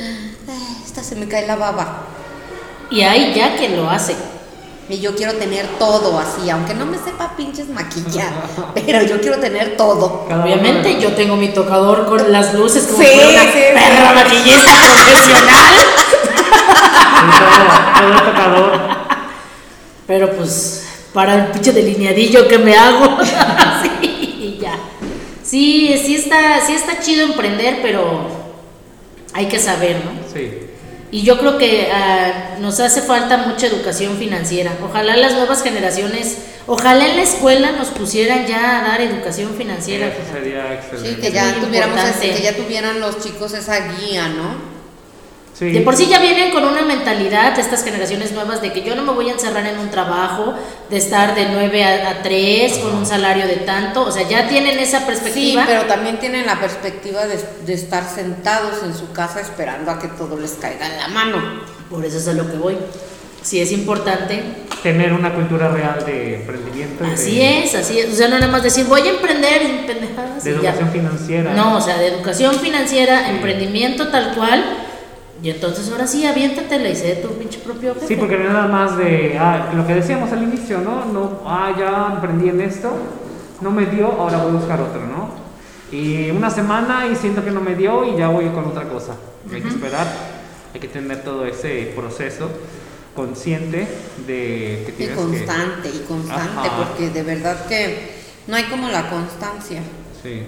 "Ay, 0.47 0.77
Esta 0.85 1.03
se 1.03 1.15
me 1.15 1.27
cae 1.27 1.45
la 1.45 1.55
baba. 1.57 2.03
Y 2.89 3.01
hay 3.01 3.33
ya 3.33 3.55
quien 3.57 3.75
lo 3.75 3.89
hace. 3.89 4.15
Y 4.89 4.99
yo 4.99 5.15
quiero 5.15 5.33
tener 5.33 5.65
todo 5.79 6.17
así, 6.19 6.49
aunque 6.49 6.73
no 6.73 6.85
me 6.85 6.97
sepa 6.97 7.35
pinches 7.37 7.67
maquillar, 7.69 8.31
pero 8.75 9.01
yo 9.03 9.19
quiero 9.21 9.37
tener 9.39 9.75
todo. 9.77 10.25
Obviamente 10.29 10.99
yo 10.99 11.13
tengo 11.13 11.35
mi 11.35 11.49
tocador 11.49 12.05
con 12.05 12.31
las 12.31 12.53
luces 12.53 12.83
como 12.85 12.97
Sí, 13.03 13.07
una 13.29 13.41
sí, 13.43 13.59
perra 13.73 14.09
sí. 14.09 14.15
maquillista 14.15 14.71
profesional. 14.71 15.73
Todo, 17.39 17.99
todo 17.99 18.09
el 18.09 18.25
tocador. 18.25 18.92
Pero 20.07 20.31
pues 20.35 20.83
para 21.13 21.35
el 21.35 21.51
pinche 21.51 21.71
delineadillo 21.71 22.47
que 22.47 22.57
me 22.57 22.75
hago. 22.75 23.17
sí, 24.01 24.09
y 24.11 24.59
ya. 24.61 24.77
Sí, 25.43 25.95
sí 26.03 26.15
está, 26.15 26.59
sí 26.65 26.73
está 26.73 26.99
chido 26.99 27.25
emprender, 27.25 27.79
pero 27.81 28.27
hay 29.33 29.45
que 29.47 29.59
saber, 29.59 29.97
¿no? 30.03 30.11
Sí. 30.33 30.51
Y 31.11 31.21
yo 31.21 31.37
creo 31.37 31.59
que 31.59 31.89
ah, 31.93 32.55
nos 32.59 32.79
hace 32.79 33.03
falta 33.03 33.37
mucha 33.37 33.67
educación 33.67 34.17
financiera. 34.17 34.71
Ojalá 34.83 35.15
las 35.15 35.33
nuevas 35.33 35.61
generaciones, 35.61 36.37
ojalá 36.65 37.05
en 37.07 37.17
la 37.17 37.21
escuela 37.21 37.71
nos 37.73 37.89
pusieran 37.89 38.47
ya 38.47 38.79
a 38.79 38.87
dar 38.87 38.99
educación 39.01 39.53
financiera. 39.55 40.07
Eso 40.07 40.17
sería 40.33 40.73
excelente. 40.73 41.09
Sí, 41.15 41.21
que 41.21 41.31
ya 41.31 41.51
muy 41.57 41.67
tuviéramos 41.67 41.99
ese- 42.03 42.31
que 42.33 42.41
ya 42.41 42.55
tuvieran 42.55 42.99
los 42.99 43.19
chicos 43.23 43.53
esa 43.53 43.89
guía, 43.93 44.27
¿no? 44.29 44.72
Sí. 45.53 45.71
De 45.71 45.81
por 45.81 45.95
sí 45.95 46.07
ya 46.07 46.19
vienen 46.19 46.49
con 46.51 46.63
una 46.65 46.81
mentalidad 46.81 47.57
estas 47.59 47.83
generaciones 47.83 48.31
nuevas 48.31 48.59
de 48.61 48.73
que 48.73 48.81
yo 48.81 48.95
no 48.95 49.03
me 49.03 49.11
voy 49.11 49.29
a 49.29 49.33
encerrar 49.33 49.65
en 49.67 49.77
un 49.77 49.89
trabajo, 49.91 50.55
de 50.89 50.97
estar 50.97 51.35
de 51.35 51.45
9 51.51 51.83
a, 51.83 52.09
a 52.09 52.21
3 52.23 52.79
con 52.79 52.95
un 52.95 53.05
salario 53.05 53.45
de 53.45 53.57
tanto, 53.57 54.01
o 54.03 54.11
sea, 54.11 54.27
ya 54.27 54.47
tienen 54.47 54.79
esa 54.79 54.99
Sí, 55.01 55.05
perspectiva. 55.05 55.63
pero 55.67 55.83
también 55.83 56.17
tienen 56.19 56.47
la 56.47 56.59
perspectiva 56.59 57.27
de, 57.27 57.39
de 57.67 57.73
estar 57.73 58.03
sentados 58.03 58.81
en 58.83 58.95
su 58.95 59.11
casa 59.11 59.41
esperando 59.41 59.91
a 59.91 59.99
que 59.99 60.07
todo 60.07 60.39
les 60.39 60.53
caiga 60.53 60.87
en 60.87 60.97
la 60.97 61.07
mano. 61.09 61.37
Por 61.89 62.03
eso 62.03 62.17
es 62.17 62.27
a 62.27 62.33
lo 62.33 62.49
que 62.49 62.57
voy. 62.57 62.75
Sí 63.43 63.59
es 63.59 63.71
importante 63.73 64.41
tener 64.81 65.13
una 65.13 65.33
cultura 65.35 65.67
real 65.69 66.03
de 66.05 66.35
emprendimiento. 66.37 67.03
Así 67.05 67.35
de, 67.37 67.65
es, 67.65 67.75
así 67.75 67.99
es. 67.99 68.11
O 68.11 68.15
sea, 68.15 68.27
no 68.29 68.39
nada 68.39 68.51
más 68.51 68.63
decir, 68.63 68.85
voy 68.85 69.01
a 69.01 69.09
emprender 69.11 69.85
pendejadas. 69.85 70.43
De 70.43 70.51
y 70.51 70.53
ya. 70.53 70.59
educación 70.69 70.91
financiera. 70.91 71.53
No, 71.53 71.77
o 71.77 71.81
sea, 71.81 71.97
de 71.97 72.07
educación 72.07 72.55
financiera, 72.55 73.25
Sí. 73.25 73.31
emprendimiento 73.35 74.07
tal 74.07 74.33
cual. 74.33 74.63
Y 75.43 75.49
entonces 75.49 75.91
ahora 75.91 76.07
sí, 76.07 76.25
aviéntatela 76.25 76.87
y 76.87 76.95
sé 76.95 77.17
tu 77.17 77.27
pinche 77.33 77.59
propio 77.59 77.93
jefe. 77.95 78.07
Sí, 78.07 78.15
porque 78.15 78.37
no 78.37 78.45
es 78.45 78.53
nada 78.53 78.67
más 78.69 78.97
de 78.97 79.37
ah, 79.37 79.73
lo 79.75 79.85
que 79.85 79.95
decíamos 79.95 80.31
al 80.31 80.41
inicio, 80.41 80.79
¿no? 80.79 81.03
no 81.03 81.41
ah, 81.45 81.75
ya 81.77 82.13
emprendí 82.13 82.47
en 82.47 82.61
esto, 82.61 82.93
no 83.59 83.69
me 83.69 83.85
dio, 83.87 84.07
ahora 84.13 84.37
voy 84.37 84.51
a 84.51 84.53
buscar 84.53 84.79
otro, 84.79 85.05
¿no? 85.05 85.31
Y 85.91 86.31
una 86.31 86.49
semana 86.49 87.07
y 87.07 87.17
siento 87.17 87.43
que 87.43 87.51
no 87.51 87.59
me 87.59 87.75
dio 87.75 88.05
y 88.05 88.17
ya 88.17 88.29
voy 88.29 88.47
con 88.51 88.67
otra 88.67 88.87
cosa. 88.87 89.17
Hay 89.53 89.61
que 89.61 89.67
esperar, 89.67 90.07
hay 90.73 90.79
que 90.79 90.87
tener 90.87 91.23
todo 91.25 91.45
ese 91.45 91.91
proceso 91.93 92.49
consciente 93.13 93.85
de 94.25 94.83
que 94.85 94.93
Y 94.93 94.95
tienes 94.95 95.17
constante, 95.17 95.89
y 95.89 96.05
constante, 96.07 96.69
Ajá. 96.69 96.77
porque 96.77 97.09
de 97.09 97.21
verdad 97.21 97.65
que 97.65 98.13
no 98.47 98.55
hay 98.55 98.63
como 98.63 98.87
la 98.87 99.09
constancia. 99.09 99.81
Sí. 100.23 100.43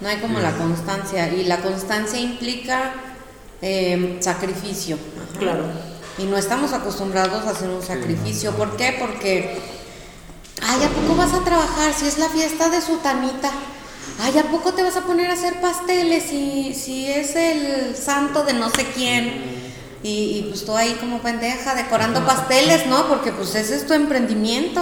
No 0.00 0.08
hay 0.08 0.16
como 0.16 0.38
Yes. 0.38 0.42
la 0.44 0.52
constancia. 0.52 1.32
Y 1.34 1.44
la 1.44 1.58
constancia 1.58 2.18
implica 2.18 2.94
eh, 3.62 4.18
sacrificio. 4.20 4.96
Ajá. 4.96 5.38
Claro. 5.38 5.64
Y 6.18 6.24
no 6.24 6.36
estamos 6.38 6.72
acostumbrados 6.72 7.44
a 7.46 7.50
hacer 7.50 7.68
un 7.68 7.82
sacrificio. 7.82 8.52
¿Por 8.52 8.76
qué? 8.76 8.96
Porque, 8.98 9.58
ay, 10.62 10.82
¿a 10.82 10.88
poco 10.88 11.14
vas 11.14 11.34
a 11.34 11.44
trabajar 11.44 11.92
si 11.92 12.06
es 12.06 12.18
la 12.18 12.28
fiesta 12.28 12.70
de 12.70 12.80
Sutanita? 12.80 13.50
Ay, 14.20 14.38
¿a 14.38 14.44
poco 14.44 14.72
te 14.72 14.82
vas 14.82 14.96
a 14.96 15.02
poner 15.02 15.30
a 15.30 15.34
hacer 15.34 15.60
pasteles 15.60 16.24
si, 16.24 16.72
si 16.72 17.10
es 17.10 17.36
el 17.36 17.94
santo 17.96 18.44
de 18.44 18.54
no 18.54 18.70
sé 18.70 18.86
quién? 18.94 19.55
Y, 20.06 20.38
y 20.38 20.46
pues 20.50 20.64
tú 20.64 20.76
ahí 20.76 20.96
como 21.00 21.18
pendeja 21.20 21.74
decorando 21.74 22.24
pasteles, 22.24 22.86
¿no? 22.86 23.08
Porque 23.08 23.32
pues 23.32 23.54
ese 23.56 23.74
es 23.74 23.86
tu 23.86 23.92
emprendimiento. 23.92 24.80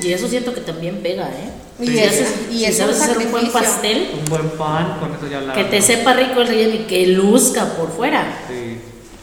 Sí. 0.00 0.08
Y 0.08 0.12
eso 0.14 0.28
siento 0.28 0.54
que 0.54 0.60
también 0.62 1.00
pega, 1.02 1.28
¿eh? 1.28 1.50
Y 1.80 1.86
Si 1.88 1.98
es- 1.98 2.12
haces- 2.12 2.34
y 2.50 2.58
si 2.58 2.64
es 2.64 2.78
sabes 2.78 3.00
hacer 3.02 3.18
un 3.18 3.30
buen 3.30 3.50
pastel, 3.52 4.10
Un 4.18 4.24
buen 4.30 4.48
pan, 4.50 4.98
con 4.98 5.12
eso 5.14 5.26
ya 5.30 5.40
la... 5.40 5.52
que 5.52 5.64
te 5.64 5.82
sepa 5.82 6.14
rico 6.14 6.40
el 6.40 6.48
relleno 6.48 6.74
y 6.74 6.78
que 6.86 7.06
luzca 7.08 7.66
por 7.76 7.90
fuera. 7.92 8.24
Sí, 8.48 8.78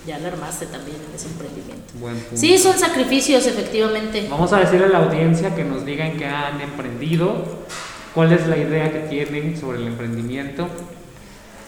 Ya 0.06 0.20
la 0.20 0.28
armaste 0.28 0.66
también 0.68 0.98
en 0.98 1.16
ese 1.16 1.28
emprendimiento. 1.28 1.84
buen 2.00 2.16
punto. 2.16 2.38
Sí, 2.38 2.58
son 2.60 2.78
sacrificios, 2.78 3.46
efectivamente. 3.48 4.28
Vamos 4.30 4.52
a 4.54 4.60
decirle 4.60 4.86
a 4.86 4.90
la 4.90 4.98
audiencia 5.00 5.56
que 5.56 5.64
nos 5.64 5.84
digan 5.86 6.18
que 6.18 6.26
han 6.26 6.60
emprendido, 6.62 7.44
cuál 8.14 8.34
es 8.34 8.46
la 8.48 8.58
idea 8.58 8.92
que 8.92 9.00
tienen 9.10 9.58
sobre 9.60 9.80
el 9.80 9.88
emprendimiento. 9.88 10.68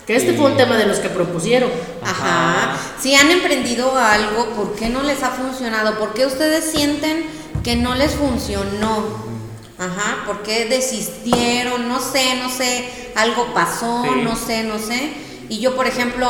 Que 0.08 0.16
este 0.16 0.34
fue 0.34 0.48
un 0.52 0.58
tema 0.58 0.78
de 0.78 0.86
los 0.88 0.98
que 1.00 1.10
propusieron. 1.10 1.70
Ajá. 2.04 2.72
Ajá. 2.74 2.78
Si 3.00 3.16
han 3.16 3.30
emprendido 3.32 3.96
algo, 3.98 4.46
¿por 4.56 4.76
qué 4.76 4.90
no 4.90 5.04
les 5.04 5.22
ha 5.24 5.30
funcionado? 5.30 5.98
¿Por 6.00 6.14
qué 6.14 6.26
ustedes 6.26 6.72
sienten 6.72 7.26
que 7.64 7.76
no 7.76 7.96
les 7.96 8.12
funcionó? 8.14 9.32
Ajá, 9.78 10.26
¿por 10.26 10.44
qué 10.44 10.66
desistieron? 10.66 11.88
No 11.88 12.00
sé, 12.00 12.36
no 12.42 12.50
sé, 12.50 12.88
algo 13.16 13.54
pasó, 13.54 14.04
Sí. 14.04 14.22
no 14.24 14.36
sé, 14.36 14.64
no 14.64 14.78
sé. 14.80 15.14
Y 15.50 15.60
yo, 15.60 15.76
por 15.76 15.88
ejemplo, 15.88 16.28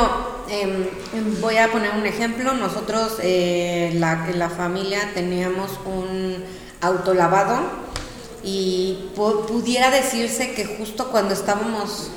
em, 0.48 0.86
em, 1.14 1.40
voy 1.40 1.56
a 1.58 1.70
poner 1.70 1.90
un 1.94 2.06
ejemplo. 2.06 2.52
Nosotros, 2.54 3.14
eh, 3.22 3.92
la, 3.98 4.26
en 4.28 4.38
la 4.38 4.48
familia, 4.50 5.10
teníamos 5.14 5.70
un 5.84 6.42
autolavado 6.80 7.60
y 8.44 9.10
pu- 9.16 9.46
pudiera 9.46 9.90
decirse 9.90 10.52
que 10.52 10.64
justo 10.64 11.08
cuando 11.10 11.34
estábamos 11.34 12.08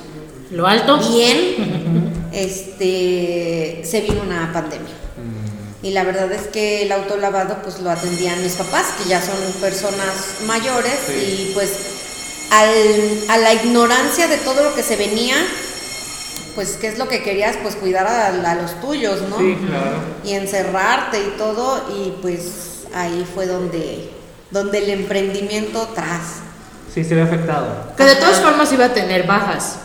Lo 0.50 0.66
alto. 0.66 0.98
bien, 0.98 2.12
este, 2.32 3.82
se 3.84 4.00
vino 4.02 4.22
una 4.22 4.52
pandemia. 4.52 4.94
Y 5.82 5.90
la 5.90 6.02
verdad 6.04 6.32
es 6.32 6.48
que 6.48 6.82
el 6.82 6.90
autolavado 6.92 7.58
pues 7.62 7.80
lo 7.80 7.90
atendían 7.90 8.42
mis 8.42 8.54
papás, 8.54 8.86
que 9.02 9.08
ya 9.08 9.20
son 9.22 9.36
personas 9.60 10.40
mayores, 10.46 10.94
Sí. 11.06 11.12
y 11.12 11.50
pues 11.54 11.70
al, 12.50 12.70
a 13.28 13.38
la 13.38 13.52
ignorancia 13.54 14.26
de 14.26 14.38
todo 14.38 14.64
lo 14.64 14.74
que 14.74 14.82
se 14.82 14.96
venía, 14.96 15.36
pues 16.56 16.76
qué 16.80 16.88
es 16.88 16.98
lo 16.98 17.06
que 17.08 17.22
querías, 17.22 17.56
pues 17.62 17.76
cuidar 17.76 18.06
a, 18.06 18.28
a 18.28 18.54
los 18.56 18.80
tuyos, 18.80 19.22
¿no? 19.28 19.38
Sí, 19.38 19.56
claro. 19.68 19.98
Y 20.24 20.32
encerrarte 20.32 21.18
y 21.20 21.34
todo, 21.38 21.84
y 21.96 22.14
pues 22.22 22.86
ahí 22.94 23.24
fue 23.32 23.46
donde, 23.46 24.10
donde 24.50 24.78
el 24.78 24.90
emprendimiento 24.90 25.88
tras. 25.94 26.40
Sí, 26.92 27.04
se 27.04 27.14
ve 27.14 27.22
afectado. 27.22 27.92
Que 27.96 28.04
de 28.04 28.16
todas 28.16 28.40
formas 28.40 28.72
iba 28.72 28.86
a 28.86 28.94
tener 28.94 29.24
bajas. 29.26 29.76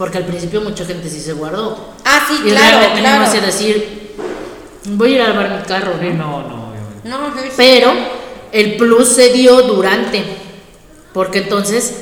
Porque 0.00 0.16
al 0.16 0.24
principio 0.24 0.62
mucha 0.62 0.86
gente 0.86 1.10
sí 1.10 1.20
se 1.20 1.34
guardó. 1.34 1.76
Ah, 2.06 2.24
sí, 2.26 2.36
y 2.42 2.50
claro, 2.52 2.78
realmente 2.78 3.02
no 3.02 3.06
claro. 3.06 3.34
iba 3.34 3.42
a 3.42 3.46
decir, 3.46 4.14
voy 4.86 5.12
a 5.12 5.14
ir 5.14 5.20
a 5.20 5.28
lavar 5.28 5.58
mi 5.58 5.62
carro, 5.64 5.92
¿no? 6.00 6.10
no, 6.14 6.48
no, 6.48 6.70
obviamente. 6.70 7.06
No, 7.06 7.18
Pero 7.54 7.92
el 8.50 8.78
plus 8.78 9.08
se 9.08 9.30
dio 9.34 9.60
durante. 9.60 10.24
Porque 11.12 11.40
entonces 11.40 11.96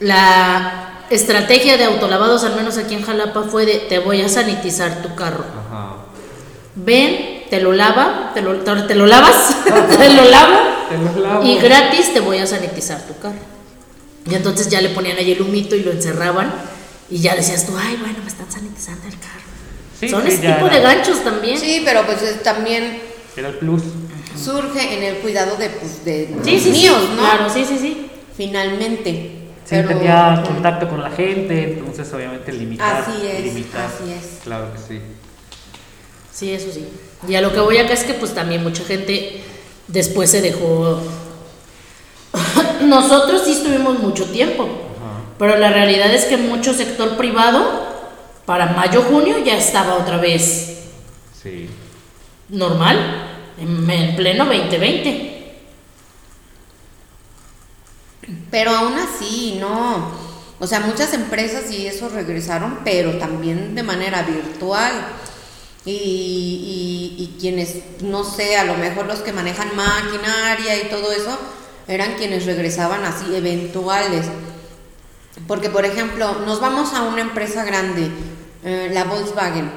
la 0.00 1.04
estrategia 1.10 1.76
de 1.76 1.84
autolavados, 1.84 2.42
al 2.42 2.56
menos 2.56 2.76
aquí 2.76 2.94
en 2.94 3.04
Jalapa, 3.04 3.44
fue 3.44 3.66
de 3.66 3.76
te 3.76 4.00
voy 4.00 4.20
a 4.22 4.28
sanitizar 4.28 5.00
tu 5.00 5.14
carro. 5.14 5.44
Ajá. 5.44 5.98
Ven, 6.74 7.44
te 7.48 7.60
lo 7.60 7.72
lava, 7.72 8.32
te 8.34 8.42
lo, 8.42 8.56
te 8.56 8.96
lo 8.96 9.06
lavas, 9.06 9.58
te 9.64 10.08
lo 10.12 10.24
lavo 10.24 10.54
Te 10.90 10.98
los 10.98 11.16
lavo. 11.18 11.44
y 11.46 11.56
gratis 11.58 12.12
te 12.12 12.18
voy 12.18 12.38
a 12.38 12.48
sanitizar 12.48 13.00
tu 13.06 13.16
carro. 13.20 13.38
Y 14.28 14.34
entonces 14.34 14.68
ya 14.68 14.80
le 14.80 14.88
ponían 14.88 15.18
ahí 15.18 15.30
el 15.30 15.42
humito 15.42 15.76
y 15.76 15.84
lo 15.84 15.92
encerraban 15.92 16.71
y 17.12 17.18
ya 17.20 17.36
decías 17.36 17.66
tú, 17.66 17.72
ay, 17.78 17.96
bueno, 18.00 18.18
me 18.22 18.28
están 18.28 18.50
sanitizando 18.50 19.06
el 19.06 19.18
carro. 19.18 19.42
Sí, 20.00 20.08
Son 20.08 20.22
sí, 20.22 20.28
ese 20.28 20.38
tipo 20.38 20.66
era- 20.66 20.76
de 20.76 20.80
ganchos 20.82 21.22
también. 21.22 21.58
Sí, 21.58 21.82
pero 21.84 22.04
pues 22.06 22.42
también 22.42 23.00
Era 23.36 23.48
el 23.48 23.58
plus. 23.58 23.82
surge 24.42 24.96
en 24.96 25.02
el 25.02 25.16
cuidado 25.18 25.56
de, 25.56 25.68
pues, 25.70 26.04
de 26.04 26.34
sí, 26.42 26.58
sí, 26.58 26.70
míos, 26.70 26.96
sí, 27.02 27.08
¿no? 27.14 27.22
Claro, 27.22 27.50
sí, 27.52 27.64
sí, 27.64 27.78
sí. 27.78 28.06
Finalmente. 28.36 29.38
Sí, 29.64 29.76
tenía 29.86 30.42
contacto 30.46 30.88
con 30.88 31.02
la 31.02 31.10
gente, 31.10 31.74
entonces 31.78 32.12
obviamente 32.12 32.50
limitar. 32.52 33.02
Así 33.02 33.26
es, 33.26 33.44
limitar. 33.44 33.84
así 33.86 34.10
es. 34.12 34.40
Claro 34.42 34.72
que 34.72 34.78
sí. 34.78 35.00
Sí, 36.32 36.50
eso 36.52 36.72
sí. 36.72 36.88
Y 37.28 37.34
a 37.36 37.40
lo 37.42 37.52
que 37.52 37.60
voy 37.60 37.76
acá 37.78 37.92
es 37.92 38.04
que 38.04 38.14
pues 38.14 38.34
también 38.34 38.62
mucha 38.62 38.82
gente 38.84 39.42
después 39.86 40.30
se 40.30 40.40
dejó... 40.40 41.00
Nosotros 42.82 43.42
sí 43.44 43.52
estuvimos 43.52 43.98
mucho 44.00 44.24
tiempo. 44.26 44.68
Pero 45.42 45.58
la 45.58 45.70
realidad 45.70 46.14
es 46.14 46.26
que 46.26 46.36
mucho 46.36 46.72
sector 46.72 47.16
privado 47.16 47.84
para 48.46 48.66
mayo, 48.66 49.02
junio 49.02 49.38
ya 49.44 49.56
estaba 49.58 49.94
otra 49.94 50.18
vez 50.18 50.68
Sí. 51.42 51.68
normal, 52.48 52.96
en, 53.58 53.90
en 53.90 54.14
pleno 54.14 54.44
2020. 54.44 55.56
Pero 58.52 58.70
aún 58.70 58.94
así, 59.00 59.56
no. 59.60 60.12
O 60.60 60.66
sea, 60.68 60.78
muchas 60.78 61.12
empresas 61.12 61.72
y 61.72 61.88
eso 61.88 62.08
regresaron, 62.08 62.78
pero 62.84 63.18
también 63.18 63.74
de 63.74 63.82
manera 63.82 64.22
virtual. 64.22 64.92
Y, 65.84 65.90
y- 65.90 67.16
y 67.24 67.36
quienes, 67.40 67.78
no 68.02 68.22
sé, 68.22 68.56
a 68.56 68.62
lo 68.64 68.74
mejor 68.74 69.06
los 69.06 69.18
que 69.22 69.32
manejan 69.32 69.74
maquinaria 69.74 70.80
y 70.80 70.88
todo 70.88 71.10
eso, 71.10 71.36
eran 71.88 72.14
quienes 72.14 72.46
regresaban 72.46 73.04
así, 73.04 73.34
eventuales. 73.34 74.26
Porque, 75.46 75.70
por 75.70 75.84
ejemplo, 75.84 76.40
nos 76.46 76.60
vamos 76.60 76.94
a 76.94 77.02
una 77.02 77.20
empresa 77.20 77.64
grande, 77.64 78.10
eh, 78.64 78.90
la 78.92 79.04
Volkswagen. 79.04 79.70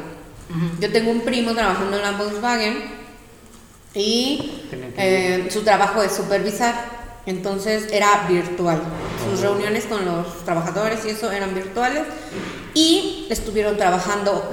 Yo 0.80 0.92
tengo 0.92 1.12
un 1.12 1.22
primo 1.22 1.54
trabajando 1.54 1.98
en 1.98 2.04
la 2.04 2.12
Volkswagen 2.12 2.84
y 3.96 4.62
eh, 4.98 5.48
su 5.52 5.64
trabajo 5.64 6.04
es 6.04 6.12
supervisar. 6.12 6.96
Entonces 7.26 7.88
era 7.92 8.28
virtual. 8.30 8.82
Sus 9.30 9.40
reuniones 9.40 9.86
con 9.86 10.06
los 10.06 10.46
trabajadores 10.46 11.04
y 11.06 11.10
eso 11.10 11.32
eran 11.32 11.56
virtuales. 11.56 12.04
Y 12.76 13.26
estuvieron 13.30 13.78
trabajando 13.78 14.52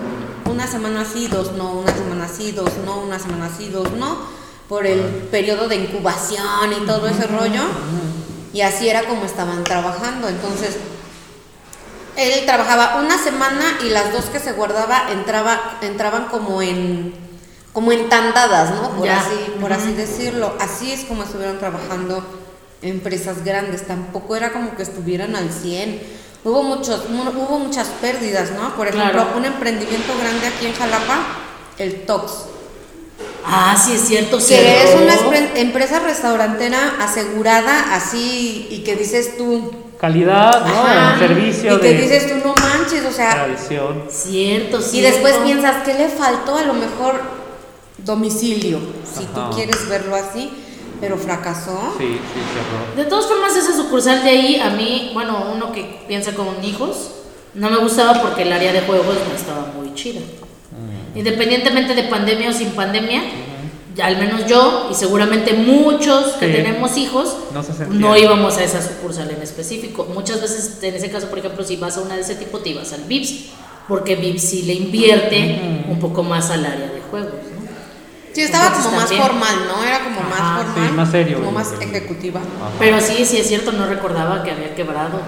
una 0.50 0.66
semana 0.66 1.04
sí, 1.04 1.28
dos 1.28 1.52
no, 1.52 1.72
una 1.80 1.92
semana 1.92 2.28
sí, 2.28 2.52
dos 2.52 2.70
no, 2.84 3.00
una 3.02 3.18
semana 3.18 3.50
sí, 3.54 3.68
dos 3.68 3.92
no, 3.92 4.16
por 4.68 4.86
el 4.86 5.00
periodo 5.30 5.68
de 5.68 5.76
incubación 5.76 6.72
y 6.80 6.86
todo 6.86 7.08
ese 7.08 7.26
rollo. 7.26 7.62
Y 8.54 8.62
así 8.62 8.88
era 8.88 9.02
como 9.04 9.24
estaban 9.24 9.64
trabajando. 9.64 10.28
Entonces, 10.28 10.76
él 12.16 12.44
trabajaba 12.46 12.96
una 13.00 13.16
semana 13.22 13.78
y 13.84 13.88
las 13.90 14.12
dos 14.12 14.26
que 14.26 14.38
se 14.38 14.52
guardaba 14.52 15.10
entraba, 15.10 15.78
entraban 15.82 16.26
como 16.26 16.62
en 16.62 17.14
como 17.72 17.90
en 17.90 18.10
tandadas, 18.10 18.70
¿no? 18.74 18.90
Por 18.90 19.06
Ya. 19.06 19.18
así, 19.20 19.34
por 19.58 19.72
así 19.72 19.92
decirlo. 19.94 20.54
Así 20.60 20.92
es 20.92 21.04
como 21.04 21.22
estuvieron 21.22 21.58
trabajando 21.58 22.22
empresas 22.82 23.44
grandes. 23.46 23.86
Tampoco 23.86 24.36
era 24.36 24.52
como 24.52 24.76
que 24.76 24.82
estuvieran 24.82 25.34
al 25.36 25.50
100. 25.50 26.02
Hubo 26.44 26.62
muchos, 26.64 27.08
mu- 27.08 27.30
hubo 27.30 27.58
muchas 27.60 27.86
pérdidas, 28.02 28.50
¿no? 28.50 28.76
Por 28.76 28.88
ejemplo, 28.88 29.12
Claro. 29.24 29.38
un 29.38 29.46
emprendimiento 29.46 30.12
grande 30.20 30.48
aquí 30.48 30.66
en 30.66 30.74
Jalapa, 30.74 31.20
el 31.78 32.02
Tox. 32.04 32.32
Ah, 33.44 33.74
sí 33.82 33.92
es 33.94 34.02
cierto, 34.02 34.38
Que 34.38 34.84
es 34.84 34.94
una 34.94 35.14
empresa 35.54 36.00
restaurantera 36.00 36.96
asegurada 37.00 37.94
así 37.94 38.66
y 38.70 38.84
que 38.84 38.96
dices 38.96 39.36
tú, 39.38 39.72
Calidad, 40.02 40.66
¿no? 40.66 40.84
Ajá. 40.84 41.16
Servicio 41.16 41.76
y 41.76 41.80
que 41.80 41.94
de 41.94 42.02
dices 42.02 42.26
tú, 42.26 42.48
no 42.48 42.54
manches, 42.56 43.04
o 43.06 43.12
sea, 43.12 43.34
tradición. 43.34 44.02
Cierto, 44.10 44.80
y 44.80 44.82
cierto. 44.82 45.12
después 45.12 45.36
piensas, 45.44 45.84
¿qué 45.84 45.94
le 45.94 46.08
faltó? 46.08 46.56
A 46.56 46.64
lo 46.64 46.74
mejor 46.74 47.22
domicilio, 47.98 48.80
si 49.04 49.22
Ajá. 49.22 49.32
tú 49.48 49.54
quieres 49.54 49.88
verlo 49.88 50.16
así, 50.16 50.50
pero 51.00 51.16
fracasó. 51.16 51.94
Sí, 51.98 52.18
sí, 52.18 52.40
cerró. 52.52 53.00
De 53.00 53.08
todas 53.08 53.26
formas, 53.26 53.54
esa 53.54 53.76
sucursal 53.76 54.24
de 54.24 54.30
ahí, 54.30 54.58
a 54.58 54.70
mí, 54.70 55.12
bueno, 55.14 55.52
uno 55.54 55.70
que 55.70 56.00
piensa 56.08 56.34
con 56.34 56.48
hijos, 56.64 57.12
no 57.54 57.70
me 57.70 57.76
gustaba 57.76 58.20
porque 58.20 58.42
el 58.42 58.52
área 58.52 58.72
de 58.72 58.80
juegos 58.80 59.06
no 59.28 59.34
estaba 59.36 59.66
muy 59.76 59.94
chida. 59.94 60.18
Mm. 60.18 61.16
Independientemente 61.18 61.94
de 61.94 62.02
pandemia 62.02 62.50
o 62.50 62.52
sin 62.52 62.70
pandemia, 62.70 63.22
ya 63.94 64.06
al 64.06 64.16
menos 64.18 64.46
yo 64.46 64.88
y 64.90 64.94
seguramente 64.94 65.52
muchos 65.54 66.32
que 66.34 66.46
Sí. 66.46 66.52
tenemos 66.52 66.96
hijos, 66.96 67.36
No 67.52 67.62
se 67.62 67.72
sentía. 67.74 67.98
no 68.00 68.16
íbamos 68.16 68.56
a 68.58 68.64
esa 68.64 68.80
sucursal 68.82 69.30
en 69.30 69.42
específico. 69.42 70.06
Muchas 70.14 70.40
veces, 70.40 70.78
en 70.82 70.94
ese 70.94 71.10
caso, 71.10 71.28
por 71.28 71.38
ejemplo, 71.38 71.64
si 71.64 71.76
vas 71.76 71.96
a 71.96 72.00
una 72.00 72.14
de 72.14 72.22
ese 72.22 72.34
tipo, 72.36 72.58
te 72.58 72.70
ibas 72.70 72.92
al 72.92 73.02
VIPS, 73.04 73.34
porque 73.88 74.16
VIPS 74.16 74.42
sí 74.42 74.62
le 74.62 74.74
invierte 74.74 75.84
un 75.88 75.98
poco 75.98 76.22
más 76.22 76.50
al 76.50 76.64
área 76.64 76.86
de 76.88 77.00
juegos. 77.10 77.32
¿no? 77.32 77.62
Sí, 78.32 78.40
estaba 78.40 78.68
Entonces, 78.68 78.86
como 78.90 78.96
más 79.02 79.12
formal, 79.12 79.54
¿no? 79.68 79.84
Era 79.84 80.04
como 80.04 80.20
Ajá, 80.20 80.28
más 80.30 80.64
formal. 80.64 80.88
sí, 80.88 80.94
más 80.96 81.10
serio, 81.10 81.36
Como 81.38 81.52
más 81.52 81.72
ejecutiva. 81.78 82.40
Ajá. 82.40 82.70
Pero 82.78 82.98
sí, 83.02 83.26
sí 83.26 83.36
es 83.36 83.46
cierto, 83.46 83.72
no 83.72 83.86
recordaba 83.86 84.42
que 84.42 84.52
había 84.52 84.74
quebrado. 84.74 85.20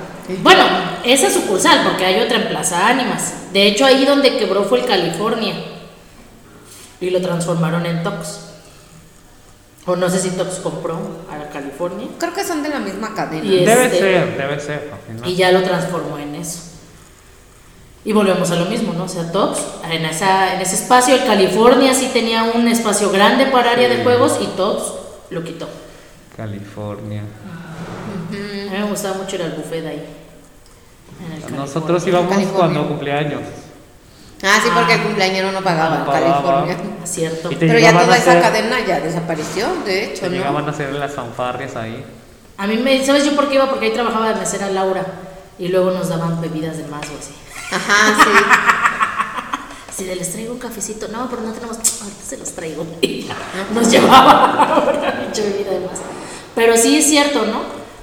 Bueno, 0.42 0.62
esa 1.04 1.30
sucursal, 1.30 1.82
porque 1.84 2.06
hay 2.06 2.20
otra 2.22 2.38
en 2.38 2.48
Plaza 2.48 2.86
Ánimas. 2.88 3.34
De 3.52 3.66
hecho, 3.66 3.84
ahí 3.84 4.06
donde 4.06 4.38
quebró 4.38 4.64
fue 4.64 4.80
el 4.80 4.86
California. 4.86 5.52
Y 7.00 7.10
lo 7.10 7.20
transformaron 7.20 7.84
en 7.84 8.02
Tox. 8.02 8.38
O 9.87 9.97
no 9.97 10.09
sé 10.09 10.18
si 10.18 10.30
Tox 10.30 10.57
compró 10.61 10.99
a 11.30 11.37
la 11.37 11.51
California. 11.51 12.09
Creo 12.18 12.32
que 12.32 12.43
son 12.45 12.62
de 12.62 12.70
la 12.70 12.78
misma 12.78 13.14
cadena. 13.14 13.45
Y 13.45 13.64
Debe 13.64 13.85
este- 13.87 13.99
ser, 13.99 14.37
debe 14.39 14.61
ser. 14.61 14.91
al 14.93 14.99
final. 15.14 15.28
Y 15.30 15.37
ya 15.37 15.53
lo 15.53 15.62
transformó 15.62 16.18
en 16.18 16.35
eso. 16.37 16.61
Y 18.07 18.12
volvemos 18.12 18.51
a 18.51 18.57
lo 18.57 18.66
mismo, 18.66 18.93
¿no? 18.93 19.05
O 19.05 19.09
sea, 19.09 19.30
Tox, 19.32 19.59
en, 19.91 20.05
esa, 20.05 20.55
en 20.55 20.61
ese 20.61 20.74
espacio, 20.76 21.14
el 21.14 21.24
California 21.24 21.95
sí 21.95 22.11
tenía 22.12 22.45
un 22.45 22.66
espacio 22.68 23.11
grande 23.11 23.47
para 23.47 23.72
área 23.72 23.89
de 23.89 24.03
juegos 24.03 24.39
y 24.43 24.47
Tox 24.57 24.82
lo 25.30 25.43
quitó. 25.45 25.68
California. 26.37 27.22
A 28.30 28.32
mí 28.32 28.68
me 28.70 28.85
gustaba 28.85 29.16
mucho 29.18 29.37
ir 29.37 29.43
al 29.43 29.53
buffet 29.53 29.82
de 29.82 29.89
ahí. 29.89 30.05
en 31.26 31.32
el 31.51 31.57
Nosotros 31.57 32.03
California. 32.05 32.41
íbamos 32.41 32.53
cuando 32.59 32.89
cumpleaños. 32.89 33.41
Ah, 34.45 34.61
sí, 34.62 34.68
porque 34.74 34.95
el 34.95 35.03
cumpleañero 35.03 35.51
no 35.53 35.62
pagaba, 35.62 35.99
No 35.99 36.05
pagaba. 36.07 36.42
California. 36.42 36.76
Ah, 36.80 37.01
Cierto. 37.07 37.51
Pero 37.59 37.78
ya 37.78 37.92
toda 37.99 38.16
esa 38.16 38.32
hacer- 38.32 38.42
cadena 38.42 38.76
ya 38.86 39.01
desapareció, 39.01 39.66
de 39.86 40.05
hecho, 40.05 40.26
¿no? 40.26 40.32
llegaban 40.32 40.66
a 40.66 40.70
hacer 40.70 40.92
las 40.92 41.12
fanfarrias 41.14 41.74
ahí. 41.76 42.05
A 42.59 42.66
mí 42.66 42.76
me, 42.76 43.05
¿sabes 43.05 43.24
yo 43.24 43.34
por 43.34 43.49
qué 43.49 43.55
iba? 43.57 43.68
Porque 43.70 43.86
ahí 43.86 43.92
trabajaba 43.92 44.28
de 44.28 44.34
mesera 44.36 44.68
Laura 44.70 45.05
y 45.59 45.68
luego 45.68 45.90
nos 45.90 46.09
daban 46.11 46.40
bebidas 46.40 46.76
de 46.76 46.84
más 46.84 47.03
o 47.09 47.18
así. 47.18 47.34
Ajá, 47.72 48.16
sí. 48.22 48.30
Si 49.97 50.05
les 50.07 50.32
traigo 50.32 50.53
un 50.53 50.59
cafecito, 50.59 51.07
no, 51.07 51.28
pero 51.30 51.42
no 51.42 51.53
tenemos, 51.53 51.76
ahorita 51.76 52.24
se 52.26 52.36
los 52.36 52.51
traigo. 52.51 52.84
Nos 53.74 53.88
llevaba 53.88 55.20
pinche 55.22 55.42
bebida 55.51 55.70
de 55.70 55.80
más. 55.86 56.01
Pero 56.57 56.76
sí 56.76 56.99
es 56.99 57.07
cierto, 57.07 57.47
¿no? 57.47 57.61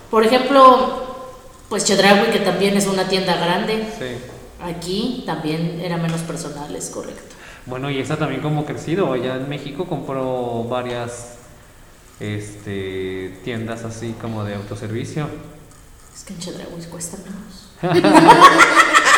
Por 0.10 0.26
ejemplo, 0.26 1.26
pues 1.68 1.84
Chedraui, 1.84 2.32
que 2.32 2.40
también 2.40 2.78
es 2.78 2.88
una 2.88 3.10
tienda 3.10 3.36
grande, 3.36 3.86
Sí. 4.00 4.24
Aquí 4.64 5.24
también 5.26 5.80
era 5.82 5.98
menos 5.98 6.22
personal, 6.22 6.76
es 6.76 6.90
correcto. 6.90 7.36
Bueno, 7.66 7.90
y 7.90 8.00
esa 8.00 8.18
también 8.18 8.42
como 8.42 8.66
crecido. 8.66 9.14
Allá 9.14 9.36
en 9.36 9.48
México 9.48 9.86
compró 9.86 10.64
varias 10.64 11.36
este, 12.20 13.38
tiendas 13.44 13.84
así 13.84 14.16
como 14.20 14.44
de 14.44 14.56
autoservicio. 14.56 15.28
Es 16.14 16.24
que 16.24 16.34
en 16.34 16.40
Chedraui 16.40 16.84
cuesta 16.90 17.18
menos. 17.18 17.70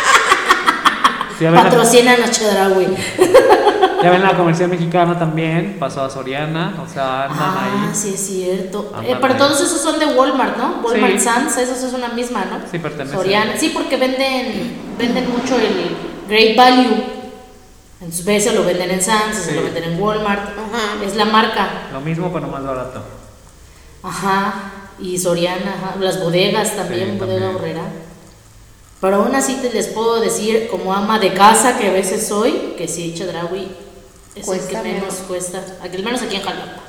Ven 1.52 1.56
la, 1.56 1.64
Patrocinan 1.64 2.22
a 2.24 2.30
Chedraui. 2.32 2.88
ya 4.04 4.10
ven 4.12 4.22
la 4.24 4.36
comercial 4.36 4.70
mexicana 4.70 5.18
también, 5.18 5.78
pasó 5.80 6.04
a 6.04 6.10
Soriana, 6.10 6.76
o 6.84 6.92
sea, 6.92 7.24
andan 7.26 7.40
Ah, 7.40 7.88
ahí. 7.90 7.96
sí 7.96 8.14
es 8.14 8.20
cierto. 8.28 8.94
Eh, 9.04 9.16
pero 9.22 9.34
ahí. 9.34 9.40
todos 9.40 9.62
esos 9.62 9.80
son 9.82 10.00
de 10.00 10.06
Walmart, 10.08 10.58
¿no? 10.58 10.82
Walmart 10.84 11.14
Sí. 11.14 11.20
Sans, 11.26 11.58
esos 11.58 11.82
es 11.84 11.94
una 11.94 12.10
misma, 12.10 12.46
¿no? 12.46 12.60
Sí, 12.70 12.80
pertenecen. 12.80 13.18
Soriana. 13.18 13.58
Sí, 13.58 13.70
porque 13.74 13.98
venden 13.98 14.78
venden 14.98 15.30
mucho 15.32 15.56
el 15.58 15.96
Great 16.30 16.56
Value. 16.58 17.04
En 18.02 18.12
sus 18.12 18.26
veces 18.26 18.54
lo 18.54 18.66
venden 18.66 18.92
en 18.92 19.02
Sans, 19.02 19.34
se 19.36 19.52
Sí. 19.52 19.56
lo 19.56 19.64
venden 19.64 19.84
en 19.86 20.02
Walmart. 20.02 20.42
Ajá. 20.50 21.04
Es 21.06 21.16
la 21.16 21.26
marca. 21.26 21.68
Lo 21.94 22.02
mismo, 22.02 22.32
pero 22.34 22.48
más 22.48 22.64
barato. 22.66 23.02
Ajá. 24.04 24.54
Y 25.00 25.18
Soriana, 25.18 25.74
ajá. 25.82 25.96
las 26.00 26.20
bodegas 26.22 26.76
también, 26.76 27.12
Sí, 27.14 27.18
bodega 27.20 27.50
horrera. 27.50 27.82
Pero 29.04 29.18
aún 29.18 29.36
así 29.36 29.56
te 29.56 29.70
les 29.70 29.88
puedo 29.88 30.22
decir, 30.22 30.70
como 30.72 30.94
ama 30.94 31.20
de 31.20 31.34
casa 31.34 31.78
que 31.78 31.90
a 31.90 31.92
veces 31.92 32.26
soy, 32.26 32.74
que 32.78 32.88
sí, 32.88 33.14
Chedraui 33.14 33.68
es 34.34 34.46
Cuesta 34.46 34.78
el 34.78 34.82
que 34.82 34.94
menos 34.94 35.02
menos. 35.02 35.16
cuesta, 35.28 35.62
aquí- 35.84 35.98
al 35.98 36.04
menos 36.04 36.22
aquí 36.22 36.38
en 36.38 36.42
Jalapa. 36.42 36.82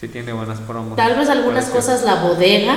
Sí 0.00 0.08
tiene 0.08 0.32
buenas 0.32 0.60
promos. 0.60 0.96
Tal 0.96 1.14
vez 1.16 1.28
algunas 1.28 1.66
cosas 1.66 2.04
la 2.04 2.14
bodega, 2.22 2.74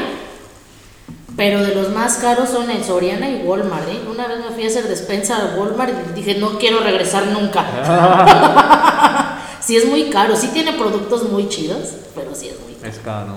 pero 1.38 1.64
de 1.64 1.74
los 1.74 1.90
más 1.92 2.16
caros 2.16 2.50
son 2.50 2.70
el 2.70 2.84
Soriana 2.84 3.30
y 3.30 3.44
Walmart. 3.46 3.88
¿eh? 3.88 4.02
Una 4.12 4.28
vez 4.28 4.40
me 4.40 4.52
fui 4.54 4.66
a 4.66 4.68
hacer 4.68 4.86
despensa 4.90 5.38
a 5.38 5.56
Walmart 5.58 5.94
y 6.10 6.14
dije, 6.14 6.36
no 6.36 6.60
quiero 6.60 6.82
regresar 6.82 7.28
nunca. 7.28 7.64
sí 9.62 9.78
es 9.78 9.86
muy 9.86 10.10
caro, 10.10 10.36
sí 10.36 10.50
tiene 10.50 10.74
productos 10.74 11.24
muy 11.30 11.48
chidos, 11.48 11.92
pero 12.14 12.36
sí 12.36 12.50
es 12.50 12.60
muy 12.60 12.74
caro. 12.74 12.92
Es 12.92 13.00
caro. 13.00 13.34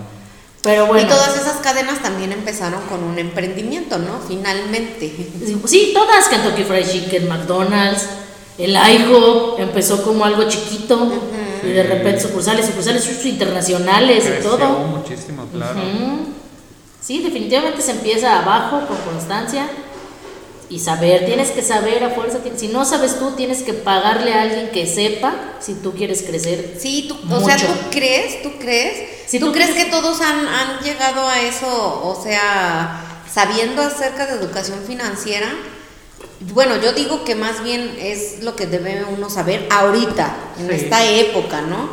Pero 0.64 0.86
bueno, 0.86 1.06
Y 1.06 1.08
todas 1.08 1.36
esas 1.36 1.58
cadenas 1.58 2.02
también 2.02 2.32
empezaron 2.32 2.80
con 2.88 3.04
un 3.04 3.18
emprendimiento, 3.18 3.98
¿no? 3.98 4.18
Finalmente. 4.26 5.14
sí, 5.66 5.90
todas, 5.92 6.28
Kentucky 6.28 6.64
Fried 6.64 6.88
Chicken, 6.88 7.28
McDonald's, 7.28 8.06
el 8.56 8.70
IHOP 8.74 9.60
empezó 9.60 10.02
como 10.02 10.24
algo 10.24 10.48
chiquito 10.48 11.12
y 11.62 11.68
de 11.68 11.82
repente 11.82 12.20
sucursales, 12.20 12.66
sucursales 12.66 13.24
internacionales 13.26 14.24
y 14.24 14.28
Creció 14.28 14.50
todo. 14.52 14.78
muchísimo, 14.78 15.46
claro. 15.52 15.78
Ujú. 15.80 16.18
Sí, 17.00 17.22
definitivamente 17.22 17.82
se 17.82 17.90
empieza 17.90 18.40
abajo 18.40 18.86
con 18.86 18.96
constancia 19.12 19.68
y 20.74 20.78
saber, 20.80 21.24
tienes 21.26 21.50
que 21.52 21.62
saber 21.62 22.02
a 22.02 22.10
fuerza, 22.10 22.38
si 22.56 22.68
no 22.68 22.84
sabes 22.84 23.18
tú, 23.18 23.32
tienes 23.32 23.62
que 23.62 23.72
pagarle 23.74 24.32
a 24.32 24.42
alguien 24.42 24.70
que 24.70 24.86
sepa 24.86 25.34
si 25.60 25.74
tú 25.74 25.92
quieres 25.94 26.22
crecer. 26.22 26.76
Sí, 26.80 27.06
tú, 27.08 27.16
o 27.34 27.40
sea. 27.44 27.56
¿tú 27.56 27.66
crees? 27.90 28.42
¿Tú 28.42 28.50
crees? 28.58 29.08
Si 29.26 29.38
¿Tú, 29.38 29.46
tú 29.46 29.52
crees 29.52 29.70
crees- 29.70 29.84
que 29.84 29.90
todos 29.90 30.20
han, 30.20 30.46
han 30.48 30.80
llegado 30.82 31.28
a 31.28 31.40
eso, 31.40 31.66
o 32.04 32.20
sea, 32.22 33.22
sabiendo 33.32 33.82
acerca 33.82 34.26
de 34.26 34.34
educación 34.34 34.80
financiera? 34.86 35.48
Bueno, 36.40 36.76
yo 36.82 36.92
digo 36.92 37.24
que 37.24 37.34
más 37.34 37.62
bien 37.62 37.96
es 37.98 38.42
lo 38.42 38.56
que 38.56 38.66
debe 38.66 39.04
uno 39.04 39.30
saber 39.30 39.66
ahorita, 39.70 40.34
en 40.58 40.68
Sí. 40.68 40.74
esta 40.74 41.04
época, 41.08 41.60
¿no? 41.62 41.88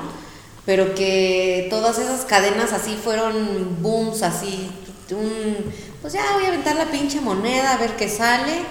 Pero 0.65 0.93
que 0.95 1.67
todas 1.69 1.97
esas 1.99 2.21
cadenas 2.25 2.73
así 2.73 2.97
fueron 3.01 3.77
booms, 3.81 4.23
así, 4.23 4.69
un, 5.15 5.73
pues 6.01 6.13
ya 6.13 6.23
voy 6.33 6.45
a 6.45 6.47
aventar 6.49 6.75
la 6.75 6.85
pinche 6.85 7.19
moneda 7.21 7.73
a 7.73 7.77
ver 7.77 7.95
qué 7.95 8.07
sale 8.09 8.61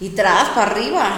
y 0.00 0.10
tras 0.10 0.48
para 0.50 0.70
arriba. 0.70 1.08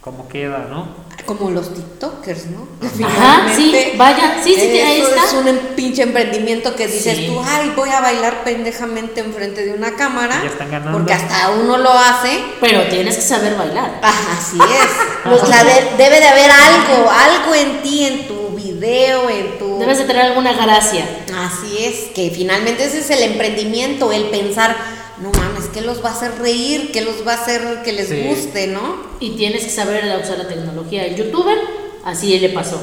Como 0.00 0.28
queda, 0.28 0.66
¿no? 0.70 1.08
Como 1.26 1.50
los 1.50 1.74
TikTokers, 1.74 2.46
¿no? 2.46 2.66
Ajá, 2.80 3.44
sí, 3.54 3.64
Finalmente, 3.64 3.94
vaya, 3.98 4.36
sí, 4.42 4.54
sí, 4.54 4.60
ahí 4.80 5.00
está. 5.02 5.24
Es 5.26 5.32
un 5.34 5.48
em- 5.48 5.58
pinche 5.76 6.02
emprendimiento 6.02 6.74
que 6.74 6.86
dices 6.86 7.16
Sí. 7.18 7.26
tú, 7.26 7.42
ay, 7.44 7.72
voy 7.76 7.90
a 7.90 8.00
bailar 8.00 8.44
pendejamente 8.44 9.20
enfrente 9.20 9.66
de 9.66 9.74
una 9.74 9.94
cámara. 9.96 10.40
Ya 10.42 10.48
están 10.48 10.70
ganando. 10.70 10.96
Porque 10.96 11.12
hasta 11.12 11.50
uno 11.50 11.76
lo 11.76 11.90
hace. 11.92 12.42
Pero 12.60 12.84
tienes 12.88 13.16
que 13.16 13.22
saber 13.22 13.56
bailar. 13.56 14.00
Así 14.02 14.56
es. 14.58 14.90
O 15.42 15.44
sea, 15.44 15.62
de- 15.64 15.96
debe 15.98 16.20
de 16.20 16.28
haber 16.28 16.50
algo, 16.50 17.10
algo 17.10 17.54
en 17.54 17.82
ti, 17.82 18.06
en 18.06 18.28
tu 18.28 18.37
video, 18.80 19.28
en 19.30 19.58
tu. 19.58 19.78
Debes 19.78 19.98
de 19.98 20.04
tener 20.04 20.22
alguna 20.22 20.52
gracia. 20.52 21.04
Así 21.36 21.84
es, 21.84 22.10
que 22.14 22.30
finalmente 22.30 22.84
ese 22.84 22.98
es 23.00 23.10
el 23.10 23.22
emprendimiento, 23.22 24.12
el 24.12 24.24
pensar, 24.24 24.76
no 25.20 25.30
mames, 25.32 25.66
¿qué 25.72 25.80
los 25.80 26.04
va 26.04 26.10
a 26.10 26.12
hacer 26.12 26.38
reír? 26.38 26.90
¿Qué 26.92 27.00
los 27.02 27.26
va 27.26 27.32
a 27.32 27.42
hacer 27.42 27.82
que 27.84 27.92
les 27.92 28.08
Sí. 28.08 28.22
guste, 28.28 28.68
no? 28.68 28.96
Y 29.20 29.30
tienes 29.36 29.64
que 29.64 29.70
saber 29.70 30.04
usar 30.22 30.38
la 30.38 30.48
tecnología. 30.48 31.04
El 31.04 31.16
youtuber, 31.16 31.58
así 32.04 32.38
le 32.38 32.48
pasó. 32.50 32.80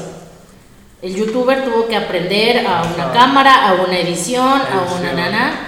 El 1.02 1.14
youtuber 1.14 1.64
tuvo 1.64 1.86
que 1.88 1.96
aprender 1.96 2.66
a 2.66 2.82
una 2.94 3.04
Ajá. 3.04 3.12
cámara, 3.12 3.68
a 3.68 3.74
una 3.74 3.98
edición, 3.98 4.44
a 4.60 4.94
una 4.98 5.12
nana. 5.12 5.60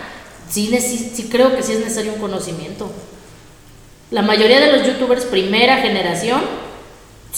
Sí, 0.51 0.69
neces- 0.73 1.11
sí 1.15 1.29
creo 1.31 1.55
que 1.57 1.63
sí 1.63 1.73
es 1.73 1.81
necesario 1.81 2.15
un 2.15 2.21
conocimiento. 2.21 2.91
La 4.11 4.23
mayoría 4.23 4.59
de 4.61 4.73
los 4.73 4.87
youtubers 4.87 5.27
primera 5.27 5.77
generación, 5.79 6.41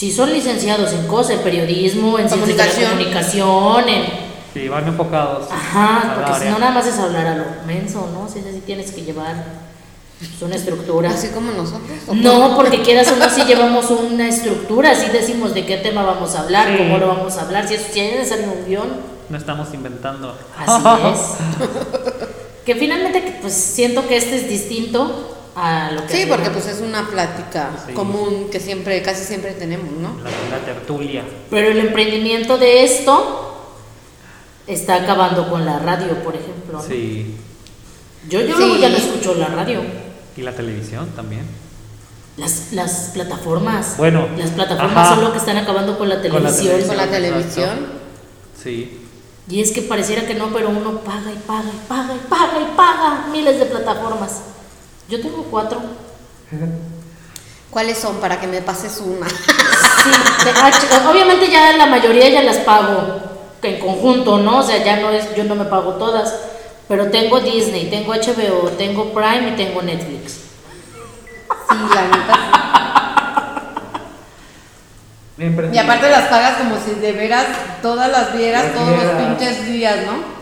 sí 0.01 0.11
son 0.11 0.33
licenciados 0.33 0.93
en 0.95 1.07
cosas, 1.07 1.33
en 1.33 1.41
periodismo, 1.41 2.19
en 2.19 2.27
ciencias 2.31 2.57
de 2.57 2.85
Comunicación. 2.87 2.91
comunicación, 2.91 3.89
en... 3.91 4.31
Sí, 4.55 4.67
van 4.67 4.89
enfocados. 4.89 5.47
Ajá, 5.53 6.15
porque 6.15 6.41
si 6.41 6.49
no 6.51 6.59
nada 6.59 6.73
más 6.73 6.87
es 6.87 6.99
hablar 6.99 7.27
a 7.27 7.37
lo 7.37 7.45
menso, 7.67 8.09
¿no? 8.15 8.27
Sí, 8.27 8.41
sí 8.43 8.63
tienes 8.65 8.93
que 8.93 9.03
llevar 9.03 9.45
pues, 10.19 10.41
una 10.41 10.57
estructura. 10.57 11.11
Así 11.11 11.29
como 11.29 11.53
nosotros. 11.53 11.83
¿o 12.09 12.15
No, 12.15 12.57
porque 12.57 12.81
quieras 12.81 13.13
o 13.13 13.17
no, 13.17 13.29
si 13.29 13.45
llevamos 13.47 13.91
una 13.91 14.27
estructura, 14.27 14.95
si 14.95 15.11
decimos 15.11 15.53
de 15.53 15.67
qué 15.67 15.77
tema 15.77 16.03
vamos 16.03 16.35
a 16.35 16.41
hablar, 16.45 16.69
Sí. 16.69 16.79
cómo 16.79 16.97
lo 16.97 17.09
vamos 17.09 17.37
a 17.37 17.43
hablar, 17.43 17.69
si 17.69 17.75
es, 17.75 17.83
si 17.93 18.01
es 18.01 18.17
necesario 18.17 18.47
un 18.53 18.65
guion, 18.67 18.89
No 19.29 19.37
estamos 19.37 19.69
inventando. 19.75 20.35
así 20.57 20.83
es. 21.13 21.21
que 22.65 22.75
finalmente, 22.75 23.39
pues 23.43 23.53
siento 23.53 24.09
que 24.09 24.17
este 24.17 24.37
es 24.37 24.49
distinto 24.49 25.37
a 25.63 25.91
lo 25.93 26.07
que 26.07 26.13
Sí, 26.17 26.27
porque 26.29 26.51
pues 26.51 26.67
es 26.67 26.81
una 26.81 27.07
plática 27.09 27.71
Sí. 27.87 27.93
común 27.93 28.49
que 28.51 28.59
siempre, 28.61 29.03
casi 29.03 29.25
siempre 29.25 29.53
tenemos, 29.53 29.91
¿no? 29.93 30.17
La, 30.23 30.59
la 30.59 30.65
tertulia. 30.65 31.23
Pero 31.51 31.69
el 31.69 31.79
emprendimiento 31.79 32.57
de 32.59 32.85
esto 32.85 33.75
está 34.67 34.97
acabando 34.97 35.51
con 35.51 35.65
la 35.67 35.79
radio, 35.79 36.15
por 36.23 36.35
ejemplo. 36.35 36.79
¿no? 36.79 36.83
Sí. 36.83 37.37
Yo, 38.29 38.41
yo 38.41 38.47
Sí. 38.57 38.59
luego 38.59 38.77
ya 38.77 38.89
no 38.89 38.97
escucho 38.97 39.35
la 39.35 39.47
radio. 39.49 39.83
Y 40.37 40.43
la 40.43 40.53
televisión 40.53 41.09
también. 41.17 41.45
Las, 42.37 42.73
las 42.73 43.11
plataformas. 43.13 43.97
Bueno, 43.99 44.29
Las 44.39 44.51
plataformas 44.51 45.07
ajá. 45.09 45.15
son 45.17 45.25
lo 45.25 45.33
que 45.33 45.39
están 45.39 45.57
acabando 45.59 45.99
con 45.99 46.09
la 46.09 46.23
Con 46.23 46.43
la 46.43 46.51
televisión. 46.51 46.89
Con 46.89 46.97
la 46.97 47.07
televisión. 47.11 47.87
Sí. 48.63 48.97
Y 49.49 49.61
es 49.61 49.73
que 49.73 49.83
pareciera 49.83 50.27
que 50.27 50.35
no, 50.35 50.53
pero 50.53 50.69
uno 50.71 51.01
paga 51.01 51.31
y 51.33 51.39
paga 51.47 51.69
y 51.69 51.89
paga 51.89 52.15
y 52.15 52.29
paga 52.29 52.61
y 52.61 52.77
paga 52.77 53.27
miles 53.33 53.59
de 53.59 53.67
plataformas. 53.67 54.43
Yo 55.11 55.21
tengo 55.21 55.43
cuatro. 55.51 55.81
¿Cuáles 57.71 57.99
son 57.99 58.17
para 58.17 58.41
que 58.41 58.47
me 58.47 58.61
pases 58.63 58.99
una? 59.05 59.29
Sí, 59.29 60.11
de 60.45 60.51
H- 60.51 61.09
obviamente 61.09 61.51
ya 61.51 61.77
la 61.77 61.87
mayoría 61.87 62.29
ya 62.31 62.43
las 62.43 62.59
pago 62.59 63.21
en 63.63 63.79
conjunto, 63.81 64.39
¿no? 64.39 64.59
O 64.59 64.63
sea, 64.63 64.83
ya 64.83 64.97
no 64.97 65.11
es, 65.11 65.35
yo 65.37 65.45
no 65.45 65.55
me 65.55 65.65
pago 65.67 65.95
todas, 65.95 66.35
pero 66.89 67.11
tengo 67.11 67.41
Disney, 67.41 67.91
tengo 67.91 68.13
HBO, 68.15 68.71
tengo 68.79 69.13
Prime 69.13 69.51
y 69.51 69.57
tengo 69.57 69.83
Netflix. 69.83 70.33
Sí, 71.69 71.77
la 71.95 72.03
neta. 72.09 72.39
sí. 75.39 75.45
Y 75.73 75.79
aparte 75.79 76.11
las 76.11 76.29
pagas 76.29 76.57
como 76.59 76.77
si 76.85 76.99
de 77.01 77.13
veras 77.13 77.47
todas 77.83 78.11
las 78.11 78.37
vieras 78.37 78.65
Las 78.67 78.75
todos 78.75 79.03
los 79.03 79.13
pinches 79.13 79.67
días, 79.67 79.97
¿no? 80.07 80.41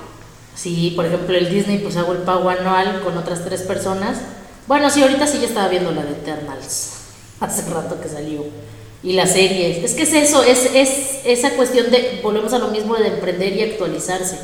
Sí, 0.55 0.93
por 0.97 1.05
ejemplo, 1.07 1.37
el 1.37 1.51
Disney, 1.51 1.79
pues 1.79 1.97
hago 1.97 2.13
el 2.13 2.19
pago 2.19 2.49
anual 2.51 3.01
con 3.05 3.17
otras 3.17 3.45
tres 3.45 3.63
personas. 3.63 4.19
Bueno, 4.69 4.89
sí, 4.91 5.03
ahorita 5.03 5.27
sí 5.27 5.39
ya 5.41 5.49
estaba 5.49 5.69
viendo 5.69 5.91
la 5.91 6.03
de 6.05 6.13
Eternals, 6.13 6.91
hace 7.41 7.69
rato 7.71 8.01
que 8.01 8.09
salió. 8.09 8.45
Y 9.03 9.13
las 9.13 9.33
series. 9.33 9.79
Es 9.85 9.95
que 9.95 10.03
es 10.03 10.13
eso, 10.13 10.43
es, 10.43 10.71
es 10.75 10.91
esa 11.25 11.51
cuestión 11.51 11.91
de, 11.91 12.21
volvemos 12.23 12.53
a 12.53 12.59
lo 12.59 12.69
mismo 12.69 12.95
de 12.97 13.07
emprender 13.09 13.53
y 13.57 13.63
actualizarse. 13.63 14.39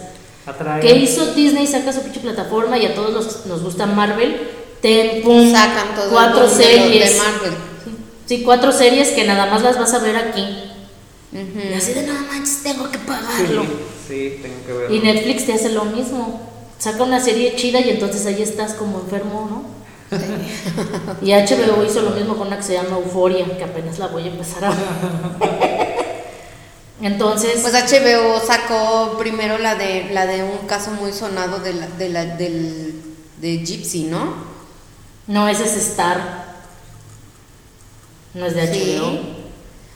Atrae. 0.47 0.81
¿Qué 0.81 0.95
hizo 0.97 1.35
Disney? 1.35 1.67
Saca 1.67 1.93
su 1.93 2.03
pinche 2.03 2.21
plataforma 2.21 2.79
y 2.79 2.87
a 2.87 2.95
todos 2.95 3.13
los, 3.13 3.47
nos 3.47 3.63
gusta 3.63 3.87
Marvel. 3.87 4.41
Ten, 4.81 5.23
pum, 5.23 5.51
Sacan 5.51 5.95
todo 5.97 6.11
cuatro 6.11 6.45
el 6.45 6.51
series. 6.51 7.13
de 7.13 7.19
Marvel. 7.19 7.53
Sí, 8.27 8.43
cuatro 8.45 8.71
series 8.71 9.09
que 9.11 9.25
nada 9.25 9.47
más 9.47 9.63
las 9.63 9.79
vas 9.79 9.93
a 9.93 9.99
ver 9.99 10.17
aquí. 10.17 10.43
Ujú. 11.33 11.69
Y 11.71 11.75
así 11.75 11.93
de 11.95 12.03
no 12.07 12.13
manches, 12.31 12.63
tengo 12.63 12.89
que 12.91 12.99
Sí, 12.99 13.05
pagarlo. 13.07 13.65
sí, 14.07 14.39
tengo 14.41 14.65
que 14.67 14.73
verlo. 14.73 14.95
Y 14.95 15.01
Netflix 15.01 15.47
te 15.47 15.53
hace 15.55 15.71
lo 15.71 15.85
mismo. 15.87 16.41
Saca 16.79 17.03
una 17.03 17.19
serie 17.21 17.57
chida 17.57 17.81
y 17.81 17.91
entonces 17.91 18.25
ahí 18.27 18.41
estás 18.41 18.75
como 18.75 19.01
enfermo, 19.01 19.49
¿no? 19.51 19.74
Y 21.23 21.33
HBO 21.33 21.85
hizo 21.85 22.03
lo 22.03 22.11
mismo 22.11 22.37
con 22.37 22.49
una 22.49 22.57
que 22.57 22.63
se 22.63 22.75
llama 22.75 22.97
Euforia, 22.97 23.45
que 23.57 23.65
apenas 23.65 23.99
la 23.99 24.09
voy 24.09 24.25
a 24.25 24.27
empezar 24.27 24.65
a 24.65 24.71
ver. 24.71 24.79
Entonces, 27.03 27.61
Pues 27.61 27.75
HBO 27.75 28.41
sacó 28.41 29.17
primero 29.19 29.59
la 29.59 29.75
de 29.75 30.09
la 30.13 30.27
de 30.27 30.43
un 30.43 30.67
caso 30.67 30.91
muy 30.93 31.13
sonado 31.13 31.59
de 31.59 31.75
la, 31.75 31.87
de 31.87 32.09
la, 32.09 32.25
del 32.25 33.03
de 33.41 33.59
Gypsy, 33.59 34.05
¿no? 34.05 34.35
no, 35.27 35.49
ese 35.49 35.65
es 35.65 35.77
Star. 35.77 36.45
No 38.35 38.47
es 38.47 38.55
de 38.55 38.67
Sí. 38.73 38.97
HBO. 38.99 39.45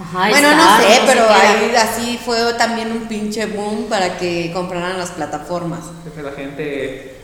Ajá, 0.01 0.29
bueno, 0.29 0.55
no 0.55 0.77
sé, 0.77 1.01
pero 1.07 1.29
ahí 1.29 1.75
así 1.77 2.21
fue 2.25 2.55
también 2.55 2.93
un 2.93 3.09
pinche 3.09 3.47
boom 3.47 3.87
para 3.89 4.16
que 4.16 4.53
compraran 4.53 4.97
las 4.97 5.11
plataformas. 5.11 5.81
Que 6.14 6.23
la 6.23 6.33
gente 6.33 7.16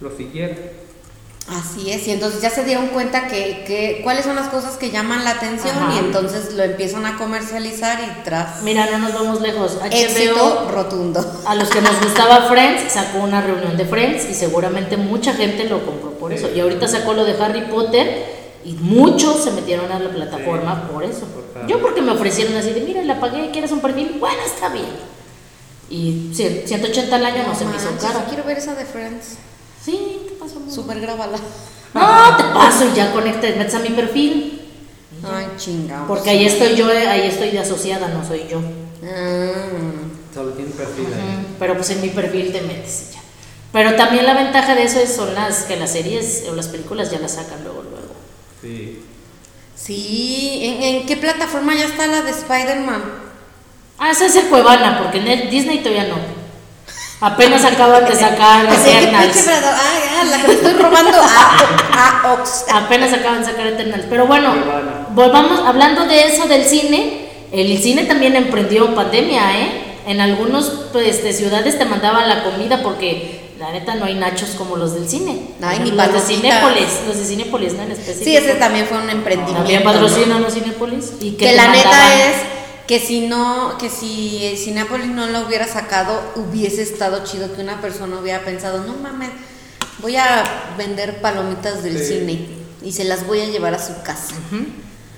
lo 0.00 0.16
siguiera. 0.16 0.54
Así 1.46 1.90
es, 1.90 2.06
y 2.08 2.10
entonces 2.12 2.40
ya 2.40 2.48
se 2.48 2.64
dieron 2.64 2.86
cuenta 2.88 3.28
que, 3.28 3.64
que 3.66 4.00
cuáles 4.02 4.24
son 4.24 4.34
las 4.34 4.48
cosas 4.48 4.78
que 4.78 4.90
llaman 4.90 5.24
la 5.24 5.32
atención 5.32 5.76
Ajá. 5.76 5.92
y 5.94 5.98
entonces 5.98 6.54
lo 6.54 6.62
empiezan 6.62 7.04
a 7.04 7.18
comercializar 7.18 8.00
y 8.00 8.24
tras 8.24 8.62
Mira, 8.62 8.86
no 8.90 8.98
nos 8.98 9.12
vamos 9.12 9.42
lejos. 9.42 9.76
éxito 9.90 10.34
HBO, 10.34 10.70
rotundo. 10.70 11.42
a 11.46 11.54
los 11.54 11.68
que 11.68 11.82
nos 11.82 12.00
gustaba 12.02 12.48
Friends, 12.48 12.90
sacó 12.90 13.18
una 13.18 13.42
reunión 13.42 13.76
de 13.76 13.84
Friends 13.84 14.24
y 14.30 14.32
seguramente 14.34 14.96
mucha 14.96 15.34
gente 15.34 15.64
lo 15.68 15.84
compró 15.84 16.12
por 16.12 16.32
eso. 16.32 16.48
Y 16.50 16.60
ahorita 16.60 16.88
sacó 16.88 17.12
lo 17.12 17.24
de 17.26 17.32
Harry 17.42 17.66
Potter 17.66 18.24
y 18.64 18.72
muchos 18.72 19.44
se 19.44 19.50
metieron 19.50 19.92
a 19.92 19.98
la 19.98 20.08
plataforma 20.08 20.88
por 20.90 21.04
eso. 21.04 21.26
Por 21.26 21.66
Yo 21.66 21.78
porque 21.82 22.00
me 22.00 22.12
ofrecieron 22.12 22.56
así 22.56 22.70
de, 22.70 22.80
mira, 22.80 23.02
la 23.02 23.20
pagué, 23.20 23.50
¿quieres 23.50 23.70
un 23.70 23.80
perfil? 23.80 24.16
Bueno, 24.18 24.38
está 24.46 24.70
bien. 24.70 24.86
Y 25.90 26.30
cien- 26.34 26.62
180 26.66 27.14
al 27.16 27.26
año 27.26 27.42
no, 27.46 27.54
se 27.54 27.66
me 27.66 27.76
hizo 27.76 27.90
caro. 28.00 28.20
yo 28.20 28.24
quiero 28.28 28.44
ver 28.44 28.56
esa 28.56 28.74
de 28.74 28.86
Friends. 28.86 29.36
Sí, 29.84 30.23
Super 30.70 31.00
grábala. 31.00 31.38
No, 31.94 32.36
te 32.36 32.42
paso 32.42 32.88
y 32.92 32.96
ya 32.96 33.12
conecta, 33.12 33.46
metes 33.56 33.72
a 33.76 33.78
mi 33.78 33.90
perfil. 33.90 34.62
Ay, 35.24 35.46
chingados. 35.56 36.08
Porque 36.08 36.28
ahí 36.30 36.44
estoy 36.44 36.74
yo, 36.74 36.90
eh, 36.90 37.06
ahí 37.06 37.28
estoy 37.28 37.50
de 37.52 37.60
asociada, 37.60 38.08
no 38.08 38.26
soy 38.26 38.48
yo. 38.50 38.60
Ah. 39.04 39.68
Solo 40.34 40.50
tiene 40.54 40.72
perfil 40.72 41.06
ahí. 41.14 41.54
Pero 41.56 41.74
pues 41.74 41.90
en 41.90 42.00
mi 42.00 42.08
perfil 42.08 42.50
te 42.50 42.62
metes 42.62 43.10
y 43.10 43.14
ya. 43.14 43.20
Pero 43.72 43.94
también 43.94 44.26
la 44.26 44.34
ventaja 44.34 44.74
de 44.74 44.82
eso 44.82 44.98
es, 44.98 45.14
son 45.14 45.36
las 45.36 45.62
que 45.66 45.76
las 45.76 45.92
series 45.92 46.46
o 46.50 46.54
las 46.56 46.66
películas 46.66 47.12
ya 47.12 47.20
las 47.20 47.34
sacan 47.34 47.62
luego, 47.62 47.82
luego. 47.82 48.14
Sí. 48.60 49.00
Sí, 49.76 50.58
¿En, 50.62 50.82
en 50.82 51.06
qué 51.06 51.16
plataforma 51.16 51.76
ya 51.76 51.84
está 51.84 52.08
la 52.08 52.22
de 52.22 52.30
Spider-Man? 52.32 53.04
Ah, 53.98 54.10
esa 54.10 54.26
es 54.26 54.34
el 54.34 54.46
Cuevana, 54.46 54.98
porque 55.00 55.18
en 55.18 55.28
el 55.28 55.48
Disney 55.48 55.78
todavía 55.78 56.08
no. 56.08 56.16
Apenas 57.24 57.64
acaban 57.64 58.04
de 58.04 58.14
sacar 58.14 58.66
Así 58.68 58.90
que 58.90 58.98
Eternals. 58.98 59.48
Ah, 59.48 59.98
ya, 60.14 60.24
la 60.24 60.42
que 60.42 60.48
me 60.48 60.54
estoy 60.54 60.72
robando 60.74 61.18
a, 61.18 62.22
a 62.22 62.34
Ox. 62.34 62.66
Apenas 62.70 63.14
acaban 63.14 63.40
de 63.40 63.46
sacar 63.46 63.66
Eternals. 63.66 64.04
Pero 64.10 64.26
bueno, 64.26 64.52
volvamos, 65.14 65.60
hablando 65.66 66.06
de 66.06 66.26
eso 66.26 66.46
del 66.46 66.66
cine, 66.66 67.28
el 67.50 67.78
cine 67.78 68.04
también 68.04 68.36
emprendió 68.36 68.84
en 68.86 68.94
pandemia, 68.94 69.58
¿eh? 69.58 69.68
En 70.06 70.20
algunas 70.20 70.66
pues, 70.92 71.24
de 71.24 71.32
ciudades 71.32 71.78
te 71.78 71.86
mandaban 71.86 72.28
la 72.28 72.44
comida 72.44 72.82
porque 72.82 73.40
la 73.58 73.72
neta 73.72 73.94
no 73.94 74.04
hay 74.04 74.16
nachos 74.16 74.50
como 74.58 74.76
los 74.76 74.92
del 74.92 75.08
cine. 75.08 75.38
Ay, 75.62 75.78
ni 75.82 75.92
los 75.92 76.12
de. 76.12 76.20
Cinépolis, 76.20 77.00
los 77.06 77.16
de 77.16 77.24
Cinépolis, 77.24 77.72
¿no? 77.72 77.84
En 77.84 77.92
específico. 77.92 78.24
Sí, 78.24 78.36
ese 78.36 78.56
también 78.56 78.86
fue 78.86 78.98
un 78.98 79.08
emprendimiento. 79.08 79.60
También 79.60 79.82
¿no? 79.82 79.90
patrocinan 79.90 80.42
los 80.42 80.52
Cinépolis. 80.52 81.12
Y 81.20 81.30
que, 81.32 81.54
la 81.54 81.68
neta 81.68 82.14
es 82.26 82.34
que 82.86 82.98
si 83.00 83.26
no, 83.26 83.76
que 83.78 83.88
si 83.88 84.44
el 84.44 84.58
Cinépolis 84.58 85.06
no 85.08 85.26
lo 85.26 85.46
hubiera 85.46 85.66
sacado, 85.66 86.20
hubiese 86.36 86.82
estado 86.82 87.24
chido 87.24 87.54
que 87.54 87.62
una 87.62 87.80
persona 87.80 88.18
hubiera 88.18 88.40
pensado, 88.44 88.84
no 88.84 88.94
mames, 88.94 89.30
voy 90.00 90.16
a 90.16 90.44
vender 90.76 91.20
palomitas 91.20 91.82
del 91.82 91.98
Sí. 91.98 92.18
cine 92.18 92.46
y 92.82 92.92
se 92.92 93.04
las 93.04 93.26
voy 93.26 93.40
a 93.40 93.46
llevar 93.46 93.74
a 93.74 93.78
su 93.84 94.02
casa. 94.02 94.34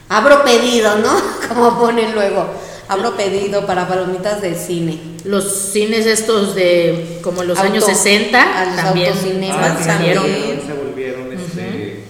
Abro 0.09 0.45
pedido, 0.45 0.97
¿no? 0.99 1.11
Como 1.49 1.79
ponen 1.79 2.15
luego. 2.15 2.47
Abro 2.89 3.17
pedido 3.17 3.67
para 3.67 3.89
palomitas 3.89 4.41
del 4.41 4.55
cine. 4.57 5.01
Los 5.25 5.51
cines 5.73 6.07
estos 6.07 6.55
de 6.55 7.19
como 7.25 7.43
los 7.43 7.59
Auto- 7.59 7.69
años 7.73 7.85
60 7.85 8.41
a 8.41 8.65
los 8.67 8.77
también 8.77 9.13
Ah, 9.13 9.17
también. 9.17 9.85
salieron, 9.85 10.25
se 10.25 10.73
volvieron 10.73 11.33
este, 11.33 12.05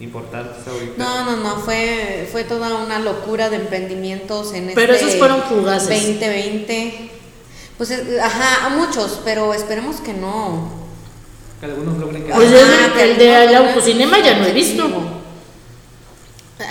importantes 0.00 0.66
ahorita. 0.66 0.94
No, 1.02 1.24
no, 1.24 1.36
no, 1.36 1.56
fue, 1.60 2.28
fue 2.30 2.44
toda 2.44 2.74
una 2.76 2.98
locura 2.98 3.48
de 3.50 3.56
emprendimientos 3.56 4.52
en 4.52 4.72
Pero 4.74 4.92
este 4.94 5.06
esos 5.06 5.18
fueron 5.18 5.42
fugaces. 5.44 5.88
2020. 5.88 7.10
Pues, 7.78 7.90
es- 7.90 8.20
ajá, 8.20 8.66
a 8.66 8.68
muchos, 8.70 9.20
pero 9.24 9.52
esperemos 9.54 9.96
que 9.96 10.12
no. 10.14 10.70
Que 11.60 11.66
algunos 11.66 11.96
logren 11.98 12.24
que 12.24 12.32
Pues 12.32 12.48
Ajá, 12.52 12.58
es 12.58 12.86
el- 12.86 12.92
que 12.92 13.02
el 13.12 13.18
de 13.18 13.46
logren 13.52 13.68
autocinema 13.68 14.18
ya 14.20 14.38
no 14.38 14.46
he 14.46 14.52
visto. 14.52 14.84
objetivo. 14.84 15.16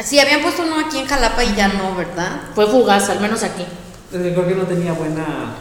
Sí, 0.04 0.20
habían 0.20 0.42
puesto 0.42 0.64
uno 0.64 0.80
aquí 0.80 0.98
en 1.00 1.06
Jalapa 1.06 1.44
y 1.44 1.56
ya 1.56 1.68
no, 1.68 1.96
¿verdad? 1.96 2.42
Fue 2.56 2.66
fugaz, 2.68 3.08
al 3.10 3.20
menos 3.20 3.44
aquí. 3.44 3.64
Creo 4.12 4.48
que 4.48 4.56
no 4.56 4.64
tenía 4.64 4.94
buena 4.94 5.56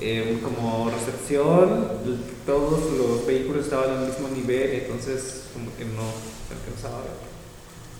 eh, 0.00 0.38
como 0.42 0.90
recepción, 0.90 1.88
todos 2.46 2.92
los 2.92 3.26
vehículos 3.26 3.64
estaban 3.64 3.90
al 3.90 4.06
mismo 4.06 4.28
nivel, 4.28 4.82
entonces 4.84 5.42
como 5.52 5.74
que 5.76 5.84
no 5.84 6.04
se 6.48 6.54
alcanzaba. 6.54 7.02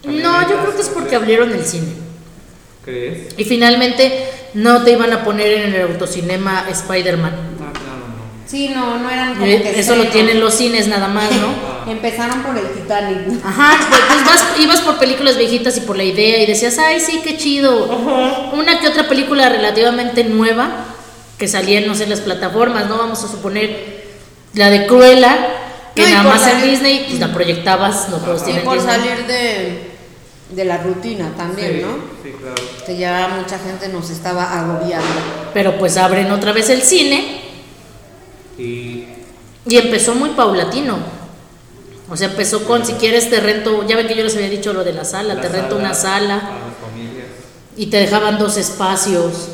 No, 0.05 0.49
yo 0.49 0.61
creo 0.63 0.75
que 0.75 0.83
es 0.83 0.89
porque 0.89 1.17
abrieron 1.17 1.51
el 1.53 1.65
cine. 1.65 1.93
¿Crees? 2.85 3.35
Y 3.37 3.45
finalmente 3.45 4.31
no 4.55 4.83
te 4.83 4.93
iban 4.93 5.13
a 5.13 5.25
poner 5.25 5.53
en 5.65 5.75
el 5.75 5.83
autocinema 5.93 6.67
Spider-Man. 6.71 7.33
Ah, 7.61 7.73
no, 7.75 7.91
no, 7.91 8.07
no. 8.07 8.25
Sí, 8.47 8.69
no, 8.71 8.99
no 8.99 9.11
eran 9.11 9.35
como 9.35 9.45
Eh, 9.45 9.61
que 9.63 9.81
Eso 9.81 9.97
lo 9.97 10.07
tienen 10.09 10.41
los 10.41 10.55
cines 10.55 10.87
nada 10.89 11.09
más, 11.09 11.31
¿no? 11.33 11.49
Ah, 11.49 11.85
Empezaron 11.91 12.43
por 12.43 12.57
el 12.57 12.67
Titanic. 12.71 13.45
Ajá, 13.45 13.77
pues, 13.91 14.01
pues 14.09 14.25
vas, 14.25 14.45
ibas 14.61 14.81
por 14.83 14.99
películas 14.99 15.37
viejitas 15.37 15.77
y 15.77 15.81
por 15.81 15.97
la 15.97 16.05
idea 16.05 16.43
y 16.43 16.47
decías, 16.47 16.79
ay, 16.79 17.01
sí, 17.01 17.21
qué 17.23 17.37
chido. 17.37 17.87
Una 18.53 18.81
que 18.81 18.89
otra 18.89 19.09
película 19.09 19.49
relativamente 19.49 20.25
nueva 20.25 20.85
que 21.37 21.49
salía, 21.49 21.81
no 21.83 21.95
sé, 21.95 22.05
en 22.05 22.11
las 22.11 22.21
plataformas, 22.21 22.89
¿no? 22.89 22.97
Vamos 22.99 23.23
a 23.25 23.29
suponer 23.29 23.99
la 24.55 24.71
de 24.71 24.87
Cruella, 24.87 25.37
que 25.99 26.05
No, 26.05 26.09
y 26.09 26.13
nada 26.13 26.23
por 26.25 26.33
más 26.41 26.47
en 26.47 26.59
salir- 26.61 26.71
Disney, 26.71 27.05
pues 27.09 27.21
la 27.21 27.33
proyectabas, 27.33 28.09
no 28.09 28.17
todos 28.19 28.43
Y 28.43 28.45
tienen 28.47 28.65
por 28.65 28.75
Disney. 28.75 28.97
salir 28.97 29.27
de, 29.27 29.91
de 30.51 30.65
la 30.65 30.79
rutina 30.79 31.33
también, 31.37 31.73
sí, 31.77 31.83
¿no? 31.83 31.97
Sí, 32.23 32.33
claro. 32.41 32.55
Que 32.87 32.97
ya 32.97 33.29
mucha 33.41 33.59
gente 33.59 33.89
nos 33.89 34.11
estaba 34.11 34.59
agobiando. 34.61 35.07
Pero 35.53 35.77
pues 35.79 35.97
abren 35.97 36.31
otra 36.31 36.53
vez 36.53 36.71
el 36.71 36.83
cine 36.83 37.43
Y 38.59 39.05
y 39.67 39.77
empezó 39.77 40.15
muy 40.15 40.31
paulatino. 40.31 40.97
O 42.11 42.17
sea, 42.17 42.29
empezó 42.29 42.65
con, 42.65 42.87
si 42.87 42.95
quieres 42.95 43.29
te 43.29 43.39
rento, 43.39 43.87
ya 43.87 43.97
ven 43.97 44.07
que 44.07 44.17
yo 44.17 44.25
les 44.25 44.35
había 44.35 44.49
dicho 44.49 44.73
lo 44.73 44.83
de 44.83 44.95
la 44.95 45.05
sala, 45.05 45.35
La 45.35 45.41
te 45.43 45.49
rento 45.51 45.77
una 45.77 45.93
sala 45.93 46.41
Para 46.41 46.55
las 46.55 46.75
familias. 46.91 47.27
y 47.77 47.87
te 47.87 47.99
dejaban 47.99 48.39
dos 48.39 48.57
espacios. 48.57 49.49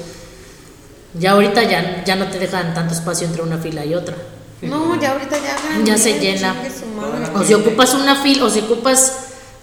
Ya 1.14 1.32
ahorita 1.32 1.64
ya, 1.64 2.04
ya 2.04 2.14
no 2.14 2.28
te 2.28 2.38
dejan 2.38 2.72
tanto 2.74 2.94
espacio 2.94 3.26
entre 3.26 3.42
una 3.42 3.58
fila 3.58 3.84
y 3.84 3.94
otra. 3.96 4.14
No, 4.68 5.00
ya 5.00 5.12
ahorita 5.12 5.36
ya 5.38 5.56
ganan 5.62 5.84
Ya 5.84 5.96
se 5.98 6.18
llena. 6.18 6.54
O 7.34 7.44
si 7.44 7.54
ocupas 7.54 7.94
una 7.94 8.22
fila, 8.22 8.44
o 8.44 8.50
si 8.50 8.60
ocupas 8.60 9.12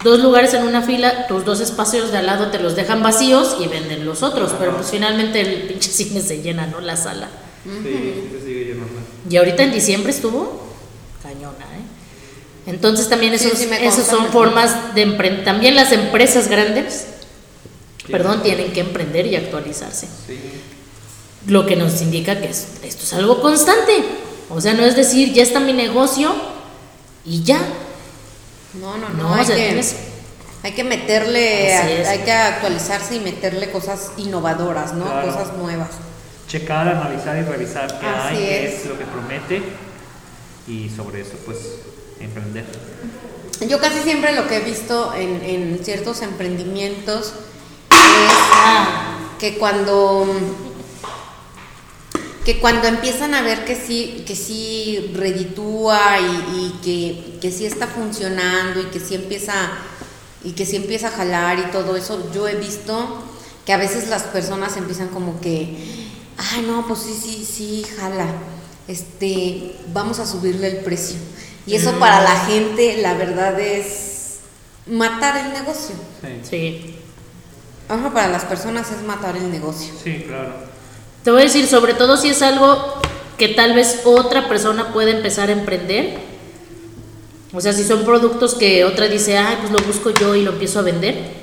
dos 0.03 0.19
lugares 0.19 0.53
en 0.53 0.63
una 0.63 0.81
fila, 0.81 1.27
tus 1.27 1.45
dos 1.45 1.59
espacios 1.59 2.11
de 2.11 2.17
al 2.17 2.25
lado 2.25 2.47
te 2.51 2.59
los 2.59 2.75
dejan 2.75 3.03
vacíos 3.03 3.57
y 3.59 3.67
venden 3.67 4.05
los 4.05 4.23
otros, 4.23 4.53
pero 4.59 4.75
pues 4.75 4.87
finalmente 4.91 5.41
el 5.41 5.63
pinche 5.67 5.91
cine 5.91 6.21
se 6.21 6.41
llena, 6.41 6.67
¿no? 6.67 6.79
La 6.81 6.97
sala. 6.97 7.29
Sí, 7.63 7.69
sí 7.83 8.29
se 8.39 8.45
sigue 8.45 8.65
llenando. 8.65 8.93
Y 9.29 9.37
ahorita 9.37 9.63
en 9.63 9.71
diciembre 9.71 10.11
estuvo 10.11 10.67
cañona, 11.21 11.65
¿eh? 11.77 11.81
Entonces 12.67 13.09
también 13.09 13.33
esos, 13.33 13.57
sí 13.57 13.67
esas 13.81 14.05
son 14.07 14.27
formas 14.27 14.93
de 14.95 15.01
emprender. 15.03 15.43
También 15.45 15.75
las 15.75 15.91
empresas 15.91 16.47
grandes, 16.47 17.05
perdón, 18.09 18.41
tienen 18.43 18.71
que 18.73 18.79
emprender 18.81 19.25
y 19.27 19.35
actualizarse. 19.35 20.07
Sí. 20.27 20.39
Lo 21.47 21.65
que 21.65 21.75
nos 21.75 22.01
indica 22.01 22.39
que 22.39 22.49
es- 22.49 22.67
esto 22.83 23.03
es 23.03 23.13
algo 23.13 23.41
constante. 23.41 24.03
O 24.53 24.61
sea, 24.61 24.73
no 24.73 24.83
es 24.83 24.95
decir, 24.95 25.33
ya 25.33 25.43
está 25.43 25.59
mi 25.59 25.73
negocio 25.73 26.33
y 27.25 27.43
ya. 27.43 27.59
No, 28.79 28.97
no, 28.97 29.09
no. 29.09 29.23
No, 29.23 29.33
hay, 29.33 29.41
o 29.41 29.45
sea, 29.45 29.55
que, 29.55 29.65
tienes- 29.69 29.95
hay 30.63 30.71
que 30.73 30.83
meterle, 30.83 31.73
hay 31.75 32.19
que 32.19 32.31
actualizarse 32.31 33.15
y 33.15 33.19
meterle 33.19 33.71
cosas 33.71 34.11
innovadoras, 34.17 34.93
¿no? 34.93 35.05
Claro. 35.05 35.27
Cosas 35.31 35.53
nuevas. 35.57 35.89
Checar, 36.47 36.87
analizar 36.87 37.37
y 37.37 37.41
revisar 37.43 37.99
qué 37.99 38.05
Así 38.05 38.35
hay, 38.35 38.37
qué 38.37 38.65
es. 38.67 38.79
es 38.81 38.85
lo 38.87 38.97
que 38.97 39.05
promete 39.05 39.61
y 40.67 40.89
sobre 40.89 41.21
eso 41.21 41.33
pues 41.45 41.57
emprender. 42.19 42.65
Yo 43.67 43.79
casi 43.79 43.99
siempre 43.99 44.33
lo 44.33 44.47
que 44.47 44.57
he 44.57 44.59
visto 44.61 45.13
en, 45.13 45.41
en 45.43 45.79
ciertos 45.83 46.21
emprendimientos 46.21 47.27
es 47.27 48.31
Ah, 48.53 49.17
que 49.39 49.57
cuando 49.57 50.25
que 52.45 52.59
cuando 52.59 52.87
empiezan 52.87 53.33
a 53.33 53.41
ver 53.41 53.65
que 53.65 53.75
sí 53.75 54.23
que 54.25 54.35
sí 54.35 55.11
reditúa 55.13 56.19
y, 56.19 56.25
y 56.25 56.79
que, 56.83 57.39
que 57.39 57.51
sí 57.51 57.65
está 57.65 57.87
funcionando 57.87 58.81
y 58.81 58.85
que 58.85 58.99
sí 58.99 59.15
empieza 59.15 59.53
y 60.43 60.53
que 60.53 60.65
sí 60.65 60.75
empieza 60.75 61.09
a 61.09 61.11
jalar 61.11 61.59
y 61.59 61.71
todo 61.71 61.95
eso 61.95 62.31
yo 62.33 62.47
he 62.47 62.55
visto 62.55 63.23
que 63.65 63.73
a 63.73 63.77
veces 63.77 64.09
las 64.09 64.23
personas 64.23 64.75
empiezan 64.77 65.09
como 65.09 65.39
que 65.39 65.77
ay 66.37 66.65
no 66.65 66.87
pues 66.87 66.99
sí 67.01 67.13
sí 67.13 67.45
sí 67.45 67.85
jala. 67.97 68.27
Este 68.87 69.75
vamos 69.93 70.19
a 70.19 70.25
subirle 70.25 70.67
el 70.67 70.77
precio 70.77 71.17
y 71.67 71.75
eso 71.75 71.99
para 71.99 72.21
la 72.21 72.35
gente 72.45 72.97
la 73.01 73.13
verdad 73.13 73.59
es 73.59 74.39
matar 74.87 75.37
el 75.37 75.53
negocio. 75.53 75.95
Sí, 76.21 76.39
sí. 76.49 76.95
Ajá, 77.87 78.11
para 78.11 78.29
las 78.29 78.45
personas 78.45 78.89
es 78.91 79.03
matar 79.03 79.37
el 79.37 79.51
negocio. 79.51 79.93
Sí, 80.03 80.23
claro. 80.27 80.70
Te 81.23 81.31
voy 81.31 81.41
a 81.41 81.45
decir, 81.45 81.67
sobre 81.67 81.93
todo 81.93 82.17
si 82.17 82.29
es 82.29 82.41
algo 82.41 82.95
que 83.37 83.49
tal 83.49 83.73
vez 83.73 84.01
otra 84.05 84.47
persona 84.47 84.91
puede 84.93 85.11
empezar 85.11 85.49
a 85.49 85.53
emprender. 85.53 86.17
O 87.53 87.59
sea, 87.61 87.73
si 87.73 87.83
son 87.83 88.05
productos 88.05 88.55
que 88.55 88.85
otra 88.85 89.07
dice, 89.07 89.37
ay, 89.37 89.57
pues 89.59 89.71
lo 89.71 89.79
busco 89.85 90.09
yo 90.11 90.35
y 90.35 90.43
lo 90.43 90.51
empiezo 90.51 90.79
a 90.79 90.83
vender. 90.83 91.41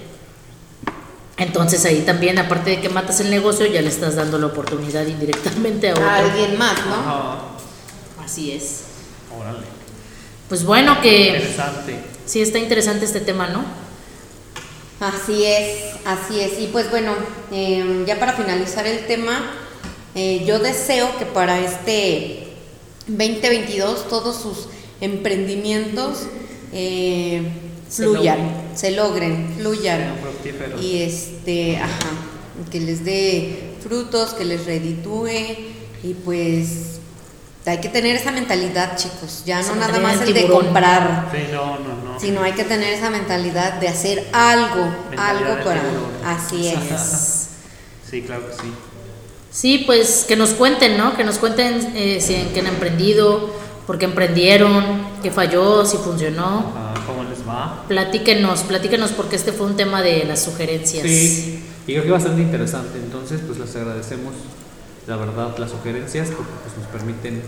Entonces 1.36 1.84
ahí 1.84 2.00
también, 2.00 2.38
aparte 2.38 2.70
de 2.70 2.80
que 2.80 2.88
matas 2.88 3.20
el 3.20 3.30
negocio, 3.30 3.66
ya 3.66 3.80
le 3.82 3.88
estás 3.88 4.16
dando 4.16 4.38
la 4.38 4.46
oportunidad 4.46 5.06
indirectamente 5.06 5.88
a 5.90 5.92
a 5.92 5.94
otro. 5.94 6.08
alguien 6.10 6.58
más 6.58 6.74
no 6.86 6.94
Ajá. 6.94 7.38
Así 8.24 8.50
es. 8.52 8.80
Órale. 9.38 9.66
Pues 10.48 10.64
bueno, 10.64 11.00
que 11.00 11.28
Interesante. 11.28 12.00
sí 12.26 12.40
está 12.42 12.58
interesante 12.58 13.04
este 13.04 13.20
tema, 13.20 13.46
¿no? 13.48 13.62
Así 15.00 15.44
es, 15.44 15.94
así 16.04 16.40
es. 16.40 16.58
Y 16.58 16.66
pues 16.68 16.90
bueno, 16.90 17.12
eh, 17.52 18.02
ya 18.06 18.18
para 18.18 18.32
finalizar 18.32 18.86
el 18.86 19.06
tema, 19.06 19.38
eh, 20.14 20.44
yo 20.46 20.58
deseo 20.58 21.16
que 21.18 21.26
para 21.26 21.60
este 21.60 22.48
2022 23.06 24.08
todos 24.08 24.36
sus 24.36 24.68
emprendimientos 25.00 26.24
eh, 26.72 27.42
Se 27.88 28.02
fluyan, 28.04 28.38
logren. 28.38 28.76
se 28.76 28.90
logren, 28.90 29.54
fluyan. 29.58 30.14
Fructíferos. 30.20 30.82
Y 30.82 31.02
este, 31.02 31.76
ajá, 31.78 32.10
que 32.70 32.80
les 32.80 33.04
dé 33.04 33.74
frutos, 33.82 34.34
que 34.34 34.44
les 34.44 34.66
reditúe 34.66 35.28
y 36.02 36.14
pues 36.24 36.98
hay 37.66 37.78
que 37.78 37.88
tener 37.88 38.16
esa 38.16 38.32
mentalidad, 38.32 38.96
chicos. 38.96 39.42
Ya 39.44 39.62
no 39.62 39.74
nada 39.76 40.00
más 40.00 40.20
el 40.22 40.32
de 40.32 40.46
comprar 40.46 41.28
Sí, 41.32 41.42
no, 41.52 41.78
no, 41.78 42.12
no. 42.12 42.20
sino 42.20 42.42
hay 42.42 42.52
que 42.52 42.64
tener 42.64 42.92
esa 42.94 43.10
mentalidad 43.10 43.74
de 43.74 43.88
hacer 43.88 44.26
algo, 44.32 44.84
Mentalidad 45.10 45.50
algo 45.52 45.64
para... 45.64 45.82
Así 46.24 46.68
es. 46.68 47.44
Sí, 48.10 48.22
claro 48.22 48.46
que 48.48 48.54
sí. 48.54 48.72
Sí, 49.58 49.82
pues 49.86 50.24
que 50.28 50.36
nos 50.36 50.50
cuenten, 50.50 50.96
¿no? 50.96 51.16
Que 51.16 51.24
nos 51.24 51.38
cuenten 51.38 51.92
eh, 51.96 52.20
si 52.20 52.36
en 52.36 52.50
qué 52.50 52.60
han 52.60 52.68
emprendido, 52.68 53.50
por 53.88 53.98
qué 53.98 54.04
emprendieron, 54.04 54.84
qué 55.20 55.32
falló, 55.32 55.84
si 55.84 55.96
funcionó. 55.96 56.72
Ajá, 56.76 56.94
¿Cómo 57.04 57.24
les 57.24 57.40
va? 57.40 57.82
Platíquenos, 57.88 58.60
platíquenos 58.60 59.10
porque 59.10 59.34
este 59.34 59.50
fue 59.50 59.66
un 59.66 59.76
tema 59.76 60.00
de 60.00 60.24
las 60.26 60.44
sugerencias. 60.44 61.02
Sí, 61.02 61.60
y 61.88 61.92
creo 61.92 62.04
que 62.04 62.10
bastante 62.12 62.40
interesante. 62.40 62.98
Entonces, 62.98 63.40
pues 63.44 63.58
les 63.58 63.74
agradecemos, 63.74 64.32
la 65.08 65.16
verdad, 65.16 65.58
las 65.58 65.72
sugerencias 65.72 66.28
porque 66.28 66.52
pues, 66.62 66.78
nos 66.78 66.86
permiten 66.92 67.42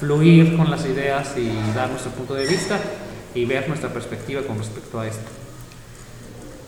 fluir 0.00 0.56
con 0.56 0.72
las 0.72 0.84
ideas 0.86 1.34
y 1.36 1.52
dar 1.72 1.88
nuestro 1.88 2.10
punto 2.10 2.34
de 2.34 2.48
vista 2.48 2.80
y 3.32 3.44
ver 3.44 3.68
nuestra 3.68 3.92
perspectiva 3.92 4.42
con 4.42 4.58
respecto 4.58 4.98
a 4.98 5.06
esto. 5.06 5.30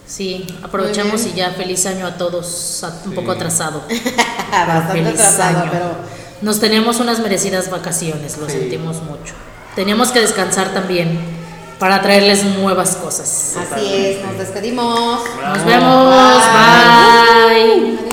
Sí, 0.07 0.47
aprovechamos 0.63 1.27
y 1.27 1.33
ya 1.35 1.51
feliz 1.51 1.85
año 1.87 2.07
a 2.07 2.17
todos, 2.17 2.83
a- 2.85 2.89
un 3.05 3.11
Sí. 3.11 3.17
poco 3.17 3.33
atrasado. 3.33 3.83
Bastante 4.51 4.93
Feliz 5.03 5.09
atrasado, 5.21 5.59
año. 5.63 5.69
pero 5.73 6.17
Nos 6.43 6.61
tenemos 6.61 7.01
unas 7.01 7.19
merecidas 7.21 7.71
vacaciones, 7.71 8.37
lo 8.39 8.47
Sí. 8.47 8.53
sentimos 8.59 9.03
mucho. 9.03 9.35
Teníamos 9.75 10.11
que 10.13 10.21
descansar 10.21 10.69
también 10.75 11.19
para 11.79 12.03
traerles 12.03 12.45
nuevas 12.45 12.97
cosas. 12.97 13.55
así 13.57 13.95
es. 13.95 14.25
Nos 14.25 14.39
despedimos. 14.39 15.21
Nos 15.43 15.65
vemos, 15.65 16.43
bye. 16.53 18.06